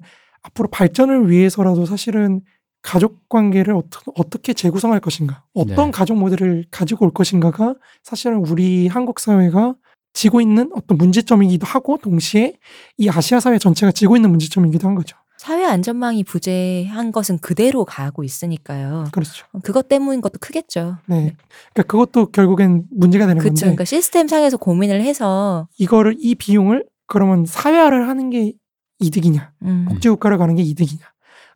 [0.48, 2.40] 앞으로 발전을 위해서라도 사실은
[2.82, 5.90] 가족 관계를 어떠, 어떻게 재구성할 것인가, 어떤 네.
[5.90, 9.74] 가족 모델을 가지고 올 것인가가 사실은 우리 한국 사회가
[10.12, 12.54] 지고 있는 어떤 문제점이기도 하고 동시에
[12.96, 15.16] 이 아시아 사회 전체가 지고 있는 문제점이기도 한 거죠.
[15.36, 19.04] 사회 안전망이 부재한 것은 그대로 가고 있으니까요.
[19.12, 19.46] 그렇죠.
[19.62, 20.96] 그것 때문인 것도 크겠죠.
[21.06, 21.36] 네.
[21.72, 23.52] 그러니까 그것도 결국엔 문제가 되는 그렇죠.
[23.52, 28.54] 건데 그러니까 시스템 상에서 고민을 해서 이거를 이 비용을 그러면 사회화를 하는 게
[28.98, 29.52] 이득이냐?
[29.62, 29.86] 음.
[29.88, 31.02] 복지국가를 가는 게 이득이냐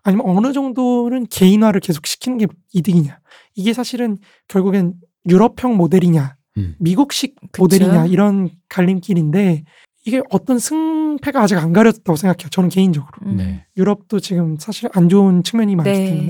[0.03, 3.21] 아니면 어느 정도는 개인화를 계속 시키는 게 이득이냐
[3.55, 4.19] 이게 사실은
[4.49, 4.95] 결국엔
[5.29, 6.75] 유럽형 모델이냐 음.
[6.79, 7.63] 미국식 그쵸.
[7.63, 9.65] 모델이냐 이런 갈림길인데
[10.05, 13.37] 이게 어떤 승패가 아직 안 가려졌다고 생각해요 저는 개인적으로 음.
[13.37, 13.67] 네.
[13.77, 16.07] 유럽도 지금 사실 안 좋은 측면이 많기 네.
[16.07, 16.27] 때문에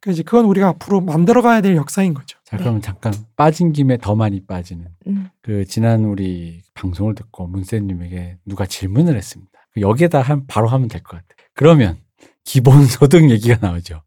[0.00, 4.14] 그러니까 이제 그건 우리가 앞으로 만들어가야 될 역사인 거죠 자, 그러면 잠깐 빠진 김에 더
[4.14, 5.28] 많이 빠지는 음.
[5.40, 9.51] 그 지난 우리 방송을 듣고 문세님에게 누가 질문을 했습니다.
[9.80, 11.26] 여기에다 한, 바로 하면 될 것 같아.
[11.54, 11.98] 그러면
[12.44, 14.02] 기본소득 얘기가 나오죠.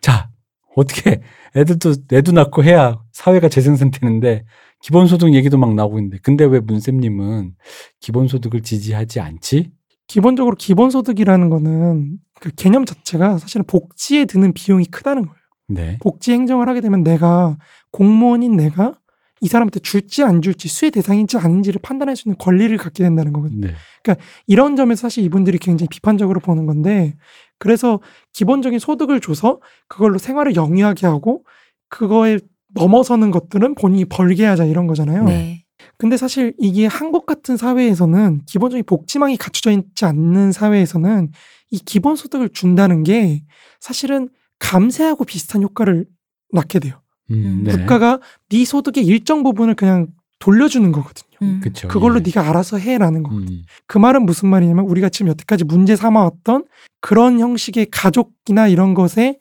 [0.00, 0.30] 자,
[0.76, 1.20] 어떻게
[1.56, 4.44] 애들도 애도 낳고 해야 사회가 재생산되는데
[4.82, 7.54] 기본소득 얘기도 막 나오고 있는데 근데 왜 문쌤님은
[8.00, 9.72] 기본소득을 지지하지 않지?
[10.06, 15.98] 기본적으로 기본소득이라는 거는 그 개념 자체가 사실은 복지에 드는 비용이 크다는 거예요 네.
[16.00, 17.58] 복지 행정을 하게 되면 내가
[17.92, 18.98] 공무원인 내가
[19.40, 23.68] 이 사람한테 줄지 안 줄지 수혜 대상인지 아닌지를 판단할 수 있는 권리를 갖게 된다는 거거든요.
[23.68, 24.16] 네.
[24.46, 27.14] 이런 점에서 사실 이분들이 굉장히 비판적으로 보는 건데
[27.58, 28.00] 그래서
[28.32, 31.44] 기본적인 소득을 줘서 그걸로 생활을 영위하게 하고
[31.88, 32.38] 그거에
[32.74, 35.24] 넘어서는 것들은 본인이 벌게 하자 이런 거잖아요.
[35.24, 35.64] 네.
[35.96, 41.30] 근데 사실 이게 한국 같은 사회에서는 기본적인 복지망이 갖춰져 있지 않는 사회에서는
[41.70, 43.42] 이 기본소득을 준다는 게
[43.80, 44.28] 사실은
[44.58, 46.06] 감세하고 비슷한 효과를
[46.52, 47.00] 낳게 돼요.
[47.30, 47.72] 음, 네.
[47.72, 50.08] 국가가 네 소득의 일정 부분을 그냥
[50.38, 51.30] 돌려주는 거거든요.
[51.42, 51.60] 음.
[51.62, 51.88] 그쵸.
[51.88, 52.22] 그걸로 예.
[52.24, 53.32] 네가 알아서 해라는 거.
[53.32, 56.64] 음, 그 말은 무슨 말이냐면 우리가 지금 여태까지 문제 삼아왔던
[57.00, 59.38] 그런 형식의 가족이나 이런 것에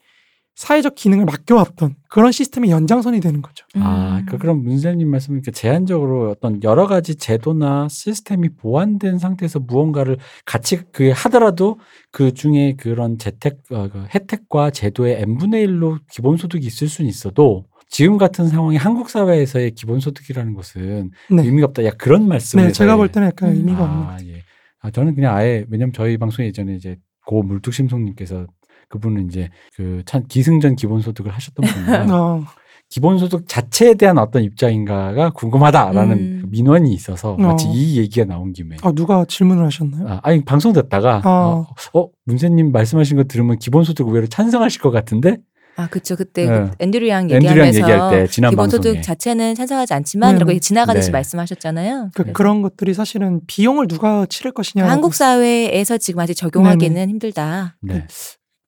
[0.60, 3.66] 사회적 기능을 맡겨왔던 그런 시스템의 연장선이 되는 거죠.
[3.76, 4.26] 아, 음.
[4.26, 11.14] 그 그럼 문세님 말씀이니까 제한적으로 어떤 여러 가지 제도나 시스템이 보완된 상태에서 무언가를 같이 그
[11.16, 11.80] 하더라도
[12.12, 17.64] 그 중에 그런 재택 어, 그 혜택과 제도의 n 분의 1로 기본소득이 있을 수는 있어도
[17.90, 21.44] 지금 같은 상황이 한국 사회에서의 기본소득이라는 것은 네.
[21.44, 21.84] 의미가 없다.
[21.86, 23.56] 야 그런 말씀을 네, 제가 볼 때는 약간 음.
[23.56, 24.44] 의미가 없는 아, 예.
[24.82, 28.48] 아, 저는 그냥 아예 왜냐면 저희 방송 예전에 이제 고 물뚝심송님께서
[28.90, 32.44] 그분은 이제 그 참 기승전 기본소득을 하셨던 분이라 어,
[32.90, 36.40] 기본소득 자체에 대한 어떤 입장인가가 궁금하다라는 음.
[36.42, 37.72] 그 민원이 있어서 마치 어.
[37.72, 40.08] 이 얘기가 나온 김에 아, 누가 질문을 하셨나요?
[40.08, 41.30] 아, 아니 방송 듣다가 아.
[41.30, 45.38] 어, 어 문세님 말씀하신 거 들으면 기본소득 의외로 찬성하실 것 같은데
[45.80, 46.16] 아, 그쵸.
[46.16, 46.50] 그때 네.
[46.50, 50.60] 그 앤드류양 앤드류 양 얘기하면서 얘기할 때 지난 기본소득 방송에 자체는 찬성하지 않지만 네, 네.
[50.60, 51.12] 지나가듯이 네.
[51.14, 52.12] 말씀하셨잖아요.
[52.14, 54.90] 그, 그래서 그런 것들이 사실은 비용을 누가 치를 것이냐.
[54.90, 57.78] 한국 사회에서 지금 아직 적용하기는 힘들다.
[57.82, 58.06] 네.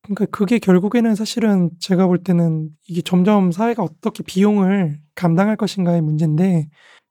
[0.04, 6.70] 그러니까 그게 결국에는 사실은 제가 볼 때는 이게 점점 사회가 어떻게 비용을 감당할 것인가의 문제인데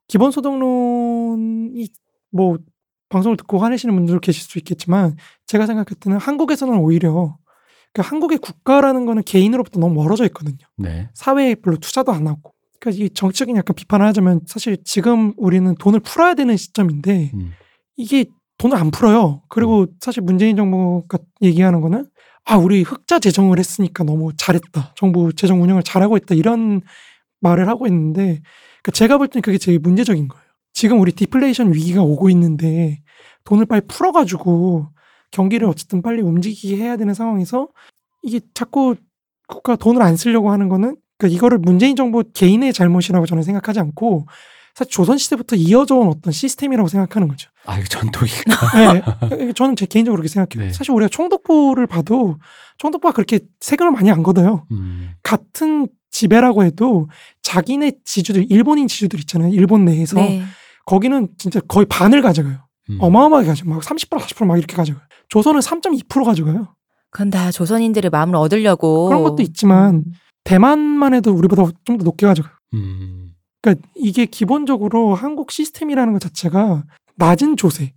[0.08, 1.88] 기본 소득론이
[2.32, 2.58] 뭐
[3.10, 5.16] 방송을 듣고 화내시는 분들도 계실 수 있겠지만
[5.46, 7.36] 제가 생각할 때는 한국에서는 오히려
[7.92, 10.58] 그 한국의 국가라는 거는 개인으로부터 너무 멀어져 있거든요.
[10.76, 11.08] 네.
[11.14, 12.54] 사회에 별로 투자도 안 하고.
[12.78, 17.52] 그러니까 이 정치적인 약간 비판을 하자면 사실 지금 우리는 돈을 풀어야 되는 시점인데 음.
[17.96, 18.26] 이게
[18.58, 19.42] 돈을 안 풀어요.
[19.48, 22.06] 그리고 사실 문재인 정부가 얘기하는 거는
[22.44, 24.94] 아 우리 흑자 재정을 했으니까 너무 잘했다.
[24.96, 26.80] 정부 재정 운영을 잘하고 있다 이런
[27.40, 28.40] 말을 하고 있는데
[28.82, 30.44] 그러니까 제가 볼 때는 그게 제일 문제적인 거예요.
[30.72, 33.02] 지금 우리 디플레이션 위기가 오고 있는데
[33.44, 34.88] 돈을 빨리 풀어가지고
[35.30, 37.68] 경기를 어쨌든 빨리 움직이게 해야 되는 상황에서
[38.22, 38.96] 이게 자꾸
[39.46, 44.26] 국가 돈을 안 쓰려고 하는 거는 그러니까 이거를 문재인 정부 개인의 잘못이라고 저는 생각하지 않고
[44.74, 47.50] 사실 조선 시대부터 이어져 온 어떤 시스템이라고 생각하는 거죠.
[47.66, 48.30] 아 이거 전통이
[49.30, 50.68] 네, 저는 제 개인적으로 그렇게 생각해요.
[50.68, 50.72] 네.
[50.72, 52.38] 사실 우리가 총독부를 봐도
[52.78, 54.66] 총독부가 그렇게 세금을 많이 안 걷어요.
[54.70, 55.10] 음.
[55.22, 57.08] 같은 지배라고 해도
[57.42, 59.52] 자기네 지주들, 일본인 지주들 있잖아요.
[59.52, 60.42] 일본 내에서 네.
[60.86, 62.66] 거기는 진짜 거의 반을 가져가요.
[62.90, 62.98] 음.
[63.00, 63.74] 어마어마하게 가져가요.
[63.74, 65.04] 막 30%, 40%막 이렇게 가져가요.
[65.30, 66.74] 조선은 3.2% 가져가요.
[67.10, 70.04] 그건 다 조선인들의 마음을 얻으려고 그런 것도 있지만 음.
[70.44, 72.52] 대만만 해도 우리보다 좀 더 높게 가져가요.
[72.74, 73.32] 음.
[73.62, 76.84] 그러니까 이게 기본적으로 한국 시스템이라는 것 자체가
[77.16, 77.94] 낮은 조세,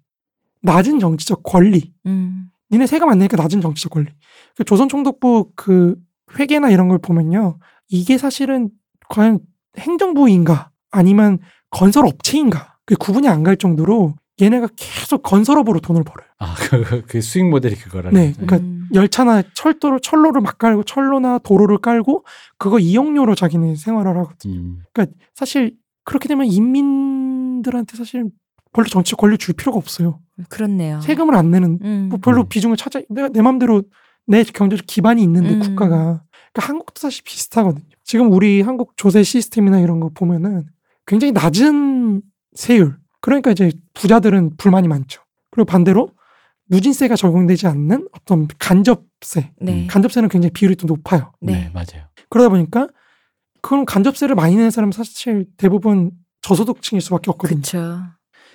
[0.61, 2.49] 낮은 정치적 권리, 음.
[2.71, 4.07] 니네 세금 안 내니까 낮은 정치적 권리.
[4.55, 5.95] 그 조선 총독부 그
[6.39, 7.59] 회계나 이런 걸 보면요.
[7.89, 8.69] 이게 사실은
[9.09, 9.39] 과연
[9.77, 11.39] 행정부인가 아니면
[11.69, 16.27] 건설 업체인가 그 구분이 안 갈 정도로 얘네가 계속 건설업으로 돈을 벌어요.
[16.39, 18.33] 아, 그, 그 수익 모델이 그거라는 네.
[18.33, 18.87] 그러니까 음.
[18.93, 22.25] 열차나 철도를 철로를 막 깔고 철로나 도로를 깔고
[22.57, 24.51] 그거 이용료로 자기네 생활을 하거든.
[24.51, 28.25] 음, 그러니까 사실 그렇게 되면 인민들한테 사실
[28.73, 30.19] 별로 정치 권리 줄 필요가 없어요.
[30.49, 30.99] 그렇네요.
[31.01, 32.07] 세금을 안 내는 음.
[32.09, 32.49] 뭐 별로 음.
[32.49, 33.83] 비중을 찾아 내가 내 맘대로
[34.25, 35.59] 내 경제적 기반이 있는데 음.
[35.59, 37.85] 국가가 그러니까 한국도 사실 비슷하거든요.
[38.03, 40.65] 지금 우리 한국 조세 시스템이나 이런 거 보면은
[41.05, 42.21] 굉장히 낮은
[42.53, 42.97] 세율.
[43.23, 45.21] 그러니까 이제 부자들은 불만이 많죠.
[45.49, 46.09] 그리고 반대로
[46.69, 49.53] 누진세가 적용되지 않는 어떤 간접세.
[49.61, 49.87] 네.
[49.87, 51.31] 간접세는 굉장히 비율이 또 높아요.
[51.39, 51.53] 네.
[51.53, 51.71] 네.
[51.73, 52.05] 맞아요.
[52.29, 52.89] 그러다 보니까
[53.61, 57.61] 그럼 간접세를 많이 내는 사람은 사실 대부분 저소득층일 수밖에 없거든요.
[57.61, 58.01] 그렇죠.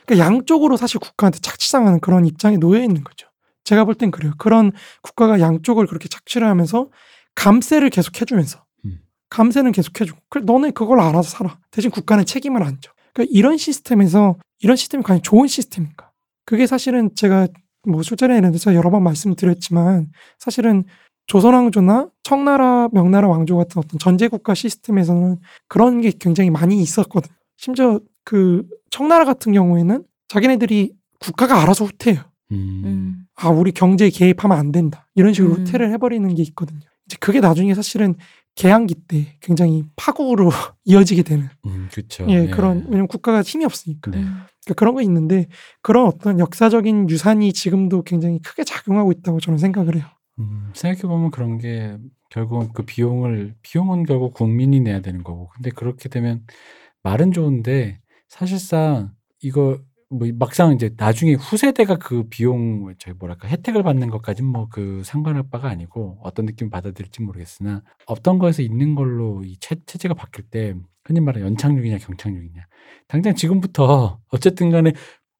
[0.05, 3.27] 그러니까 양쪽으로 사실 국가한테 착취당하는 그런 입장에 놓여 있는 거죠.
[3.65, 4.32] 제가 볼 땐 그래요.
[4.36, 6.90] 그런 국가가 양쪽을 그렇게 착취를 하면서
[7.36, 8.99] 감세를 계속 해주면서 음.
[9.31, 11.59] 감세는 계속 해주고 그래 너네 그걸 알아서 살아.
[11.70, 12.90] 대신 국가는 책임을 안 져.
[13.19, 16.12] 그러니까 이런 시스템에서 이런 시스템이 과연 좋은 시스템인가?
[16.45, 17.49] 그게 사실은 제가
[17.86, 20.85] 뭐 술자리에 이런 데서 여러 번 말씀드렸지만 사실은
[21.27, 27.31] 조선왕조나 청나라, 명나라 왕조 같은 어떤 전제국가 시스템에서는 그런 게 굉장히 많이 있었거든.
[27.57, 32.23] 심지어 그 청나라 같은 경우에는 자기네들이 국가가 알아서 후퇴해요.
[32.53, 32.82] 음.
[32.85, 33.27] 음.
[33.35, 35.07] 아, 우리 경제에 개입하면 안 된다.
[35.16, 35.61] 이런 식으로 음.
[35.61, 36.81] 후퇴를 해버리는 게 있거든요.
[37.09, 38.14] 이제 그게 나중에 사실은
[38.55, 40.51] 개항기 때 굉장히 파국으로
[40.85, 42.26] 이어지게 되는 음, 그렇죠.
[42.28, 44.18] 예, 그런 왜냐면 국가가 힘이 없으니까 네.
[44.18, 44.43] 음.
[44.64, 45.47] 그러니까 그런 거 있는데
[45.80, 50.05] 그런 어떤 역사적인 유산이 지금도 굉장히 크게 작용하고 있다고 저는 생각을 해요.
[50.40, 51.97] 음, 생각해 보면 그런 게
[52.30, 55.48] 결국은 그 비용을, 비용은 결국 국민이 내야 되는 거고.
[55.55, 56.44] 근데 그렇게 되면
[57.02, 59.78] 말은 좋은데 사실상 이거
[60.10, 65.44] 뭐 막상 이제 나중에 후세대가 그 비용, 저기 뭐랄까 혜택을 받는 것까지는 뭐 그 상관할
[65.51, 70.74] 바가 아니고 어떤 느낌 받아들일지 모르겠으나 어떤 거에서 있는 걸로 이 체, 체제가 바뀔 때
[71.05, 72.62] 흔히 말하는 연착륙이냐 경착륙이냐.
[73.06, 74.93] 당장 지금부터 어쨌든 간에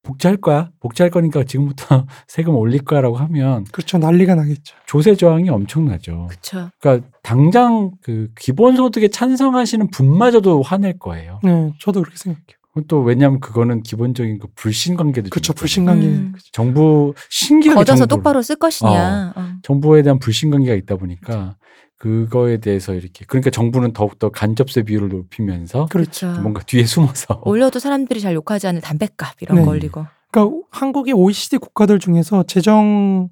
[0.03, 0.71] 복지할 거야.
[0.81, 3.99] 복지할 거니까 지금부터 세금 올릴 거야라고 하면 그렇죠.
[3.99, 4.77] 난리가 나겠죠.
[4.87, 6.27] 조세 저항이 엄청나죠.
[6.29, 6.71] 그렇죠.
[6.81, 11.41] 그러니까 당장 그 기본소득에 찬성하시는 분마저도 화낼 거예요.
[11.43, 12.58] 네, 저도 그렇게 생각해요.
[12.87, 15.53] 또 왜냐하면 그거는 기본적인 그 불신 관계도 그렇죠.
[15.53, 15.59] 좀 있잖아요.
[15.61, 16.07] 불신 관계.
[16.07, 16.35] 음.
[16.53, 19.33] 정부 신기하게 걷어서 정부를- 똑바로 쓸 것이냐.
[19.35, 19.49] 어.
[19.63, 21.57] 정부에 대한 불신 관계가 있다 보니까
[21.97, 26.31] 그거에 대해서 이렇게 그러니까 정부는 더욱더 간접세 비율을 높이면서 그렇죠.
[26.41, 29.65] 뭔가 뒤에 숨어서 올려도 사람들이 잘 욕하지 않는 담배값 이런 네.
[29.65, 30.07] 거 올리고.
[30.31, 33.29] 그러니까 한국의 OECD 국가들 중에서 재정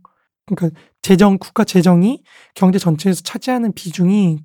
[0.47, 2.23] 그러니까 재정 국가 재정이
[2.55, 4.39] 경제 전체에서 차지하는 비중이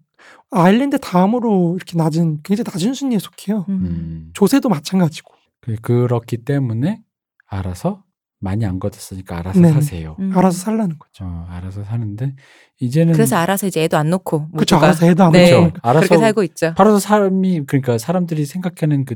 [0.51, 3.65] 아일랜드 다음으로 이렇게 낮은 굉장히 낮은 순위에 속해요.
[3.69, 3.73] 음.
[3.85, 7.01] 음, 조세도 마찬가지고 그- 그렇기 때문에
[7.47, 8.03] 알아서
[8.43, 9.73] 많이 안 걷었으니까 알아서 네네.
[9.73, 10.15] 사세요.
[10.19, 10.35] 음.
[10.35, 11.23] 알아서 살라는 거죠.
[11.25, 12.35] 어, 알아서 사는데
[12.79, 14.77] 이제는 그래서 알아서 이제 애도 안 놓고 그렇죠.
[14.77, 15.51] 알아서 애도 안 네.
[15.51, 15.73] 그렇죠.
[15.83, 16.73] 알아서 그렇게 살고 있죠.
[16.75, 19.15] 바로 사람이 그러니까 사람들이 생각하는 그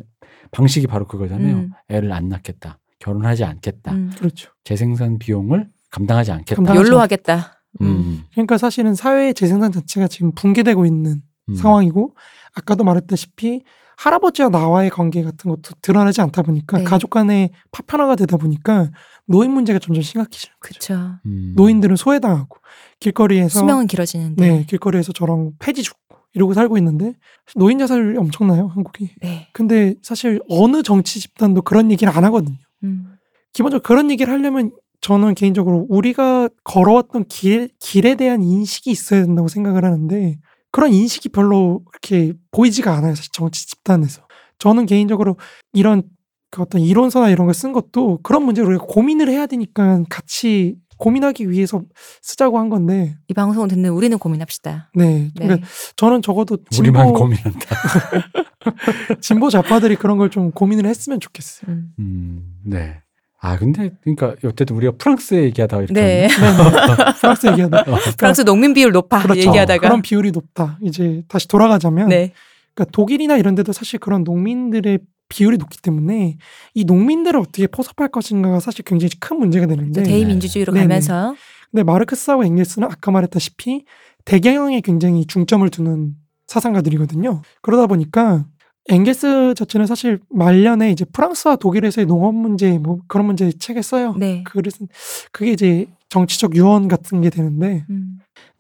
[0.52, 1.56] 방식이 바로 그거잖아요.
[1.56, 1.72] 음.
[1.90, 4.12] 애를 안 낳겠다, 결혼하지 않겠다, 음.
[4.16, 4.52] 그렇죠.
[4.64, 6.56] 재생산 비용을 감당하지 않겠다.
[6.62, 7.55] 감당- 욜로 하겠다.
[7.82, 11.56] 음, 그러니까 사실은 사회의 재생산 자체가 지금 붕괴되고 있는 음.
[11.56, 12.16] 상황이고
[12.54, 13.64] 아까도 말했다시피
[13.98, 16.84] 할아버지와 나와의 관계 같은 것도 드러나지 않다 보니까 네.
[16.84, 18.92] 가족 간의 파편화가 되다 보니까
[19.26, 21.18] 노인 문제가 점점 심각해지는 거죠.
[21.26, 21.54] 음.
[21.56, 22.58] 노인들은 소외당하고
[23.00, 24.48] 길거리에서 수명은 길어지는데.
[24.48, 27.14] 네 길거리에서 저런 폐지 죽고 이러고 살고 있는데
[27.56, 29.12] 노인 자살률이 엄청나요 한국이.
[29.22, 29.48] 네.
[29.54, 32.58] 근데 사실 어느 정치 집단도 그런 얘기를 안 하거든요.
[32.84, 33.16] 음.
[33.54, 34.72] 기본적으로 그런 얘기를 하려면
[35.02, 40.38] 저는 개인적으로 우리가 걸어왔던 길, 길에 대한 인식이 있어야 된다고 생각을 하는데
[40.72, 43.16] 그런 인식이 별로 그렇게 보이지가 않아요.
[43.16, 44.22] 사실 정치 집단에서.
[44.60, 45.38] 저는 개인적으로
[45.74, 46.04] 이런
[46.52, 51.50] 그 어떤 이론서나 이런 걸 쓴 것도 그런 문제를 우리가 고민을 해야 되니까 같이 고민하기
[51.50, 51.82] 위해서
[52.22, 54.92] 쓰자고 한 건데, 이 방송을 듣는 우리는 고민합시다.
[54.96, 55.30] 네.
[55.36, 55.46] 네.
[55.46, 55.68] 그러니까
[55.98, 57.60] 저는 적어도 우리만 진보, 고민한다.
[59.22, 61.70] 진보 좌파들이 그런 걸 좀 고민을 했으면 좋겠어요.
[61.72, 61.94] 음.
[62.00, 63.02] 음, 네.
[63.46, 66.28] 아 근데 그러니까 어쨌든 우리가 프랑스 얘기하다가 이렇게 네.
[67.22, 67.80] 프랑스 얘기하다.
[67.82, 69.40] 어, 프랑스 농민 비율 높아 그렇죠.
[69.40, 70.80] 얘기하다가 그런 비율이 높다.
[70.82, 72.34] 이제 다시 돌아가자면 네.
[72.74, 74.98] 그러니까 독일이나 이런 데도 사실 그런 농민들의
[75.30, 76.38] 비율이 높기 때문에
[76.74, 80.86] 이 농민들을 어떻게 포섭할 것인가가 사실 굉장히 큰 문제가 되는데 대의민주주의로 네네.
[80.86, 81.36] 가면서
[81.70, 83.86] 근데 마르크스하고 엥겔스는 아까 말했다시피
[84.26, 86.14] 대경영에 굉장히 중점을 두는
[86.48, 87.44] 사상가들이거든요.
[87.62, 88.46] 그러다 보니까
[88.90, 94.14] 엥겔스 자체는 사실 말년에 이제 프랑스와 독일에서의 농업 문제 뭐 그런 문제 책을 써요.
[94.18, 94.44] 네.
[94.46, 94.86] 그래서
[95.32, 98.20] 그게 이제 정치적 유언 같은 게 되는데 음.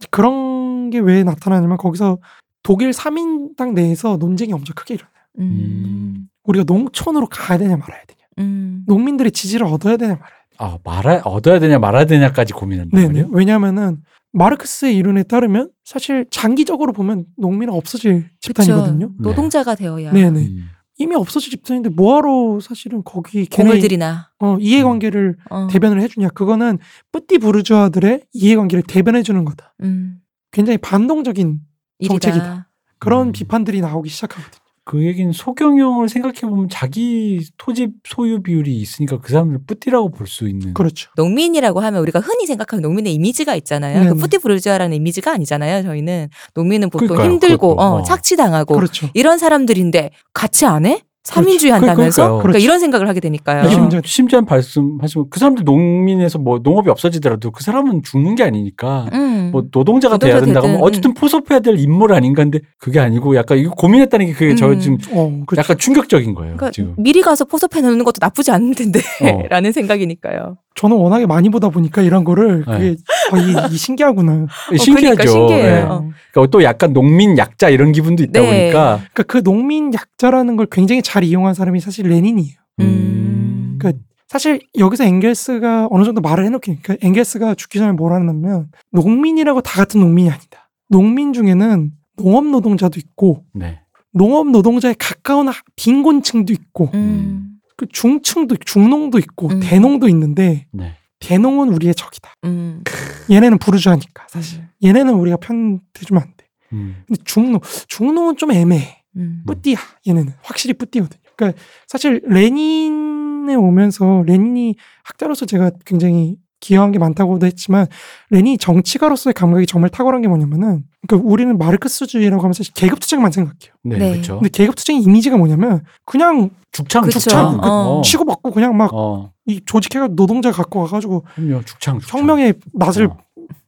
[0.10, 2.18] 그런 게 왜 나타나냐면 거기서
[2.64, 5.12] 독일 3인당 내에서 논쟁이 엄청 크게 일어나요.
[5.40, 6.28] 음.
[6.44, 8.20] 우리가 농촌으로 가야 되냐 말아야 되냐.
[8.40, 8.84] 음.
[8.88, 10.36] 농민들의 지지를 얻어야 되냐 말아야 되냐.
[10.58, 12.96] 아 말아 얻어야 되냐 말아야 되냐까지 고민한다.
[12.98, 13.08] 네네.
[13.14, 13.28] 그래요?
[13.32, 14.02] 왜냐면은
[14.36, 19.16] 마르크스의 이론에 따르면 사실 장기적으로 보면 농민은 없어질 집단이거든요.
[19.16, 19.30] 그쵸.
[19.30, 20.40] 노동자가 되어야 네네.
[20.40, 20.70] 음.
[20.98, 24.30] 이미 없어질 집단인데 뭐하러 사실은 거기 공을 들이나.
[24.40, 25.68] 어, 이해관계를 어.
[25.70, 26.30] 대변을 해주냐?
[26.30, 26.80] 그거는
[27.12, 29.74] 뿌띠 부르주아들의 이해관계를 대변해주는 거다.
[29.84, 30.20] 음.
[30.52, 31.60] 굉장히 반동적인
[32.00, 32.20] 일이다.
[32.20, 32.70] 정책이다.
[33.00, 33.32] 그런 음.
[33.32, 34.65] 비판들이 나오기 시작하거든요.
[34.86, 40.48] 그 얘기는 소경영을 생각해 보면 자기 토지 소유 비율이 있으니까 그 사람을 뿌띠라고 볼 수
[40.48, 40.74] 있는.
[40.76, 41.10] 그렇죠.
[41.18, 44.00] 농민이라고 하면 우리가 흔히 생각하는 농민의 이미지가 있잖아요.
[44.00, 44.10] 네네.
[44.12, 45.82] 그 푸티부르주아라는 이미지가 아니잖아요.
[45.84, 47.82] 저희는 농민은 보통 그러니까요, 힘들고 그것도.
[47.82, 48.04] 어, 어.
[48.04, 49.10] 착취당하고 그렇죠.
[49.16, 51.02] 이런 사람들인데 같이 안 해?
[51.26, 51.88] 삼인주의 그렇죠.
[51.90, 52.22] 한다면서?
[52.24, 52.42] 그러니까요.
[52.44, 53.62] 그러니까 이런 생각을 하게 되니까요.
[53.64, 58.44] 이게 심- 문제- 심지어 말씀하시면 그 사람들 농민에서 뭐 농업이 없어지더라도 그 사람은 죽는 게
[58.44, 59.50] 아니니까 음.
[59.52, 63.36] 뭐 노동자가 돼야 노동자 된다고 하면 되든, 어쨌든 포섭해야 될 인물 아닌가 근데 그게 아니고
[63.36, 64.80] 약간 이거 고민했다는 게 그게 저 음.
[64.80, 65.44] 지금 어.
[65.58, 66.56] 약간 충격적인 거예요.
[66.58, 66.94] 그러니까 지금.
[66.98, 69.42] 미리 가서 포섭해 놓는 것도 나쁘지 않을 텐데 어.
[69.50, 70.58] 라는 생각이니까요.
[70.76, 72.74] 저는 워낙에 많이 보다 보니까 이런 거를 네.
[72.74, 72.96] 그게
[73.32, 73.38] 아,
[73.70, 74.48] 이, 이 신기하구나.
[74.78, 75.16] 신기하죠.
[75.16, 75.66] 그러니까 신기해요.
[75.76, 75.82] 예.
[75.82, 76.10] 어.
[76.32, 78.46] 그러니까 또 약간 농민 약자 이런 기분도 있다 네.
[78.48, 82.54] 보니까 그러니까 그 농민 약자라는 걸 굉장히 잘 이용한 사람이 사실 레닌이에요.
[82.82, 83.78] 음.
[83.80, 89.62] 그러니까 사실 여기서 엥겔스가 어느 정도 말을 해놓긴 그러니까 엥겔스가 죽기 전에 뭐라 하냐면 농민이라고
[89.62, 90.70] 다 같은 농민이 아니다.
[90.90, 93.80] 농민 중에는 농업 노동자도 있고 네.
[94.14, 97.50] 농업 노동자에 가까운 하- 빈곤층도 있고 음.
[97.78, 99.60] 그 중층도 중농도 있고 음.
[99.62, 100.94] 대농도 있는데 네.
[101.20, 102.34] 대농은 우리의 적이다.
[102.46, 102.84] 음.
[103.30, 106.46] 얘네는 부르주아니까 사실 얘네는 우리가 편대주면 안 돼.
[106.74, 107.04] 음.
[107.08, 109.04] 근데 중농 중농은 좀 애매해.
[109.18, 109.44] 음.
[109.48, 109.78] 뿌띠야
[110.08, 111.22] 얘네는 확실히 뿌띠거든요.
[111.36, 117.88] 그러니까 사실 레닌에 오면서 레닌이 학자로서 제가 굉장히 기여한 게 많다고도 했지만
[118.30, 123.74] 레닌이 정치가로서의 감각이 정말 탁월한 게 뭐냐면은 그러니까 우리는 마르크스주의라고 하면 사실 계급투쟁만 생각해요.
[123.84, 123.98] 네.
[123.98, 124.12] 네.
[124.14, 124.40] 그렇죠.
[124.40, 127.10] 근데 계급투쟁의 이미지가 뭐냐면 그냥 죽창.
[127.10, 127.60] 죽창.
[127.62, 128.02] 어.
[128.04, 129.32] 치고 받고 그냥 막 어.
[129.46, 131.64] 이 조직해가 노동자 갖고 와가지고 그럼요.
[131.66, 132.00] 죽창.
[132.00, 132.20] 죽창.
[132.20, 133.18] 혁명의 낯을 어.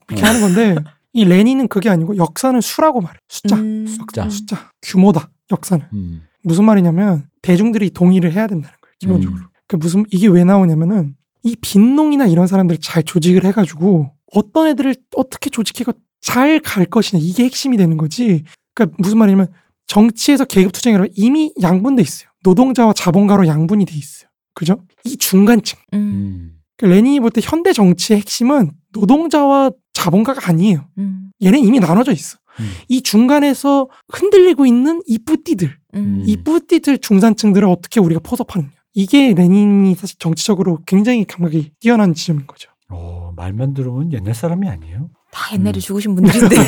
[0.08, 0.76] 이렇게 하는 건데
[1.12, 3.18] 이 레닌은 그게 아니고 역사는 수라고 말해.
[3.28, 3.86] 숫자, 음.
[3.86, 4.28] 숫자.
[4.28, 5.30] 숫자, 규모다.
[5.50, 6.22] 역사는 음.
[6.42, 8.94] 무슨 말이냐면 대중들이 동의를 해야 된다는 거예요.
[8.98, 9.40] 기본적으로.
[9.40, 9.46] 음.
[9.66, 15.50] 그 무슨 이게 왜 나오냐면은 이 빈농이나 이런 사람들을 잘 조직을 해가지고 어떤 애들을 어떻게
[15.50, 18.44] 조직해가 잘 갈 것이냐 이게 핵심이 되는 거지.
[18.74, 19.48] 그러니까 무슨 말이냐면
[19.86, 22.28] 정치에서 계급 투쟁이라면 이미 양분돼 있어요.
[22.44, 24.28] 노동자와 자본가로 양분이 돼 있어요.
[24.54, 24.82] 그죠?
[25.04, 25.78] 이 중간층.
[25.94, 25.98] 음.
[25.98, 26.52] 음.
[26.76, 30.86] 그 레닌이 볼 때 현대 정치의 핵심은 노동자와 자본가가 아니에요.
[30.98, 31.30] 음.
[31.42, 32.38] 얘는 이미 나눠져 있어.
[32.60, 32.70] 음.
[32.88, 36.22] 이 중간에서 흔들리고 있는 이 뿌띠들, 음.
[36.26, 38.70] 이 뿌띠들 중산층들을 어떻게 우리가 포섭하느냐.
[38.94, 42.70] 이게 레닌이 사실 정치적으로 굉장히 감각이 뛰어난 지점인 거죠.
[42.90, 45.10] 어, 말만 들으면 옛날 사람이 아니에요.
[45.30, 45.80] 다 옛날에 음.
[45.80, 46.56] 죽으신 분들인데.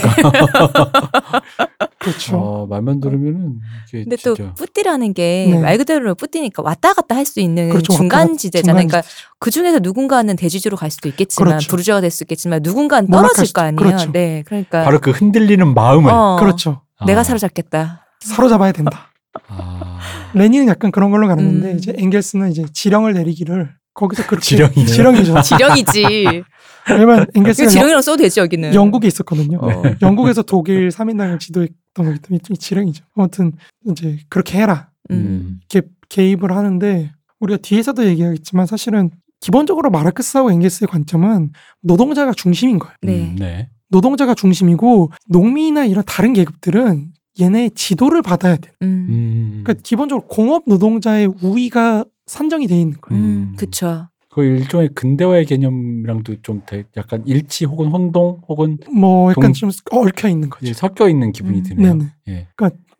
[1.98, 2.36] 그렇죠.
[2.38, 3.60] 어, 말만 들으면은
[3.90, 5.58] 근데 또 뿌띠라는 게 네.
[5.58, 7.92] 말 그대로 뿌띠니까 왔다 갔다 할 수 있는 그렇죠.
[7.92, 8.86] 중간 지대잖아요.
[8.86, 9.08] 그러니까
[9.38, 11.68] 그 중에서 누군가는 대지주로 갈 수도 있겠지만 그렇죠.
[11.70, 13.76] 부르주아가 될 수 있겠지만 누군가는 떨어질 수도- 거 아니에요.
[13.76, 14.12] 그렇죠.
[14.12, 16.82] 네, 그러니까 바로 그 흔들리는 마음을 어, 그렇죠.
[17.06, 17.24] 내가 아.
[17.24, 18.06] 사로잡겠다.
[18.20, 19.10] 사로잡아야 된다.
[19.48, 19.98] 아.
[20.34, 21.78] 레닌은 약간 그런 걸로 가는데 음.
[21.78, 24.86] 이제 엥겔스는 이제 지령을 내리기를 거기서 그렇게 지령이요?
[24.86, 25.40] 지령이죠.
[25.42, 26.42] 지령이지.
[26.92, 28.74] 왜냐면 그 엥겔스가 지령이라고 써도 되지 여기는.
[28.74, 29.58] 영국에 있었거든요.
[29.60, 29.82] 어.
[30.02, 33.04] 영국에서 독일 3인당을 지도했던 거기 때문에 이 지령이죠.
[33.14, 33.52] 아무튼
[33.86, 34.90] 이제 그렇게 해라.
[35.10, 35.60] 음.
[35.70, 39.10] 이렇게 개입을 하는데 우리가 뒤에서도 얘기하겠지만 사실은
[39.40, 42.94] 기본적으로 마르크스하고 엥겔스의 관점은 노동자가 중심인 거예요.
[43.02, 43.12] 네.
[43.12, 43.68] 음, 네.
[43.88, 48.70] 노동자가 중심이고 농민이나 이런 다른 계급들은 얘네 지도를 받아야 돼.
[48.82, 49.06] 음.
[49.08, 49.60] 음.
[49.64, 53.22] 그러니까 기본적으로 공업 노동자의 우위가 산정이 돼 있는 거예요.
[53.22, 53.54] 음.
[53.56, 54.08] 그쵸.
[54.32, 59.70] 그 일종의 근대화의 개념이랑도 좀 되- 약간 일치 혹은 혼동 혹은 뭐 약간 동- 좀
[59.90, 60.64] 얽혀 있는 거죠.
[60.64, 61.62] 이제 섞여 있는 기분이 음.
[61.64, 61.94] 드네요.
[61.94, 62.10] 네네.
[62.28, 62.48] 예.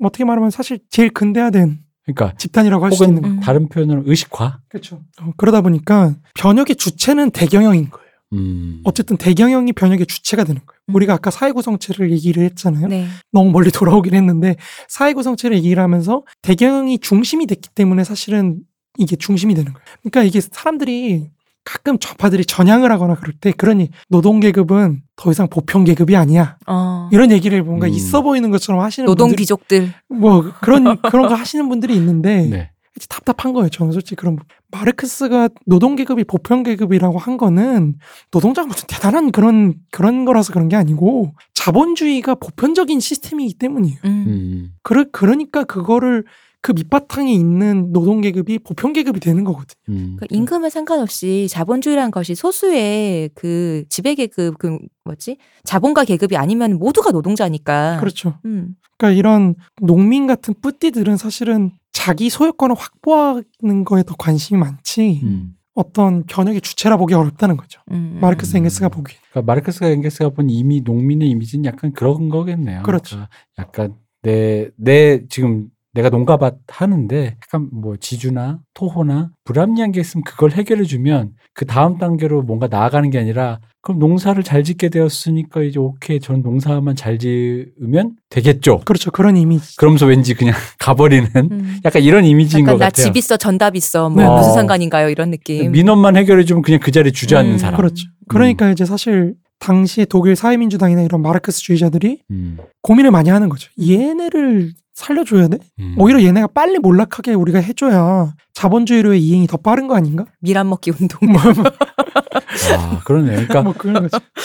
[0.03, 3.37] 어떻게 말하면 사실 제일 근대화된 그러니까 집단이라고 할 수 있는 거예요.
[3.37, 3.41] 음.
[3.41, 4.59] 다른 표현으로 의식화.
[4.69, 5.03] 그렇죠.
[5.23, 8.11] 어, 그러다 보니까 변혁의 주체는 대경영인 거예요.
[8.33, 8.81] 음.
[8.85, 10.81] 어쨌든 대경영이 변혁의 주체가 되는 거예요.
[10.89, 10.95] 음.
[10.97, 12.89] 우리가 아까 사회구성체를 얘기를 했잖아요.
[12.89, 13.07] 네.
[13.31, 13.71] 너무 멀리
[14.05, 14.57] 돌아오긴 했는데
[14.89, 18.59] 사회구성체를 얘기를 하면서 대경영이 중심이 됐기 때문에 사실은
[19.01, 19.85] 이게 중심이 되는 거예요.
[20.03, 21.31] 그러니까 이게 사람들이
[21.65, 26.57] 가끔 좌파들이 전향을 하거나 그럴 때 그러니 노동계급은 더 이상 보편계급이 아니야.
[26.67, 27.09] 어.
[27.13, 27.93] 이런 얘기를 뭔가 음.
[27.93, 29.93] 있어 보이는 것처럼 하시는 노동 분들이 귀족들.
[30.09, 32.71] 뭐 그런 그런 거 하시는 분들이 있는데 네.
[33.09, 33.69] 답답한 거예요.
[33.69, 37.95] 저는 솔직히 그런 부- 마르크스가 노동 계급이 보편 계급이라고 한 거는
[38.31, 43.99] 노동자가 무슨 대단한 그런 그런 거라서 그런 게 아니고 자본주의가 보편적인 시스템이기 때문이에요.
[44.05, 44.25] 음.
[44.27, 44.73] 음.
[44.83, 46.25] 그러, 그러니까 그거를
[46.63, 49.77] 그 밑바탕에 있는 노동 계급이 보편 계급이 되는 거거든요.
[49.89, 50.17] 음.
[50.17, 57.13] 그러니까 임금에 상관없이 자본주의라는 것이 소수의 그 지배 계급 그 뭐지 자본가 계급이 아니면 모두가
[57.13, 57.99] 노동자니까.
[58.01, 58.39] 그렇죠.
[58.45, 58.77] 음.
[58.99, 65.55] 그러니까 이런 농민 같은 뿌띠들은 사실은 자기 소유권을 확보하는 거에 더 관심이 많지 음.
[65.75, 67.81] 어떤 견역의 주체라 보기 어렵다는 거죠.
[67.91, 68.19] 음.
[68.21, 68.59] 마르크스 음.
[68.59, 69.17] 엥게스가 보기에.
[69.31, 72.83] 그러니까 마르크스가 엥게스가 본 이미 농민의 이미지는 약간 그런 거겠네요.
[72.83, 73.17] 그렇죠.
[73.17, 73.29] 그러니까
[73.59, 80.53] 약간 내 내 지금 내가 농가밭 하는데 약간 뭐 지주나 토호나 불합리한 게 있으면 그걸
[80.53, 85.81] 해결해 주면 그 다음 단계로 뭔가 나아가는 게 아니라 그럼 농사를 잘 짓게 되었으니까 이제
[85.81, 88.83] 오케이 전 농사만 잘 지으면 되겠죠.
[88.85, 89.11] 그렇죠.
[89.11, 89.77] 그런 이미지.
[89.79, 91.79] 그러면서 왠지 그냥 가버리는 음.
[91.85, 93.05] 약간 이런 이미지인 약간 것 나 같아요.
[93.07, 94.29] 집 있어 전답 있어 뭐 네.
[94.29, 94.55] 무슨 어.
[94.55, 95.73] 상관인가요 이런 느낌.
[95.73, 97.59] 민원만 해결해 주면 그냥 그 자리에 주저앉는 음.
[97.59, 97.77] 사람.
[97.77, 98.07] 그렇죠.
[98.29, 103.69] 그러니까 이제 사실 당시 독일 사회민주당이나 이런 마르크스주의자들이 음, 고민을 많이 하는 거죠.
[103.81, 105.59] 얘네를 살려줘야 돼?
[105.79, 105.95] 음.
[105.99, 110.25] 오히려 얘네가 빨리 몰락하게 우리가 해줘야 자본주의로의 이행이 더 빠른 거 아닌가?
[110.41, 111.31] 미란 먹기 운동.
[111.33, 113.47] 뭐, 아, 그러네요.
[113.47, 113.73] 그러니까 뭐.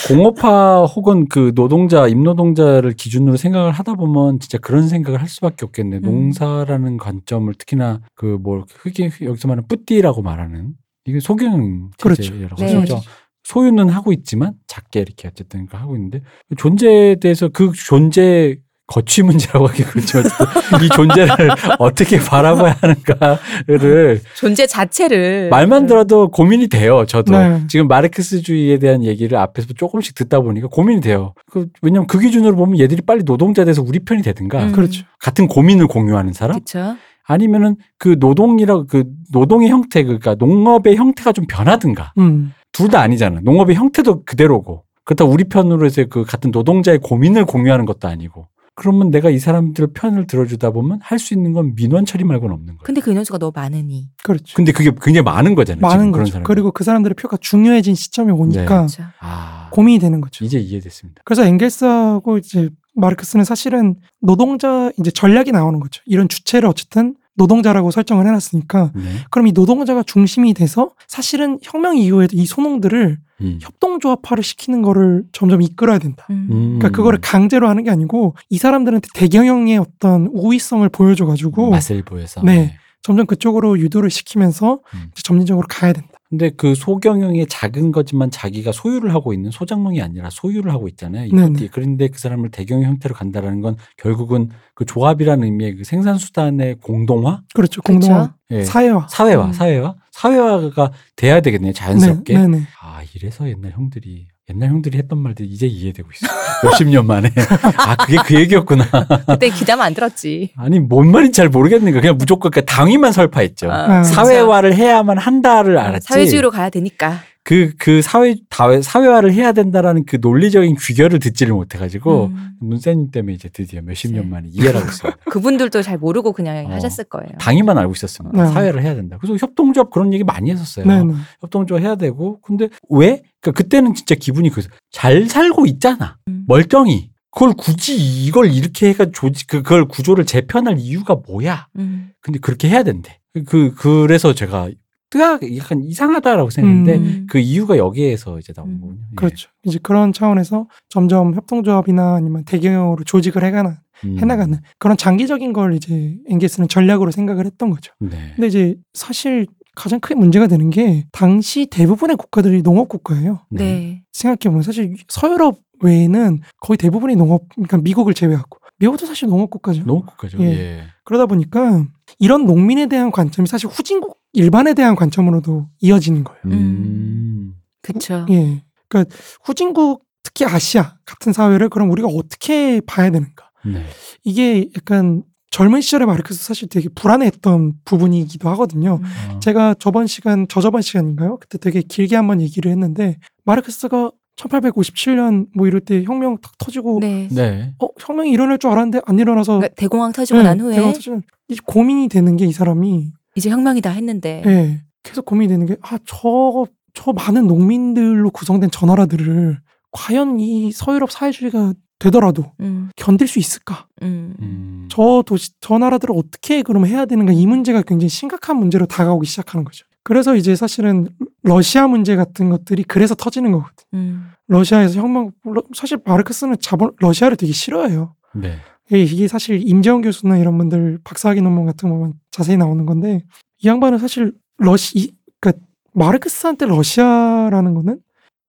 [0.07, 5.97] 공업화 혹은 그 노동자, 임노동자를 기준으로 생각을 하다 보면 진짜 그런 생각을 할 수밖에 없겠네.
[5.97, 6.01] 음.
[6.01, 10.73] 농사라는 관점을 특히나 그 뭐 흑인 여기서 말하는 뿌띠라고 말하는
[11.05, 12.21] 이게 소경 그렇죠.
[12.23, 12.75] 체제라고 네.
[12.75, 13.01] 하죠.
[13.43, 16.21] 소유는 하고 있지만 작게 이렇게 어쨌든 하고 있는데
[16.57, 20.19] 존재에 대해서 그 존재 거취 문제라고 하기 그렇죠.
[20.19, 21.49] 이 존재를
[21.79, 27.05] 어떻게 바라봐야 하는가를 존재 자체를 말만 들어도 고민이 돼요.
[27.07, 27.61] 저도 네.
[27.67, 31.33] 지금 마르크스주의에 대한 얘기를 앞에서 조금씩 듣다 보니까 고민이 돼요.
[31.51, 34.71] 그, 왜냐면 그 기준으로 보면 얘들이 빨리 노동자 돼서 우리 편이 되든가 음.
[34.71, 35.03] 그렇죠.
[35.19, 36.95] 같은 고민을 공유하는 사람 그렇죠.
[37.27, 42.53] 아니면은 그 노동이라 그 노동의 형태 그러니까 농업의 형태가 좀 변하든가 음.
[42.71, 43.39] 둘 다 아니잖아.
[43.41, 49.09] 농업의 형태도 그대로고 그렇다고 우리 편으로 해서 그 같은 노동자의 고민을 공유하는 것도 아니고 그러면
[49.09, 52.79] 내가 이 사람들 편을 들어주다 보면 할 수 있는 건 민원 처리 말고는 없는 거예요.
[52.83, 54.09] 근데 그 인원수가 너무 많으니.
[54.23, 54.53] 그렇죠.
[54.55, 55.81] 근데 그게 굉장히 많은 거잖아요.
[55.81, 56.31] 많은 거죠.
[56.33, 56.43] 사람.
[56.43, 59.03] 그리고 그 사람들의 표가 중요해진 시점이 오니까 그렇죠.
[59.21, 60.43] 아, 고민이 되는 거죠.
[60.43, 61.21] 이제 이해됐습니다.
[61.25, 66.01] 그래서 엥겔스하고 이제 마르크스는 사실은 노동자 이제 전략이 나오는 거죠.
[66.05, 69.03] 이런 주체를 어쨌든 노동자라고 설정을 해놨으니까 네.
[69.29, 73.59] 그럼 이 노동자가 중심이 돼서 사실은 혁명 이후에도 이 소농들을 음.
[73.61, 76.25] 협동조합화를 시키는 거를 점점 이끌어야 된다.
[76.29, 76.47] 음.
[76.49, 76.79] 음.
[76.79, 82.41] 그러니까 그거를 강제로 하는 게 아니고 이 사람들한테 대경영의 어떤 우위성을 보여줘가지고 맛을 보여서.
[82.43, 82.77] 네.
[83.01, 85.09] 점점 그쪽으로 유도를 시키면서 음.
[85.11, 86.09] 이제 점진적으로 가야 된다.
[86.35, 91.27] 근데 그 소경영의 작은 거지만 자기가 소유를 하고 있는 소작농이 아니라 소유를 하고 있잖아요.
[91.27, 96.75] 이것도 그런데 그 사람을 대경영 형태로 간다라는 건 결국은 그 조합이라는 의미의 그 생산 수단의
[96.81, 97.81] 공동화, 그렇죠.
[97.81, 98.65] 공동화, 예.
[98.65, 99.07] 사회화.
[99.09, 99.53] 사회화, 음.
[99.53, 101.71] 사회화, 사회화가 돼야 되겠네요.
[101.71, 102.33] 자연스럽게.
[102.33, 102.63] 네, 네, 네.
[102.81, 106.27] 아 이래서 옛날 형들이 옛날 형들이 했던 말들이 이제 이해되고 있어.
[106.63, 107.31] 몇십 년 만에.
[107.77, 108.85] 아 그게 그 얘기였구나.
[109.25, 110.51] 그때 기자만 안 들었지.
[110.55, 111.99] 아니 뭔 말인지 잘 모르겠는 거.
[111.99, 113.71] 그냥 무조건 그러니까 당위만 설파했죠.
[113.71, 116.07] 아, 아, 사회화를 해야만 한다를 어, 알았지.
[116.07, 117.21] 사회주의로 가야 되니까.
[117.45, 122.49] 그, 그 사회, 다회, 사회화를 해야 된다라는 그 논리적인 귀결을 듣지를 못해가지고, 음.
[122.59, 124.17] 문세님 때문에 이제 드디어 몇십 네.
[124.19, 125.13] 년 만에 이해를 하고 있어요.
[125.29, 126.69] 그분들도 잘 모르고 그냥 어.
[126.71, 127.29] 하셨을 거예요.
[127.39, 128.43] 당위만 알고 있었습니다.
[128.45, 128.51] 네.
[128.51, 129.17] 사회를 해야 된다.
[129.21, 130.87] 그래서 협동조합 그런 얘기 많이 했었어요.
[130.87, 131.13] 네, 네.
[131.41, 133.21] 협동조합 해야 되고, 근데 왜?
[133.41, 136.17] 그러니까 그때는 진짜 기분이 그래서 잘 살고 있잖아.
[136.27, 136.45] 음.
[136.47, 137.11] 멀쩡히.
[137.29, 137.95] 그걸 굳이
[138.25, 141.67] 이걸 이렇게 해가 조직, 그- 그걸 구조를 재편할 이유가 뭐야?
[141.77, 142.09] 음.
[142.21, 143.19] 근데 그렇게 해야 된대.
[143.45, 144.69] 그, 그래서 제가
[145.09, 147.27] 뜨악, 약간 이상하다라고 생각했는데, 음.
[147.29, 148.81] 그 이유가 여기에서 이제 나온 음.
[148.81, 148.99] 거군요.
[149.11, 149.15] 예.
[149.15, 149.49] 그렇죠.
[149.63, 153.75] 이제 그런 차원에서 점점 협동조합이나 아니면 대경영으로 조직을 해가는
[154.05, 154.19] 음.
[154.19, 157.93] 해나가는 그런 장기적인 걸 이제 엥게스는 전략으로 생각을 했던 거죠.
[157.99, 158.33] 네.
[158.35, 163.41] 근데 이제 사실 가장 크게 문제가 되는 게 당시 대부분의 국가들이 농업 국가예요.
[163.49, 164.03] 네.
[164.13, 169.83] 생각해보면 사실 서유럽 외에는 거의 대부분이 농업, 그러니까 미국을 제외하고 미국도 사실 농업 국가죠.
[169.83, 170.37] 농업국가죠.
[170.41, 170.45] 예.
[170.45, 170.83] 예.
[171.03, 171.85] 그러다 보니까
[172.19, 176.41] 이런 농민에 대한 관점이 사실 후진국 일반에 대한 관점으로도 이어지는 거예요.
[176.45, 177.55] 음.
[177.81, 178.25] 그쵸.
[178.29, 178.63] 예.
[178.87, 183.49] 그러니까 후진국 특히 아시아 같은 사회를 그럼 우리가 어떻게 봐야 되는가?
[183.65, 183.85] 네.
[184.23, 188.99] 이게 약간 젊은 시절에 마르크스 사실 되게 불안해했던 부분이기도 하거든요.
[189.01, 189.35] 음.
[189.35, 189.39] 어.
[189.39, 191.37] 제가 저번 시간, 저저번 시간인가요?
[191.37, 197.27] 그때 되게 길게 한번 얘기를 했는데, 마르크스가 1857년 뭐 이럴 때 혁명 딱 터지고, 네.
[197.31, 197.73] 네.
[197.81, 201.23] 어, 혁명이 일어날 줄 알았는데 안 일어나서, 그러니까 대공황 터지고 네, 난 후에 대공황 터지면
[201.49, 205.97] 이 고민이 되는 게 이 사람이, 이제 혁명이다 했는데 예, 계속 고민이 되는 게, 아,
[206.05, 209.59] 저, 저 많은 농민들로 구성된 저 나라들을
[209.91, 213.87] 과연 이 서유럽 사회주의가 되더라도 음, 견딜 수 있을까?
[214.01, 214.35] 음.
[214.41, 214.87] 음.
[214.91, 219.63] 저 도시, 저 나라들을 어떻게 그럼 해야 되는가 이 문제가 굉장히 심각한 문제로 다가오기 시작하는
[219.63, 219.84] 거죠.
[220.05, 221.09] 그래서 이제 사실은
[221.41, 223.73] 러시아 문제 같은 것들이 그래서 터지는 거거든.
[223.95, 224.29] 음.
[224.47, 228.13] 러시아에서 혁명, 러- 사실 마르크스는 자본, 러시아를 되게 싫어해요.
[228.35, 228.59] 네.
[228.91, 233.23] 이게, 이게 사실 임재원 교수나 이런 분들 박사학위 논문 같은 거 보면 자세히 나오는 건데
[233.63, 235.11] 이 양반은 사실 러시, 이-
[235.41, 237.99] 그러니까 마르크스한테 러시아라는 거는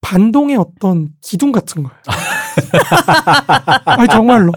[0.02, 1.98] 반동의 어떤 기둥 같은 거예요.
[3.86, 4.52] 아니 정말로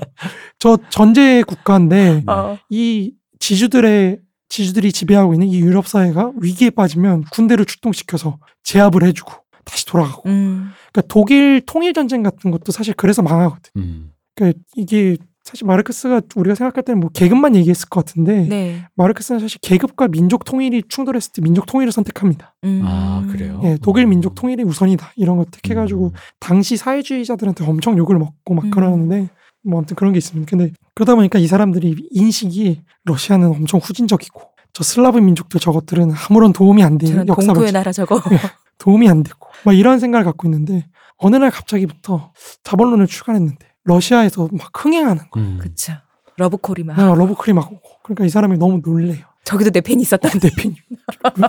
[0.59, 2.31] 저 전제 국가인데 네.
[2.31, 2.57] 어.
[2.69, 4.19] 이 지주들의
[4.49, 9.31] 지주들이 지배하고 있는 이 유럽 사회가 위기에 빠지면 군대를 출동시켜서 제압을 해주고
[9.63, 10.27] 다시 돌아가고.
[10.27, 10.71] 음.
[10.91, 13.71] 그러니까 독일 통일 전쟁 같은 것도 사실 그래서 망하거든.
[13.77, 14.11] 음.
[14.35, 18.85] 그러니까 이게 사실 마르크스가 우리가 생각할 때는 뭐 계급만 얘기했을 것 같은데 네.
[18.95, 22.55] 마르크스는 사실 계급과 민족 통일이 충돌했을 때 민족 통일을 선택합니다.
[22.65, 22.81] 음.
[22.85, 23.59] 아, 그래요?
[23.63, 24.09] 예, 독일 음.
[24.09, 26.11] 민족 통일이 우선이다 이런 거 택해가지고 음.
[26.39, 28.71] 당시 사회주의자들한테 엄청 욕을 먹고 막 음.
[28.71, 29.29] 그러는데
[29.63, 30.49] 뭐 아무튼 그런 게 있습니다.
[30.49, 34.41] 근데 그러다 보니까 이 사람들이 인식이 러시아는 엄청 후진적이고
[34.73, 38.21] 저 슬라브 민족들 저것들은 아무런 도움이 안 되는 역사 발전 나라 저거.
[38.79, 42.33] 도움이 안 되고 막 이런 생각을 갖고 있는데 어느 날 갑자기부터
[42.65, 45.41] 자본론을 출간했는데 러시아에서 막 흥행하는 거야.
[45.43, 45.57] 음.
[45.61, 45.93] 그쵸.
[46.35, 46.99] 러브콜이 막.
[46.99, 49.23] 아, 러브콜이 막 오고 그러니까 이 사람이 너무 놀래요.
[49.45, 50.27] 저기도 내 팬이 있었다.
[50.37, 50.75] 내 팬이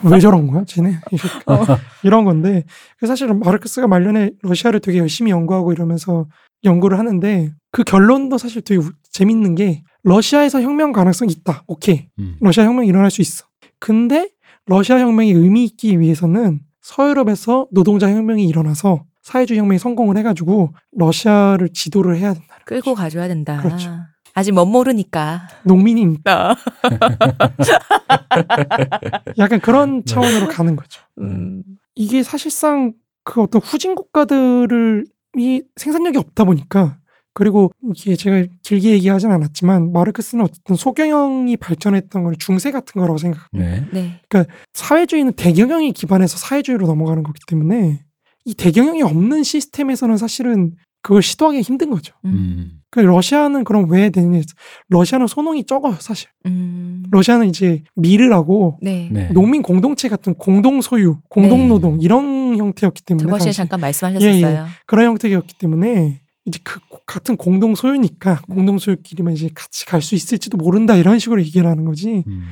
[0.04, 1.00] 왜 저런 거야, 쟤네.
[1.46, 1.64] 어.
[2.04, 2.62] 이런 건데
[2.98, 6.26] 그래서 사실 마르크스가 말년에 러시아를 되게 열심히 연구하고 이러면서
[6.62, 11.64] 연구를 하는데 그 결론도 사실 되게 우- 재밌는 게 러시아에서 혁명 가능성이 있다.
[11.66, 12.08] 오케이.
[12.18, 12.36] 음.
[12.40, 13.44] 러시아 혁명이 일어날 수 있어.
[13.78, 14.30] 근데
[14.66, 22.16] 러시아 혁명이 의미 있기 위해서는 서유럽에서 노동자 혁명이 일어나서 사회주의 혁명이 성공을 해가지고 러시아를 지도를
[22.16, 22.56] 해야 된다.
[22.64, 23.60] 끌고 가줘야 된다.
[23.60, 23.90] 그렇죠.
[24.32, 25.42] 아직 못 모르니까.
[25.64, 26.56] 농민이 나.
[29.38, 31.02] 약간 그런 차원으로 가는 거죠.
[31.18, 31.62] 음.
[31.94, 32.92] 이게 사실상
[33.24, 35.04] 그 어떤 후진 국가들을
[35.36, 36.98] 이 생산력이 없다 보니까
[37.40, 43.88] 그리고 이게 제가 길게 얘기하진 않았지만 마르크스는 어쨌든 소경영이 발전했던 걸 중세 같은 거라고 생각합니다.
[43.94, 44.20] 네.
[44.30, 44.46] 네.
[44.74, 48.04] 사회주의는 대경영이 기반해서 사회주의로 넘어가는 거기 때문에
[48.44, 52.14] 이 대경영이 없는 시스템에서는 사실은 그걸 시도하기 힘든 거죠.
[52.26, 52.72] 음.
[52.90, 54.42] 그 러시아는 그럼 왜 되느냐?
[54.88, 56.28] 러시아는 소농이 적어요, 사실.
[56.44, 57.04] 음.
[57.10, 59.08] 러시아는 이제 미르라고 네.
[59.10, 59.30] 네.
[59.32, 61.68] 농민 공동체 같은 공동 소유, 공동 네.
[61.68, 64.66] 노동 이런 형태였기 때문에 저번 시간에 당시 잠깐 말씀하셨었어요.
[64.84, 70.56] 그런 형태였기 때문에 이제 그 같은 공동 소유니까 공동 소유끼리만 이제 같이 갈 수 있을지도
[70.56, 72.24] 모른다 이런 식으로 얘기를 하는 거지.
[72.26, 72.42] 음.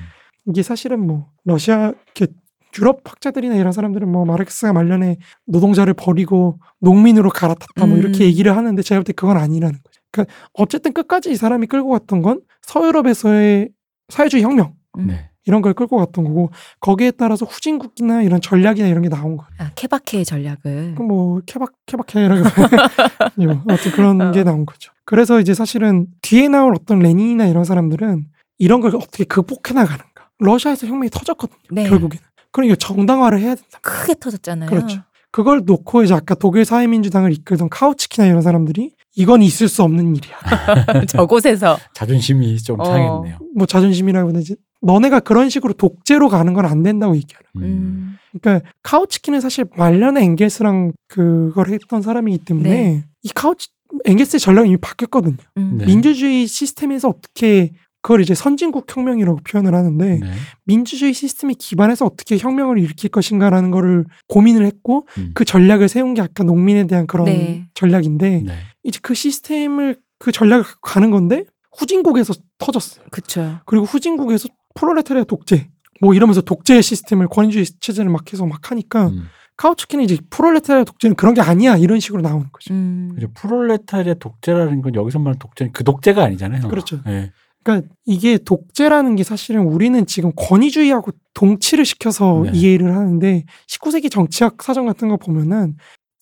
[0.46, 2.32] 이게 사실은 뭐 러시아 이렇게
[2.78, 5.16] 유럽 학자들이나 이런 사람들은 뭐 마르크스가 말년에
[5.46, 8.00] 노동자를 버리고 농민으로 갈아탔다 뭐 음.
[8.00, 10.00] 이렇게 얘기를 하는데 제가 볼 때 그건 아니라는 거죠.
[10.10, 13.70] 그러니까 어쨌든 끝까지 이 사람이 끌고 갔던 건 서유럽에서의
[14.08, 15.06] 사회주의 혁명 음.
[15.08, 15.27] 네.
[15.48, 19.48] 이런 걸 끌고 갔던 거고 거기에 따라서 후진국이나 이런 전략이나 이런 게 나온 거예요.
[19.56, 20.94] 아, 케바케의 전략을.
[20.94, 22.42] 그뭐 케박 케박해라고
[23.36, 24.30] 뭐 어떤 그런 어.
[24.30, 24.92] 게 나온 거죠.
[25.06, 28.26] 그래서 이제 사실은 뒤에 나올 어떤 레닌이나 이런 사람들은
[28.58, 30.28] 이런 걸 어떻게 극복해 나가는가.
[30.38, 31.58] 러시아에서 혁명이 터졌거든요.
[31.70, 31.88] 네.
[31.88, 32.22] 결국에는.
[32.52, 33.78] 그러니까 정당화를 해야 된다.
[33.80, 34.68] 크게 터졌잖아요.
[34.68, 35.00] 그렇죠.
[35.30, 40.36] 그걸 놓고 이제 아까 독일 사회민주당을 이끌던 카우치키나 이런 사람들이 이건 있을 수 없는 일이야.
[41.08, 41.78] 저곳에서.
[41.94, 42.84] 자존심이 좀 어.
[42.84, 43.38] 상했네요.
[43.56, 47.46] 뭐 자존심이라고는 이제 너네가 그런 식으로 독재로 가는 건 안 된다고 얘기하는.
[47.56, 47.62] 음.
[47.62, 48.18] 음.
[48.40, 53.04] 그러니까 카우치키는 사실 말년에 엥겔스랑 그걸 했던 사람이기 때문에 네.
[53.22, 53.68] 이 카우치
[54.04, 55.36] 엥겔스의 전략이 이미 바뀌었거든요.
[55.56, 55.78] 음.
[55.78, 55.86] 네.
[55.86, 57.72] 민주주의 시스템에서 어떻게
[58.02, 60.30] 그걸 이제 선진국 혁명이라고 표현을 하는데 네.
[60.64, 65.32] 민주주의 시스템에 기반해서 어떻게 혁명을 일으킬 것인가라는 거를 고민을 했고 음.
[65.34, 67.66] 그 전략을 세운 게 아까 농민에 대한 그런 네.
[67.74, 68.52] 전략인데 네.
[68.84, 71.44] 이제 그 시스템을 그 전략을 가는 건데
[71.76, 73.04] 후진국에서 터졌어요.
[73.10, 73.60] 그쵸.
[73.66, 74.48] 그리고 후진국에서
[74.78, 75.68] 프롤레타리아 독재
[76.00, 79.24] 뭐 이러면서 독재 시스템을 권위주의 체제를 막 해서 막 하니까 음.
[79.56, 82.72] 카우츠키는 이제 프롤레타리아 독재는 그런 게 아니야 이런 식으로 나오는 거죠.
[82.72, 83.10] 음.
[83.14, 83.28] 그죠.
[83.34, 86.68] 프롤레타리아 독재라는 건 여기서 말하는 독재는 그 독재가 아니잖아요.
[86.68, 87.00] 그렇죠.
[87.04, 87.32] 네.
[87.64, 92.52] 그러니까 이게 독재라는 게 사실은 우리는 지금 권위주의하고 동치를 시켜서 네.
[92.54, 95.76] 이해를 하는데 19세기 정치학 사전 같은 거 보면은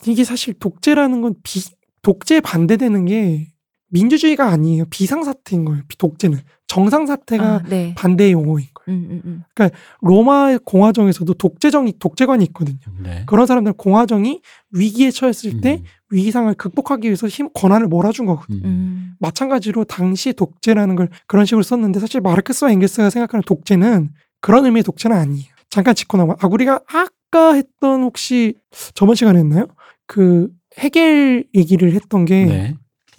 [0.05, 1.61] 이게 사실 독재라는 건 비,
[2.01, 3.47] 독재에 반대되는 게
[3.89, 4.85] 민주주의가 아니에요.
[4.89, 5.81] 비상사태인 거예요.
[5.87, 7.93] 비- 독재는 정상사태가 아, 네.
[7.95, 8.87] 반대의 용어인 거예요.
[8.99, 9.69] 음, 음, 음.
[10.01, 12.77] 로마 공화정에서도 독재정이 독재관이 있거든요.
[13.01, 13.23] 네.
[13.25, 14.41] 그런 사람들은 공화정이
[14.71, 15.83] 위기에 처했을 때 음.
[16.09, 18.59] 위기 상황을 극복하기 위해서 힘 권한을 몰아준 거거든요.
[18.59, 18.65] 음.
[18.65, 19.13] 음.
[19.19, 24.09] 마찬가지로 당시 독재라는 걸 그런 식으로 썼는데 사실 마르크스와 엥겔스가 생각하는 독재는
[24.41, 25.45] 그런 의미의 독재는 아니에요.
[25.69, 28.55] 잠깐 짚고 나면 아 우리가 아까 했던 혹시
[28.93, 29.67] 저번 시간에 했나요?
[30.05, 32.75] 그 해겔 얘기를 했던 게 네.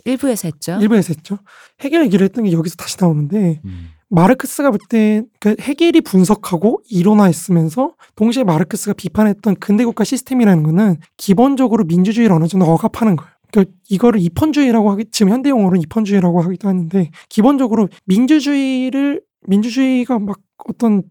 [0.08, 0.78] 일부에서 했죠.
[0.80, 1.38] 일부에서 했죠.
[1.80, 3.90] 해겔 얘기를 했던 게 여기서 다시 나오는데 음.
[4.10, 12.34] 마르크스가 볼때 그 해겔이 분석하고 이론화했으면서 동시에 마르크스가 비판했던 근대 국가 시스템이라는 거는 기본적으로 민주주의를
[12.34, 13.30] 어느 정도 억압하는 거예요.
[13.50, 21.02] 그러니까 이거를 입헌주의라고 하기 지금 현대 용어로는 입헌주의라고 하기도 하는데 기본적으로 민주주의를 민주주의가 막 어떤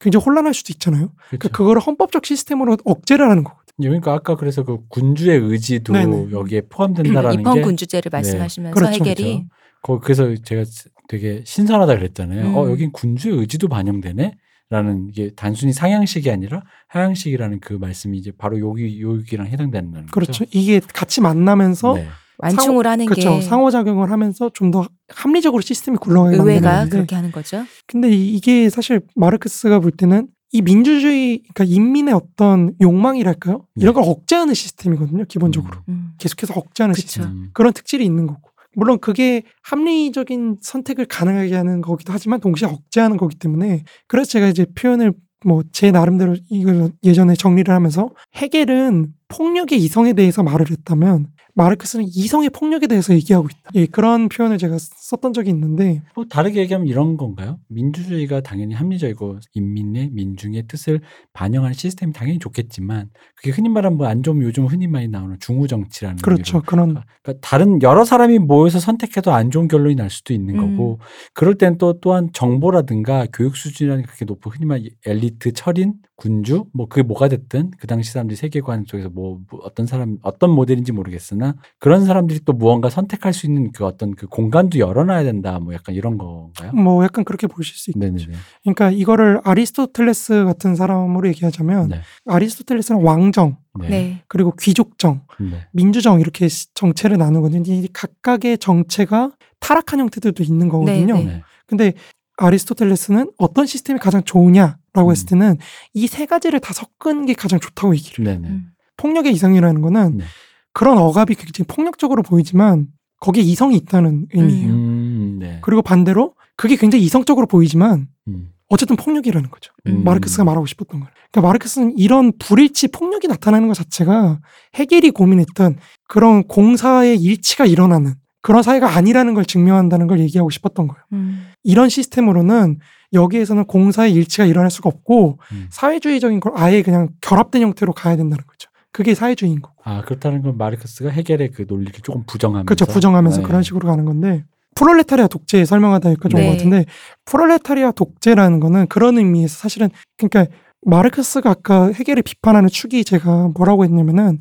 [0.00, 1.08] 굉장히 혼란할 수도 있잖아요.
[1.08, 1.16] 그렇죠.
[1.28, 3.65] 그러니까 그거를 헌법적 시스템으로 억제를 하는 거거든요.
[3.78, 6.30] 그러니까 아까 그래서 그 군주의 의지도 네네.
[6.32, 9.44] 여기에 포함된다라는 입헌 게 군주제를 말씀하시면서 그렇죠, 해결이
[9.82, 10.64] 거- 그래서 제가
[11.08, 12.46] 되게 신선하다 그랬잖아요.
[12.46, 12.54] 음.
[12.56, 14.32] 어, 여긴 군주의 의지도 반영되네?
[14.68, 20.06] 라는 이게 단순히 상향식이 아니라 하향식이라는 그 말씀이 이제 바로 여기, 여기랑 해당되는 거죠.
[20.10, 20.44] 그렇죠.
[20.50, 22.08] 이게 같이 만나면서 네.
[22.38, 23.36] 완충을 하는 그렇죠.
[23.36, 27.64] 게 상호작용을 하면서 좀 더 합리적으로 시스템이 굴러가게 의회가 그렇게 하는 거죠.
[27.86, 33.66] 근데 이- 이게 사실 마르크스가 볼 때는 이 민주주의 그러니까 인민의 어떤 욕망이랄까요?
[33.76, 35.24] 이런 걸 억제하는 시스템이거든요.
[35.24, 36.12] 기본적으로 음.
[36.18, 37.06] 계속해서 억제하는 그쵸.
[37.06, 37.24] 시스템.
[37.26, 37.50] 음.
[37.52, 38.50] 그런 특질이 있는 거고.
[38.74, 44.66] 물론 그게 합리적인 선택을 가능하게 하는 거기도 하지만 동시에 억제하는 거기 때문에 그래서 제가 이제
[44.74, 45.12] 표현을
[45.44, 52.50] 뭐 제 나름대로 이걸 예전에 정리를 하면서 헤겔은 폭력의 이성에 대해서 말을 했다면 마르크스는 이성의
[52.50, 53.70] 폭력에 대해서 얘기하고 있다.
[53.76, 57.58] 예, 그런 표현을 제가 썼던 적이 있는데 뭐 다르게 얘기하면 이런 건가요?
[57.68, 61.00] 민주주의가 당연히 합리적이고 인민의 민중의 뜻을
[61.32, 66.18] 반영하는 시스템이 당연히 좋겠지만 그게 흔히 말하는 뭐안 좋으면 요즘 흔히 많이 나오는 중우 정치라는
[66.18, 66.60] 그렇죠.
[66.60, 70.76] 그런 그러니까 다른 여러 사람이 모여서 선택해도 안 좋은 결론이 날 수도 있는 음.
[70.76, 71.00] 거고
[71.32, 76.64] 그럴 땐 또 또한 정보라든가 교육 수준이라는 게 그렇게 높고 흔히 말 엘리트 철인 군주
[76.72, 80.92] 뭐 그게 뭐가 됐든 그 당시 사람들이 세계관 속에서 뭐, 뭐 어떤 사람 어떤 모델인지
[80.92, 85.74] 모르겠으나 그런 사람들이 또 무언가 선택할 수 있는 그 어떤 그 공간도 열어놔야 된다 뭐
[85.74, 86.72] 약간 이런 건가요?
[86.72, 87.98] 뭐 약간 그렇게 보실 수 있죠.
[87.98, 88.32] 네네네.
[88.62, 92.00] 그러니까 이거를 아리스토텔레스 같은 사람으로 얘기하자면 네.
[92.26, 93.88] 아리스토텔레스는 왕정 네.
[93.90, 94.22] 네.
[94.26, 95.66] 그리고 귀족정, 네.
[95.72, 97.62] 민주정 이렇게 시- 정체를 나누거든요.
[97.70, 101.14] 이 각각의 정체가 타락한 형태들도 있는 거거든요.
[101.18, 101.42] 네, 네.
[101.66, 101.92] 근데
[102.36, 105.56] 아리스토텔레스는 어떤 시스템이 가장 좋으냐라고 했을 때는
[105.94, 108.26] 이 세 가지를 다 섞은 게 가장 좋다고 얘기를.
[108.26, 108.34] 해요.
[108.40, 108.48] 네네.
[108.48, 108.66] 음.
[108.96, 110.24] 폭력의 이성이라는 거는 네.
[110.72, 112.86] 그런 억압이 굉장히 폭력적으로 보이지만
[113.20, 114.72] 거기에 이성이 있다는 의미예요.
[114.72, 115.58] 음, 네.
[115.62, 118.50] 그리고 반대로 그게 굉장히 이성적으로 보이지만 음.
[118.68, 119.72] 어쨌든 폭력이라는 거죠.
[119.86, 120.02] 음.
[120.04, 121.12] 마르크스가 말하고 싶었던 거예요.
[121.30, 124.40] 그러니까 마르크스는 이런 불일치 폭력이 나타나는 것 자체가
[124.74, 125.76] 헤겔이 고민했던
[126.08, 131.02] 그런 공사의 일치가 일어나는 그런 사회가 아니라는 걸 증명한다는 걸 얘기하고 싶었던 거예요.
[131.12, 131.48] 음.
[131.64, 132.78] 이런 시스템으로는
[133.12, 135.66] 여기에서는 공사의 일치가 일어날 수가 없고 음.
[135.70, 138.70] 사회주의적인 걸 아예 그냥 결합된 형태로 가야 된다는 거죠.
[138.92, 139.74] 그게 사회주의인 거고.
[139.84, 142.86] 아 그렇다는 건 마르크스가 해결의 그 논리를 조금 부정하면서 그렇죠.
[142.86, 143.46] 부정하면서 네.
[143.46, 144.44] 그런 식으로 가는 건데
[144.74, 146.46] 프롤레타리아 독재 설명하다 여기까지 온 네.
[146.48, 146.84] 것 같은데
[147.24, 150.46] 프롤레타리아 독재라는 거는 그런 의미에서 사실은 그러니까
[150.82, 154.40] 마르크스가 아까 해결을 비판하는 축이 제가 뭐라고 했냐면은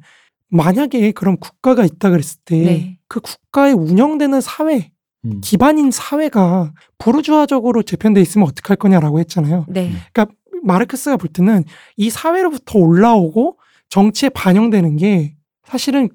[0.50, 3.00] 만약에 그런 국가가 있다 그랬을 때 네.
[3.08, 4.92] 그 국가에 운영되는 사회
[5.26, 5.42] 음.
[5.42, 9.66] 기반인 사회가 부르주아적으로 재편돼 있으면 어떡할 거냐라고 했잖아요.
[9.68, 9.92] 네.
[10.14, 11.64] 그러니까 마르크스가 볼 때는
[11.98, 13.58] 이 사회로부터 올라오고
[13.90, 15.36] 정치에 반영되는 게
[15.66, 16.10] 사실은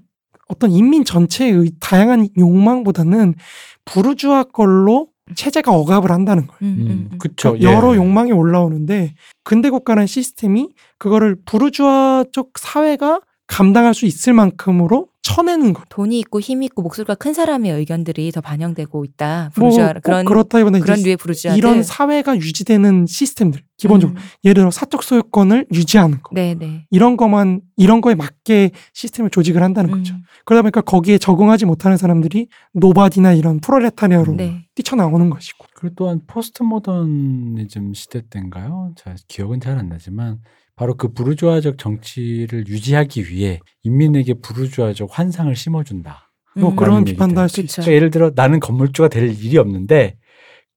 [0.49, 3.35] 어떤 인민 전체의 다양한 욕망보다는
[3.85, 6.59] 부르주아 걸로 체제가 억압을 한다는 거예요.
[6.63, 7.19] 음, 음, 음, 음.
[7.19, 7.53] 그쵸.
[7.53, 7.97] 그러니까 여러 예.
[7.97, 13.21] 욕망이 올라오는데 근대 국가라는 시스템이 그거를 부르주아 쪽 사회가
[13.51, 15.83] 감당할 수 있을 만큼으로 쳐내는 거.
[15.91, 19.51] 돈이 있고 힘이 있고 목소리가 큰 사람의 의견들이 더 반영되고 있다.
[19.57, 24.23] 뭐 부르주아 꼭 그런 그렇다기보다는 그런 류의 부르주아들 이런 사회가 유지되는 시스템들 기본적으로 음.
[24.45, 26.87] 예를 들어 사적 소유권을 유지하는 거 네, 네.
[26.91, 30.15] 이런 거만 이런 거에 맞게 시스템을 조직을 한다는 거죠.
[30.15, 30.23] 음.
[30.45, 34.65] 그러다 보니까 거기에 적응하지 못하는 사람들이 nobody나 이런 프롤레타리아로 네.
[34.75, 35.67] 뛰쳐나오는 것이고.
[35.75, 38.93] 그리고 또한 포스트 모더니즘 시대 때인가요?
[38.97, 40.39] 자, 기억은 잘 안 나지만
[40.81, 46.33] 바로 그 부르주아적 정치를 유지하기 위해 인민에게 부르주아적 환상을 심어준다.
[46.57, 46.77] 뭐 음.
[46.77, 47.61] 그런 비판도 할 수.
[47.61, 47.83] 있죠.
[47.83, 50.17] 그러니까 예를 들어 나는 건물주가 될 일이 없는데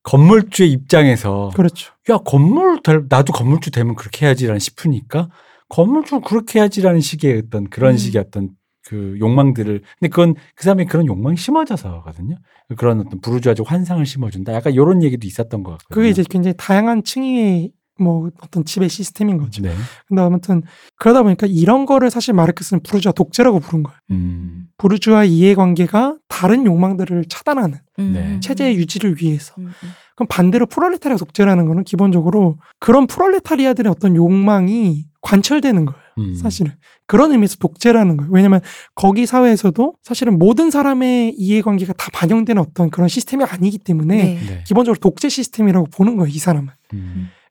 [0.03, 1.93] 건물주의 입장에서 그렇죠.
[2.09, 5.29] 야 건물 될 나도 건물주 되면 그렇게 해야지라는 싶으니까
[5.69, 7.97] 건물주 그렇게 해야지라는 식의 어떤 그런 음.
[7.97, 8.49] 식의 어떤
[8.85, 12.35] 그 욕망들을 근데 그건 그 사람이 그런 욕망이 심어져서거든요.
[12.75, 14.53] 그런 어떤 부르주아적 환상을 심어준다.
[14.53, 15.95] 약간 이런 얘기도 있었던 것 같거든요.
[15.95, 19.61] 그게 이제 굉장히 다양한 층위의 뭐 어떤 지배 시스템인 거죠.
[19.61, 19.73] 네.
[20.07, 20.63] 근데 아무튼
[20.97, 23.97] 그러다 보니까 이런 거를 사실 마르크스는 부르주아 독재라고 부른 거예요.
[24.11, 24.65] 음.
[24.77, 28.13] 부르주아 이해관계가 다른 욕망들을 차단하는 음.
[28.13, 28.39] 네.
[28.39, 29.53] 체제의 유지를 위해서.
[29.59, 29.89] 음, 음.
[30.15, 36.01] 그럼 반대로 프롤레타리아 독재라는 거는 기본적으로 그런 프롤레타리아들의 어떤 욕망이 관철되는 거예요.
[36.19, 36.35] 음.
[36.35, 36.73] 사실은
[37.07, 38.31] 그런 의미에서 독재라는 거예요.
[38.31, 38.61] 왜냐하면
[38.93, 44.39] 거기 사회에서도 사실은 모든 사람의 이해관계가 다 반영되는 어떤 그런 시스템이 아니기 때문에 네.
[44.47, 44.63] 네.
[44.65, 46.29] 기본적으로 독재 시스템이라고 보는 거예요.
[46.29, 46.69] 이 사람은.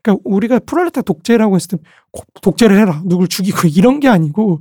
[0.03, 0.19] 음.
[0.19, 4.61] 그러니까 우리가 프롤레타 독재라고 했을 때꼭 독재를 해라 누굴 죽이고 이런 게 아니고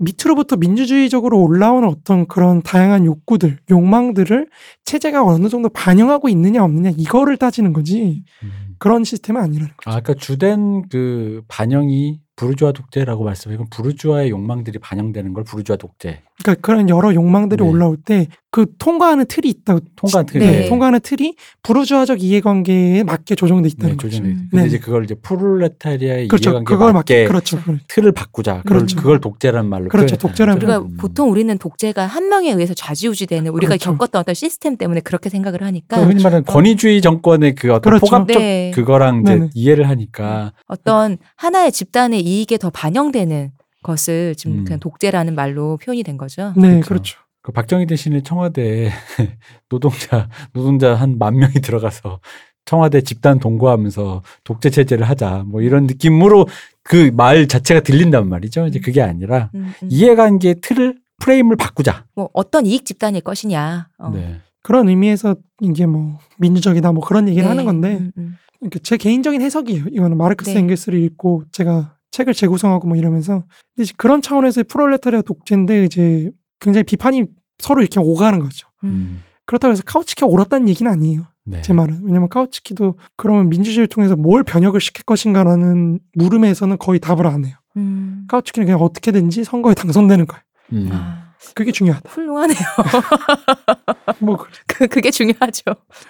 [0.00, 4.48] 밑으로부터 민주주의적으로 올라오는 어떤 그런 다양한 욕구들 욕망들을
[4.84, 8.76] 체제가 어느 정도 반영하고 있느냐 없느냐 이거를 따지는 거지 음.
[8.78, 9.90] 그런 시스템은 아니라는 거죠.
[9.90, 16.22] 아, 아까 주된 그 반영이 부르주아 독재라고 말씀하신 부르주아의 욕망들이 반영되는 걸 부르주아 독재.
[16.42, 17.68] 그러니까 그런 여러 욕망들이 네.
[17.68, 20.68] 올라올 때 그 통과하는 틀이 있다고 통과한 틀이 네.
[20.68, 24.08] 통과하는 틀이 부르주아적 이해관계에 맞게 조정돼 있다는 네, 거죠.
[24.10, 24.28] 조정돼.
[24.30, 24.48] 음.
[24.50, 24.68] 근데 네.
[24.68, 26.50] 이제 그걸 이제 프롤레타리아의 그렇죠.
[26.50, 27.62] 이해관계 그걸 맞게 맞게 그렇죠.
[27.62, 27.84] 그렇죠.
[27.86, 28.62] 틀을 바꾸자.
[28.62, 28.96] 그걸 그렇죠.
[28.96, 30.16] 그걸 독재라는 말로 그렇죠.
[30.16, 30.66] 독재라는 거죠.
[30.66, 30.96] 우리가 음.
[30.96, 33.92] 보통 우리는 독재가 한 명에 의해서 좌지우지되는 우리가 그렇죠.
[33.92, 38.06] 겪었던 어떤 시스템 때문에 그렇게 생각을 하니까 그 흔히 말하는 권위주의 정권의 그 어떤 그렇죠.
[38.06, 38.72] 포괄적 네.
[38.74, 39.48] 그거랑 이제.
[39.54, 43.52] 이해를 하니까 어떤 하나의 집단의 이익에 더 반영되는
[43.84, 44.64] 것을 지금 음.
[44.64, 46.52] 그냥 독재라는 말로 표현이 된 거죠.
[46.56, 47.18] 네, 그렇죠.
[47.42, 48.90] 그 박정희 대신에 청와대에
[49.68, 52.20] 노동자 노동자 한 만 명이 들어가서
[52.66, 56.46] 청와대 집단 동거하면서 독재 체제를 하자 뭐 이런 느낌으로
[56.82, 58.66] 그 말 자체가 들린단 말이죠.
[58.66, 59.88] 이제 그게 아니라 음, 음.
[59.90, 62.04] 이해관계 틀을 프레임을 바꾸자.
[62.14, 63.88] 뭐 어떤 이익 집단일 것이냐.
[63.98, 64.10] 어.
[64.10, 64.40] 네.
[64.62, 67.48] 그런 의미에서 이게 뭐 민주적이다 뭐 그런 얘기를 네.
[67.48, 68.70] 하는 건데 음, 음.
[68.82, 69.84] 제 개인적인 해석이에요.
[69.90, 70.58] 이거는 마르크스 네.
[70.60, 73.44] 앵겔스를 읽고 제가 책을 재구성하고 뭐 이러면서
[73.74, 76.30] 근데 이제 그런 차원에서의 프롤레타리아 독재인데 이제
[76.60, 77.24] 굉장히 비판이
[77.58, 78.68] 서로 이렇게 오가는 거죠.
[78.84, 79.22] 음.
[79.46, 81.22] 그렇다고 해서 카우치키가 옳았다는 얘기는 아니에요.
[81.44, 81.60] 네.
[81.62, 82.02] 제 말은.
[82.04, 87.56] 왜냐면 카우치키도 그러면 민주주의를 통해서 뭘 변혁을 시킬 것인가라는 물음에서는 거의 답을 안 해요.
[87.76, 88.26] 음.
[88.28, 90.42] 카우치키는 그냥 어떻게든지 선거에 당선되는 거예요.
[90.72, 90.88] 음.
[90.92, 92.08] 아, 그게 중요하다.
[92.10, 92.58] 훌륭하네요.
[94.20, 95.62] 뭐 그- 그 그게 중요하죠.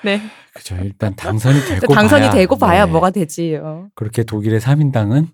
[0.05, 0.21] 네.
[0.53, 0.77] 그죠.
[0.83, 2.93] 일단 당선이 되고 당선이 봐야, 되고 봐야 네.
[2.93, 3.89] 뭐가 되지요.
[3.95, 5.29] 그렇게 독일의 3인당은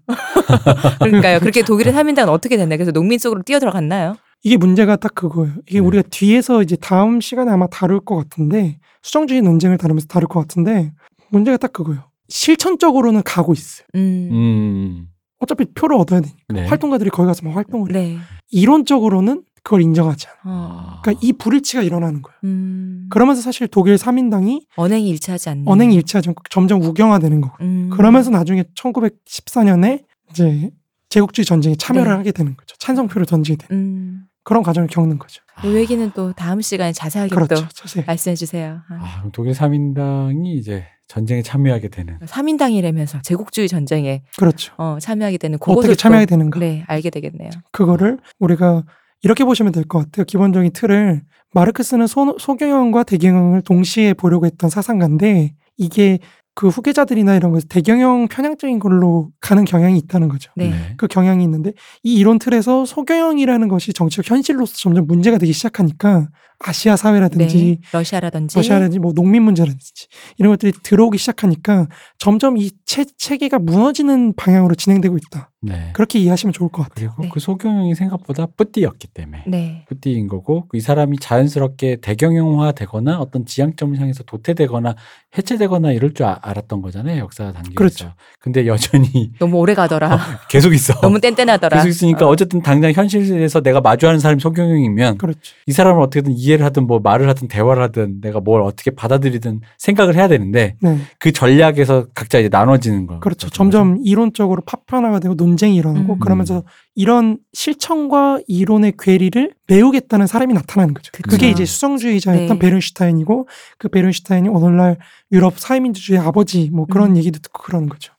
[1.01, 1.41] 그러니까요.
[1.41, 2.77] 그렇게 독일의 3인당은 어떻게 됐나요?
[2.79, 4.17] 그래서 농민 속으로 뛰어들어갔나요?
[4.43, 5.55] 이게 문제가 딱 그거예요.
[5.69, 5.87] 이게 네.
[5.87, 10.93] 우리가 뒤에서 이제 다음 시간에 아마 다룰 것 같은데 수정주의 논쟁을 다루면서 다룰 것 같은데
[11.31, 12.03] 문제가 딱 그거예요.
[12.29, 13.87] 실천적으로는 가고 있어요.
[13.95, 14.29] 음.
[14.33, 15.09] 음.
[15.39, 16.67] 어차피 표를 얻어야 되니까 네.
[16.67, 18.03] 활동가들이 거기 가서 막 활동을 해요.
[18.03, 18.19] 네.
[18.51, 20.39] 이론적으로는 그걸 인정하지 않아.
[20.45, 21.01] 어.
[21.03, 22.37] 그러니까 이 불일치가 일어나는 거예요.
[22.45, 23.09] 음.
[23.11, 25.67] 그러면서 사실 독일 3인당이 언행이 일치하지 않는.
[25.67, 27.57] 언행이 일치하지 않고 점점 우경화되는 거고.
[27.63, 27.91] 음.
[27.93, 30.71] 그러면서 나중에 1914년에 이제
[31.17, 32.17] 제국주의 전쟁에 참여를 네.
[32.19, 32.77] 하게 되는 거죠.
[32.79, 34.23] 찬성표를 던지게 되는 음.
[34.45, 35.43] 그런 과정을 겪는 거죠.
[35.65, 37.55] 이 얘기는 또 다음 시간에 자세하게 그렇죠.
[37.55, 38.05] 또 자세히.
[38.07, 38.81] 말씀해 주세요.
[38.91, 38.95] 아.
[39.01, 44.75] 아, 그럼 독일 3인당이 이제 전쟁에 참여하게 되는 3인당이라면서 제국주의 전쟁에 그렇죠.
[44.77, 46.61] 어, 참여하게 되는 어떻게 참여하게 또, 되는가.
[46.61, 47.49] 네, 알게 되겠네요.
[47.73, 48.85] 그거를 우리가
[49.23, 50.25] 이렇게 보시면 될 것 같아요.
[50.27, 51.23] 기본적인 틀을
[51.55, 56.19] 마르크스는 소, 소경영과 대경영을 동시에 보려고 했던 사상가인데 이게
[56.57, 60.51] 그 후계자들이나 이런 거에서 대경영 편향적인 걸로 가는 경향이 있다는 거죠.
[60.57, 60.73] 네.
[60.97, 61.73] 그 경향이 있는데
[62.03, 66.29] 이 이론 틀에서 소경영이라는 것이 정치적 현실로서 점점 문제가 되기 시작하니까
[66.59, 67.89] 아시아 사회라든지 네.
[67.93, 70.07] 러시아라든지 러시아라든지 뭐 농민 문제라든지
[70.39, 71.87] 이런 것들이 들어오기 시작하니까
[72.19, 75.51] 점점 이 체, 체계가 무너지는 방향으로 진행되고 있다.
[75.63, 75.91] 네.
[75.95, 77.09] 그렇게 이해하시면 좋을 것 같아요.
[77.17, 77.29] 그리고 네.
[77.33, 79.85] 그 소경영이 생각보다 뿌띠였기 때문에 네.
[79.89, 84.95] 뿌띠인 거고 이 사람이 자연스럽게 대경영화 되거나 어떤 지향점을 향해서 도태되거나
[85.37, 87.75] 해체되거나 이럴 줄 아- 알았던 거잖아요 역사 단계에서.
[87.75, 88.13] 그렇죠.
[88.39, 90.21] 근데 여전히 너무 오래 가더라.
[90.49, 90.95] 계속 있어.
[91.01, 91.77] 너무 뗀뗀하더라.
[91.79, 92.29] 계속 있으니까 어.
[92.31, 95.41] 어쨌든 당장 현실에서 내가 마주하는 사람이 소경영이면 그렇죠.
[95.67, 100.15] 이 사람을 어떻게든 이해를 하든 뭐 말을 하든 대화를 하든 내가 뭘 어떻게 받아들이든 생각을
[100.15, 100.99] 해야 되는데 네.
[101.19, 103.21] 그 전략에서 각자 이제 나눠지는 거.
[103.21, 103.51] 그렇죠.
[103.51, 106.19] 점점 이론적으로 파편화가 되고 논쟁이 일어나고 음.
[106.19, 106.63] 그러면서
[106.95, 111.11] 이런 실천과 이론의 괴리를 메우겠다는 사람이 나타나는 거죠.
[111.13, 111.29] 그쵸.
[111.29, 112.59] 그게 이제 수성주의자였던 네.
[112.59, 113.49] 베른슈타인이고
[113.79, 114.97] 그 베른슈타인이 오늘날
[115.33, 117.17] 유럽 사회민주주의 아버지 뭐 그런 음.
[117.17, 118.13] 얘기도 듣고 그러는 거죠.